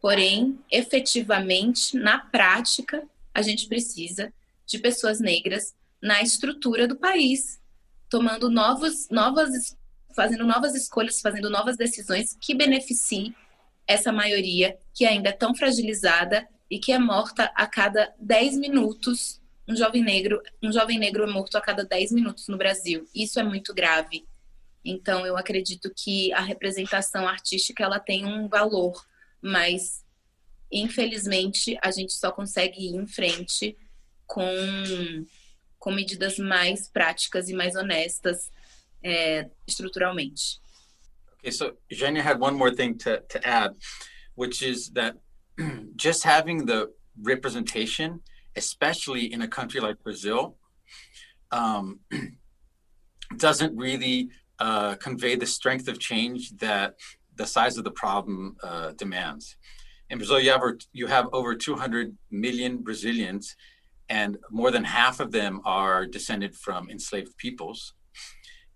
Porém, 0.00 0.58
efetivamente, 0.70 1.96
na 1.96 2.18
prática, 2.18 3.02
a 3.32 3.40
gente 3.40 3.68
precisa 3.68 4.32
de 4.66 4.78
pessoas 4.78 5.20
negras 5.20 5.74
na 6.00 6.22
estrutura 6.22 6.86
do 6.86 6.96
país, 6.96 7.58
tomando 8.10 8.50
novos, 8.50 9.08
novas, 9.10 9.76
fazendo 10.14 10.44
novas 10.44 10.74
escolhas, 10.74 11.20
fazendo 11.20 11.48
novas 11.48 11.76
decisões 11.76 12.36
que 12.40 12.54
beneficiem 12.54 13.34
essa 13.88 14.12
maioria 14.12 14.78
que 14.92 15.06
ainda 15.06 15.30
é 15.30 15.32
tão 15.32 15.54
fragilizada 15.54 16.46
e 16.70 16.78
que 16.78 16.92
é 16.92 16.98
morta 16.98 17.50
a 17.54 17.66
cada 17.66 18.14
10 18.20 18.58
minutos. 18.58 19.40
Um 19.66 19.74
jovem 19.74 20.02
negro, 20.02 20.40
um 20.62 20.70
jovem 20.70 20.98
negro 20.98 21.24
é 21.24 21.26
morto 21.26 21.56
a 21.56 21.60
cada 21.60 21.84
10 21.84 22.12
minutos 22.12 22.46
no 22.48 22.58
Brasil. 22.58 23.08
Isso 23.14 23.40
é 23.40 23.42
muito 23.42 23.74
grave. 23.74 24.26
Então 24.84 25.26
eu 25.26 25.36
acredito 25.36 25.90
que 25.96 26.32
a 26.34 26.40
representação 26.40 27.26
artística 27.26 27.82
ela 27.82 27.98
tem 27.98 28.26
um 28.26 28.46
valor, 28.46 29.02
mas 29.40 30.04
infelizmente 30.70 31.78
a 31.82 31.90
gente 31.90 32.12
só 32.12 32.30
consegue 32.30 32.88
ir 32.88 32.94
em 32.94 33.06
frente 33.06 33.76
com 34.26 34.44
com 35.78 35.92
medidas 35.92 36.38
mais 36.38 36.88
práticas 36.88 37.48
e 37.48 37.54
mais 37.54 37.76
honestas 37.76 38.50
é, 39.02 39.48
estruturalmente. 39.66 40.60
Okay, 41.40 41.50
so 41.50 41.72
Xenia 41.92 42.22
had 42.22 42.40
one 42.40 42.56
more 42.56 42.70
thing 42.70 42.98
to, 42.98 43.22
to 43.28 43.46
add, 43.46 43.74
which 44.34 44.62
is 44.62 44.90
that 44.90 45.16
just 45.96 46.24
having 46.24 46.66
the 46.66 46.90
representation 47.22 48.20
especially 48.58 49.32
in 49.32 49.40
a 49.42 49.48
country 49.48 49.80
like 49.80 50.02
Brazil, 50.02 50.56
um, 51.50 52.00
doesn't 53.36 53.74
really 53.76 54.28
uh, 54.58 54.96
convey 54.96 55.36
the 55.36 55.46
strength 55.46 55.86
of 55.88 55.98
change 55.98 56.50
that 56.56 56.96
the 57.36 57.46
size 57.46 57.78
of 57.78 57.84
the 57.84 57.90
problem 57.90 58.56
uh, 58.62 58.90
demands. 58.92 59.56
In 60.10 60.18
Brazil, 60.18 60.40
you 60.40 60.50
have, 60.50 60.62
you 60.92 61.06
have 61.06 61.28
over 61.32 61.54
200 61.54 62.16
million 62.30 62.78
Brazilians, 62.78 63.54
and 64.08 64.38
more 64.50 64.70
than 64.70 64.84
half 64.84 65.20
of 65.20 65.30
them 65.30 65.60
are 65.64 66.04
descended 66.06 66.54
from 66.56 66.90
enslaved 66.90 67.36
peoples. 67.36 67.94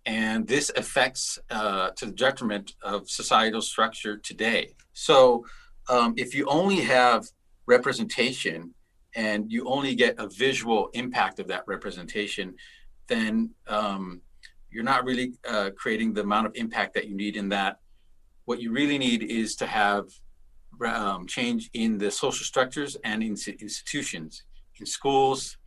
And 0.05 0.47
this 0.47 0.71
affects 0.77 1.39
uh, 1.51 1.91
to 1.97 2.07
the 2.07 2.13
detriment 2.13 2.75
of 2.83 3.09
societal 3.09 3.63
structure 3.63 4.17
today. 4.17 4.75
So, 4.93 5.45
um, 5.89 6.15
if 6.17 6.35
you 6.35 6.47
only 6.47 6.81
have 6.81 7.27
representation 7.67 8.75
and 9.15 9.51
you 9.51 9.67
only 9.67 9.95
get 9.95 10.15
a 10.19 10.29
visual 10.29 10.89
impact 10.95 11.39
of 11.39 11.49
that 11.49 11.65
representation, 11.67 12.55
then 13.09 13.51
um, 13.67 14.21
you're 14.71 14.85
not 14.85 15.05
really 15.05 15.35
uh, 15.49 15.71
creating 15.77 16.15
the 16.15 16.23
amount 16.23 16.47
of 16.47 16.53
impact 16.55 16.95
that 16.95 17.09
you 17.09 17.15
need 17.15 17.37
in 17.37 17.49
that. 17.51 17.79
What 18.47 18.61
you 18.61 18.73
really 18.73 18.99
need 18.99 19.23
is 19.23 19.55
to 19.57 19.67
have 19.67 20.07
um, 20.85 21.27
change 21.27 21.71
in 21.75 21.99
the 21.99 22.11
social 22.11 22.45
structures 22.45 22.97
and 23.05 23.23
in 23.23 23.37
institutions, 23.61 24.45
in 24.81 24.87
schools, 24.87 25.59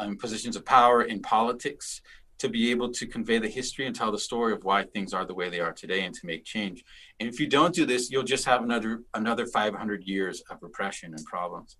in 0.00 0.16
positions 0.16 0.56
of 0.56 0.64
power, 0.64 1.02
in 1.02 1.20
politics, 1.20 2.00
to 2.38 2.48
be 2.48 2.70
able 2.70 2.90
to 2.90 3.06
convey 3.06 3.38
the 3.38 3.48
history 3.48 3.86
and 3.86 3.94
tell 3.94 4.10
the 4.10 4.18
story 4.18 4.52
of 4.52 4.64
why 4.64 4.84
things 4.84 5.14
are 5.14 5.24
the 5.24 5.34
way 5.34 5.48
they 5.48 5.60
are 5.60 5.72
today 5.72 6.04
and 6.04 6.14
to 6.14 6.26
make 6.26 6.44
change. 6.44 6.84
And 7.20 7.28
if 7.28 7.38
you 7.38 7.46
don't 7.46 7.74
do 7.74 7.86
this, 7.86 8.10
you'll 8.10 8.24
just 8.24 8.44
have 8.44 8.62
another 8.62 9.02
another 9.14 9.46
500 9.46 10.04
years 10.04 10.42
of 10.50 10.58
repression 10.62 11.14
and 11.14 11.24
problems. 11.24 11.76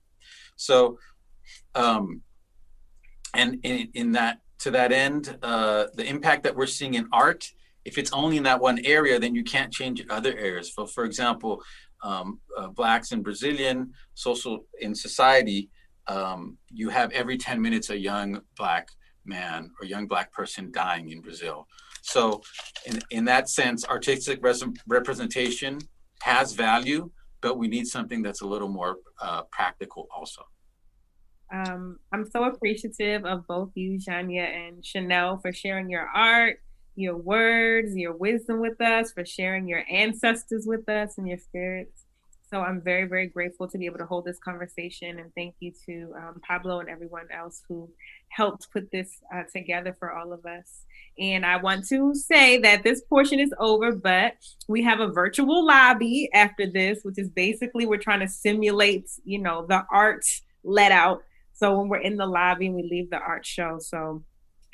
So, 0.56 0.98
um, 1.74 2.22
and 3.34 3.58
in, 3.64 3.88
in 3.94 4.12
that 4.12 4.40
to 4.60 4.70
that 4.70 4.92
end, 4.92 5.36
uh, 5.42 5.86
the 5.94 6.06
impact 6.06 6.44
that 6.44 6.56
we're 6.56 6.66
seeing 6.66 6.94
in 6.94 7.08
art, 7.12 7.52
if 7.84 7.98
it's 7.98 8.12
only 8.12 8.36
in 8.36 8.44
that 8.44 8.60
one 8.60 8.80
area, 8.84 9.18
then 9.18 9.34
you 9.34 9.44
can't 9.44 9.72
change 9.72 10.02
other 10.08 10.36
areas. 10.38 10.72
So, 10.74 10.86
for 10.86 11.04
example, 11.04 11.62
um, 12.02 12.40
uh, 12.56 12.68
blacks 12.68 13.12
in 13.12 13.22
Brazilian 13.22 13.92
social 14.14 14.66
in 14.80 14.94
society, 14.94 15.68
um, 16.06 16.58
you 16.70 16.90
have 16.90 17.10
every 17.12 17.36
10 17.36 17.60
minutes 17.60 17.90
a 17.90 17.98
young 17.98 18.40
black 18.56 18.88
man 19.24 19.70
or 19.80 19.86
young 19.86 20.06
black 20.06 20.32
person 20.32 20.70
dying 20.72 21.10
in 21.10 21.20
Brazil. 21.20 21.66
So, 22.02 22.42
in, 22.86 23.00
in 23.10 23.24
that 23.26 23.48
sense, 23.48 23.86
artistic 23.86 24.40
res- 24.42 24.64
representation 24.86 25.78
has 26.22 26.52
value, 26.52 27.10
but 27.40 27.56
we 27.56 27.68
need 27.68 27.86
something 27.86 28.22
that's 28.22 28.42
a 28.42 28.46
little 28.46 28.68
more 28.68 28.96
uh, 29.20 29.42
practical 29.50 30.06
also. 30.14 30.42
Um, 31.52 31.98
I'm 32.12 32.26
so 32.30 32.44
appreciative 32.44 33.24
of 33.24 33.46
both 33.46 33.70
you, 33.74 34.00
Xenia 34.00 34.44
and 34.44 34.84
Chanel, 34.84 35.38
for 35.38 35.52
sharing 35.52 35.88
your 35.88 36.08
art, 36.14 36.60
your 36.96 37.16
words, 37.16 37.96
your 37.96 38.16
wisdom 38.16 38.60
with 38.60 38.80
us, 38.80 39.12
for 39.12 39.24
sharing 39.24 39.68
your 39.68 39.84
ancestors 39.90 40.64
with 40.66 40.88
us 40.88 41.18
and 41.18 41.28
your 41.28 41.38
spirits. 41.38 42.03
So 42.54 42.60
I'm 42.60 42.80
very, 42.80 43.08
very 43.08 43.26
grateful 43.26 43.66
to 43.66 43.76
be 43.76 43.86
able 43.86 43.98
to 43.98 44.06
hold 44.06 44.26
this 44.26 44.38
conversation. 44.38 45.18
And 45.18 45.34
thank 45.34 45.56
you 45.58 45.72
to 45.86 46.14
um, 46.16 46.40
Pablo 46.46 46.78
and 46.78 46.88
everyone 46.88 47.26
else 47.36 47.62
who 47.68 47.90
helped 48.28 48.70
put 48.72 48.92
this 48.92 49.10
uh, 49.34 49.42
together 49.52 49.96
for 49.98 50.12
all 50.12 50.32
of 50.32 50.46
us. 50.46 50.84
And 51.18 51.44
I 51.44 51.56
want 51.56 51.88
to 51.88 52.14
say 52.14 52.58
that 52.58 52.84
this 52.84 53.02
portion 53.08 53.40
is 53.40 53.52
over, 53.58 53.90
but 53.90 54.34
we 54.68 54.84
have 54.84 55.00
a 55.00 55.08
virtual 55.08 55.66
lobby 55.66 56.30
after 56.32 56.70
this, 56.70 57.00
which 57.02 57.18
is 57.18 57.28
basically 57.28 57.86
we're 57.86 57.96
trying 57.98 58.20
to 58.20 58.28
simulate, 58.28 59.10
you 59.24 59.40
know, 59.40 59.66
the 59.66 59.84
art 59.90 60.24
let 60.62 60.92
out. 60.92 61.22
So 61.54 61.76
when 61.76 61.88
we're 61.88 62.02
in 62.02 62.16
the 62.16 62.26
lobby 62.26 62.70
we 62.70 62.84
leave 62.88 63.10
the 63.10 63.18
art 63.18 63.44
show. 63.44 63.78
So 63.80 64.22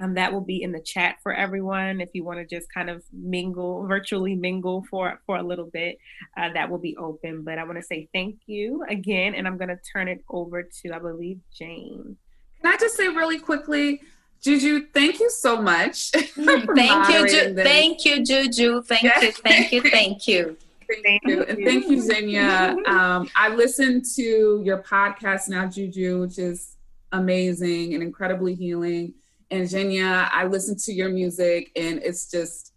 um, 0.00 0.14
that 0.14 0.32
will 0.32 0.40
be 0.40 0.62
in 0.62 0.72
the 0.72 0.80
chat 0.80 1.16
for 1.22 1.34
everyone. 1.34 2.00
If 2.00 2.10
you 2.14 2.24
want 2.24 2.38
to 2.38 2.46
just 2.46 2.72
kind 2.72 2.88
of 2.88 3.02
mingle, 3.12 3.86
virtually 3.86 4.34
mingle 4.34 4.84
for 4.90 5.20
for 5.26 5.36
a 5.36 5.42
little 5.42 5.66
bit, 5.66 5.98
uh, 6.36 6.52
that 6.54 6.70
will 6.70 6.78
be 6.78 6.96
open. 6.96 7.42
But 7.42 7.58
I 7.58 7.64
want 7.64 7.78
to 7.78 7.82
say 7.82 8.08
thank 8.14 8.36
you 8.46 8.84
again, 8.88 9.34
and 9.34 9.46
I'm 9.46 9.58
going 9.58 9.68
to 9.68 9.78
turn 9.92 10.08
it 10.08 10.24
over 10.28 10.62
to 10.62 10.92
I 10.92 10.98
believe 10.98 11.40
Jane. 11.56 12.16
Can 12.62 12.72
I 12.72 12.76
just 12.76 12.96
say 12.96 13.08
really 13.08 13.38
quickly, 13.38 14.00
Juju, 14.42 14.86
thank 14.92 15.20
you 15.20 15.30
so 15.30 15.60
much. 15.60 16.10
Mm, 16.40 16.74
thank 16.74 17.08
you, 17.10 17.28
Ju- 17.28 17.54
thank 17.54 18.04
you, 18.04 18.24
Juju. 18.24 18.82
Thank 18.82 19.02
yes. 19.02 19.22
you, 19.22 19.32
thank 19.32 19.72
you, 19.72 19.82
thank 19.82 20.26
you. 20.26 20.56
Thank 21.04 21.22
you. 21.24 21.44
And 21.44 21.64
thank 21.64 21.86
you, 21.88 22.00
Xenia. 22.00 22.74
Um, 22.88 23.30
I 23.36 23.48
listened 23.54 24.04
to 24.16 24.60
your 24.64 24.82
podcast 24.82 25.48
now, 25.48 25.68
Juju, 25.68 26.22
which 26.22 26.36
is 26.36 26.74
amazing 27.12 27.94
and 27.94 28.02
incredibly 28.02 28.56
healing 28.56 29.14
and 29.50 29.68
Xenia, 29.68 30.28
I 30.32 30.46
listen 30.46 30.76
to 30.76 30.92
your 30.92 31.10
music 31.10 31.70
and 31.76 32.00
it's 32.02 32.30
just 32.30 32.72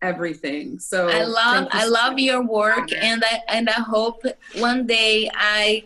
everything. 0.00 0.78
So 0.78 1.08
I 1.08 1.24
love 1.24 1.68
I 1.70 1.86
love 1.86 2.18
your 2.18 2.42
work 2.42 2.92
and 2.92 3.24
I 3.24 3.40
and 3.48 3.68
I 3.68 3.80
hope 3.80 4.24
one 4.56 4.86
day 4.86 5.30
I, 5.32 5.84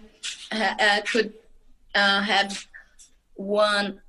I 0.51 1.03
could 1.07 1.33
uh, 1.95 2.23
have 2.23 2.67
one 3.35 4.01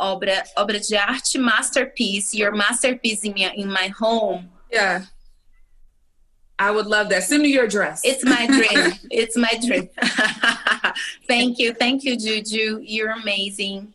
obra 0.00 0.46
obra 0.56 0.86
de 0.86 0.96
arte 0.96 1.38
masterpiece, 1.38 2.34
your 2.34 2.52
masterpiece 2.52 3.24
in 3.24 3.32
my, 3.34 3.52
in 3.54 3.70
my 3.70 3.88
home. 3.88 4.50
Yeah. 4.70 5.04
I 6.56 6.70
would 6.70 6.86
love 6.86 7.08
that. 7.08 7.24
Send 7.24 7.42
me 7.42 7.52
your 7.52 7.64
address. 7.64 8.02
It's 8.04 8.24
my 8.24 8.46
dream. 8.46 8.92
it's 9.10 9.36
my 9.36 9.58
dream. 9.66 9.88
thank 11.26 11.58
you. 11.58 11.74
Thank 11.74 12.04
you, 12.04 12.16
Juju. 12.16 12.80
You're 12.80 13.10
amazing. 13.10 13.93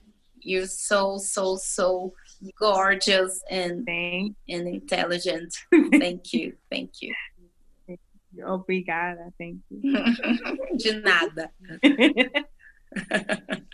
You're 0.49 0.65
so 0.65 1.19
so 1.19 1.57
so 1.57 2.11
gorgeous 2.57 3.43
and 3.51 3.87
and 3.87 4.35
intelligent. 4.47 5.55
thank 5.91 6.33
you, 6.33 6.53
thank 6.71 7.03
you. 7.03 7.13
Oh, 8.43 8.57
obrigada, 8.57 9.31
thank 9.37 9.57
you. 9.69 9.93
De 10.77 11.01
nada. 11.01 11.51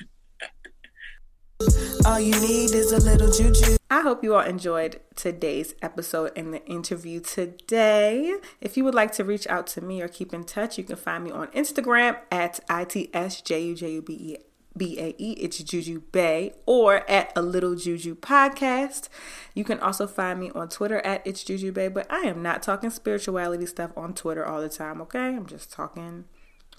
All 2.05 2.19
you 2.19 2.37
need 2.41 2.71
is 2.73 2.91
a 2.91 2.99
little 2.99 3.31
juju. 3.31 3.77
I 3.89 4.01
hope 4.01 4.21
you 4.21 4.35
all 4.35 4.41
enjoyed 4.41 4.99
today's 5.15 5.73
episode 5.81 6.33
and 6.35 6.53
the 6.53 6.63
interview 6.65 7.21
today. 7.21 8.35
If 8.59 8.75
you 8.75 8.83
would 8.83 8.93
like 8.93 9.13
to 9.13 9.23
reach 9.23 9.47
out 9.47 9.65
to 9.67 9.81
me 9.81 10.01
or 10.01 10.09
keep 10.09 10.33
in 10.33 10.43
touch, 10.43 10.77
you 10.77 10.83
can 10.83 10.97
find 10.97 11.23
me 11.23 11.31
on 11.31 11.47
Instagram 11.47 12.17
at 12.31 12.59
ITSJUJUBAE 12.67 14.35
B 14.77 14.99
A 14.99 15.15
E. 15.17 15.31
It's 15.33 15.57
Juju 15.57 16.01
Bae 16.11 16.51
or 16.65 17.09
at 17.09 17.31
a 17.35 17.41
Little 17.41 17.75
Juju 17.75 18.15
Podcast. 18.15 19.09
You 19.53 19.63
can 19.63 19.79
also 19.79 20.07
find 20.07 20.39
me 20.39 20.51
on 20.51 20.69
Twitter 20.69 20.99
at 21.01 21.25
It's 21.25 21.43
Juju 21.43 21.71
Bae, 21.71 21.89
but 21.89 22.11
I 22.11 22.21
am 22.21 22.41
not 22.41 22.63
talking 22.63 22.89
spirituality 22.89 23.65
stuff 23.65 23.91
on 23.95 24.13
Twitter 24.13 24.45
all 24.45 24.61
the 24.61 24.69
time, 24.69 25.01
okay? 25.01 25.35
I'm 25.35 25.45
just 25.45 25.71
talking 25.71 26.25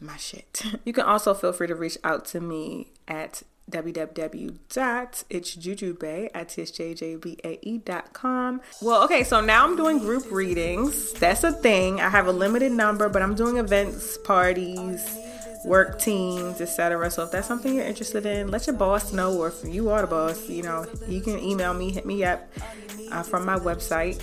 my 0.00 0.16
shit. 0.16 0.62
You 0.84 0.92
can 0.92 1.04
also 1.04 1.34
feel 1.34 1.52
free 1.52 1.68
to 1.68 1.74
reach 1.74 1.98
out 2.04 2.24
to 2.26 2.40
me 2.40 2.92
at 3.08 3.42
www.itsjujubae 3.70 6.30
at 6.34 6.48
tsjjbae.com. 6.48 8.60
Well, 8.80 9.02
okay, 9.04 9.24
so 9.24 9.40
now 9.40 9.64
I'm 9.64 9.76
doing 9.76 9.98
group 9.98 10.30
readings. 10.30 11.12
That's 11.14 11.42
a 11.42 11.50
thing. 11.50 12.00
I 12.00 12.08
have 12.08 12.28
a 12.28 12.32
limited 12.32 12.70
number, 12.72 13.08
but 13.08 13.22
I'm 13.22 13.34
doing 13.34 13.56
events, 13.56 14.18
parties, 14.18 15.18
work 15.64 15.98
teams, 15.98 16.60
etc. 16.60 17.10
So 17.10 17.24
if 17.24 17.30
that's 17.30 17.46
something 17.46 17.74
you're 17.74 17.84
interested 17.84 18.26
in, 18.26 18.50
let 18.50 18.66
your 18.66 18.76
boss 18.76 19.12
know, 19.12 19.36
or 19.36 19.48
if 19.48 19.64
you 19.64 19.90
are 19.90 20.02
the 20.02 20.06
boss, 20.06 20.48
you 20.48 20.62
know, 20.62 20.86
you 21.08 21.20
can 21.20 21.38
email 21.38 21.74
me, 21.74 21.90
hit 21.90 22.06
me 22.06 22.24
up 22.24 22.46
uh, 23.10 23.22
from 23.22 23.44
my 23.44 23.56
website, 23.56 24.22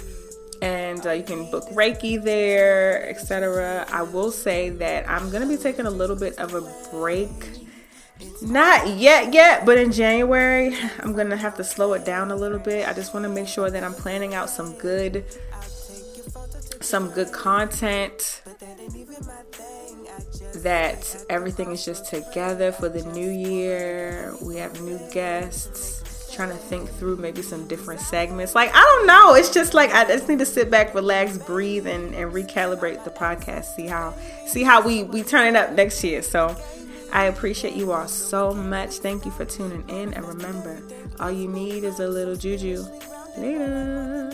and 0.61 1.05
uh, 1.05 1.11
you 1.11 1.23
can 1.23 1.49
book 1.51 1.65
Reiki 1.69 2.21
there, 2.21 3.09
etc. 3.09 3.85
I 3.91 4.03
will 4.03 4.31
say 4.31 4.69
that 4.69 5.09
I'm 5.09 5.29
gonna 5.29 5.47
be 5.47 5.57
taking 5.57 5.85
a 5.85 5.91
little 5.91 6.15
bit 6.15 6.37
of 6.37 6.53
a 6.53 6.61
break. 6.91 7.29
Not 8.41 8.87
yet, 8.87 9.33
yet, 9.33 9.65
but 9.65 9.77
in 9.77 9.91
January, 9.91 10.75
I'm 10.99 11.13
gonna 11.13 11.37
have 11.37 11.57
to 11.57 11.63
slow 11.63 11.93
it 11.93 12.05
down 12.05 12.31
a 12.31 12.35
little 12.35 12.59
bit. 12.59 12.87
I 12.87 12.93
just 12.93 13.13
want 13.13 13.23
to 13.23 13.29
make 13.29 13.47
sure 13.47 13.69
that 13.69 13.83
I'm 13.83 13.93
planning 13.93 14.33
out 14.33 14.49
some 14.49 14.77
good, 14.77 15.25
some 16.79 17.09
good 17.09 17.31
content 17.31 18.41
that 20.63 21.25
everything 21.29 21.71
is 21.71 21.85
just 21.85 22.05
together 22.05 22.71
for 22.71 22.89
the 22.89 23.03
new 23.11 23.29
year. 23.29 24.33
We 24.41 24.57
have 24.57 24.81
new 24.81 24.99
guests. 25.11 26.01
Trying 26.33 26.49
to 26.49 26.55
think 26.55 26.89
through 26.89 27.17
maybe 27.17 27.43
some 27.43 27.67
different 27.67 28.01
segments. 28.01 28.55
Like, 28.55 28.71
I 28.73 28.81
don't 28.81 29.05
know. 29.05 29.35
It's 29.35 29.53
just 29.53 29.75
like 29.75 29.93
I 29.93 30.03
just 30.05 30.27
need 30.27 30.39
to 30.39 30.47
sit 30.47 30.71
back, 30.71 30.95
relax, 30.95 31.37
breathe, 31.37 31.85
and, 31.85 32.15
and 32.15 32.33
recalibrate 32.33 33.03
the 33.03 33.11
podcast. 33.11 33.65
See 33.75 33.85
how 33.85 34.15
see 34.47 34.63
how 34.63 34.81
we 34.81 35.03
we 35.03 35.21
turn 35.21 35.45
it 35.45 35.55
up 35.55 35.73
next 35.73 36.03
year. 36.03 36.23
So 36.23 36.57
I 37.11 37.25
appreciate 37.25 37.75
you 37.75 37.91
all 37.91 38.07
so 38.07 38.51
much. 38.51 38.95
Thank 38.95 39.25
you 39.25 39.31
for 39.31 39.45
tuning 39.45 39.87
in. 39.89 40.15
And 40.15 40.25
remember, 40.25 40.81
all 41.19 41.31
you 41.31 41.47
need 41.47 41.83
is 41.83 41.99
a 41.99 42.07
little 42.07 42.35
juju. 42.35 42.83
Later. 43.37 44.31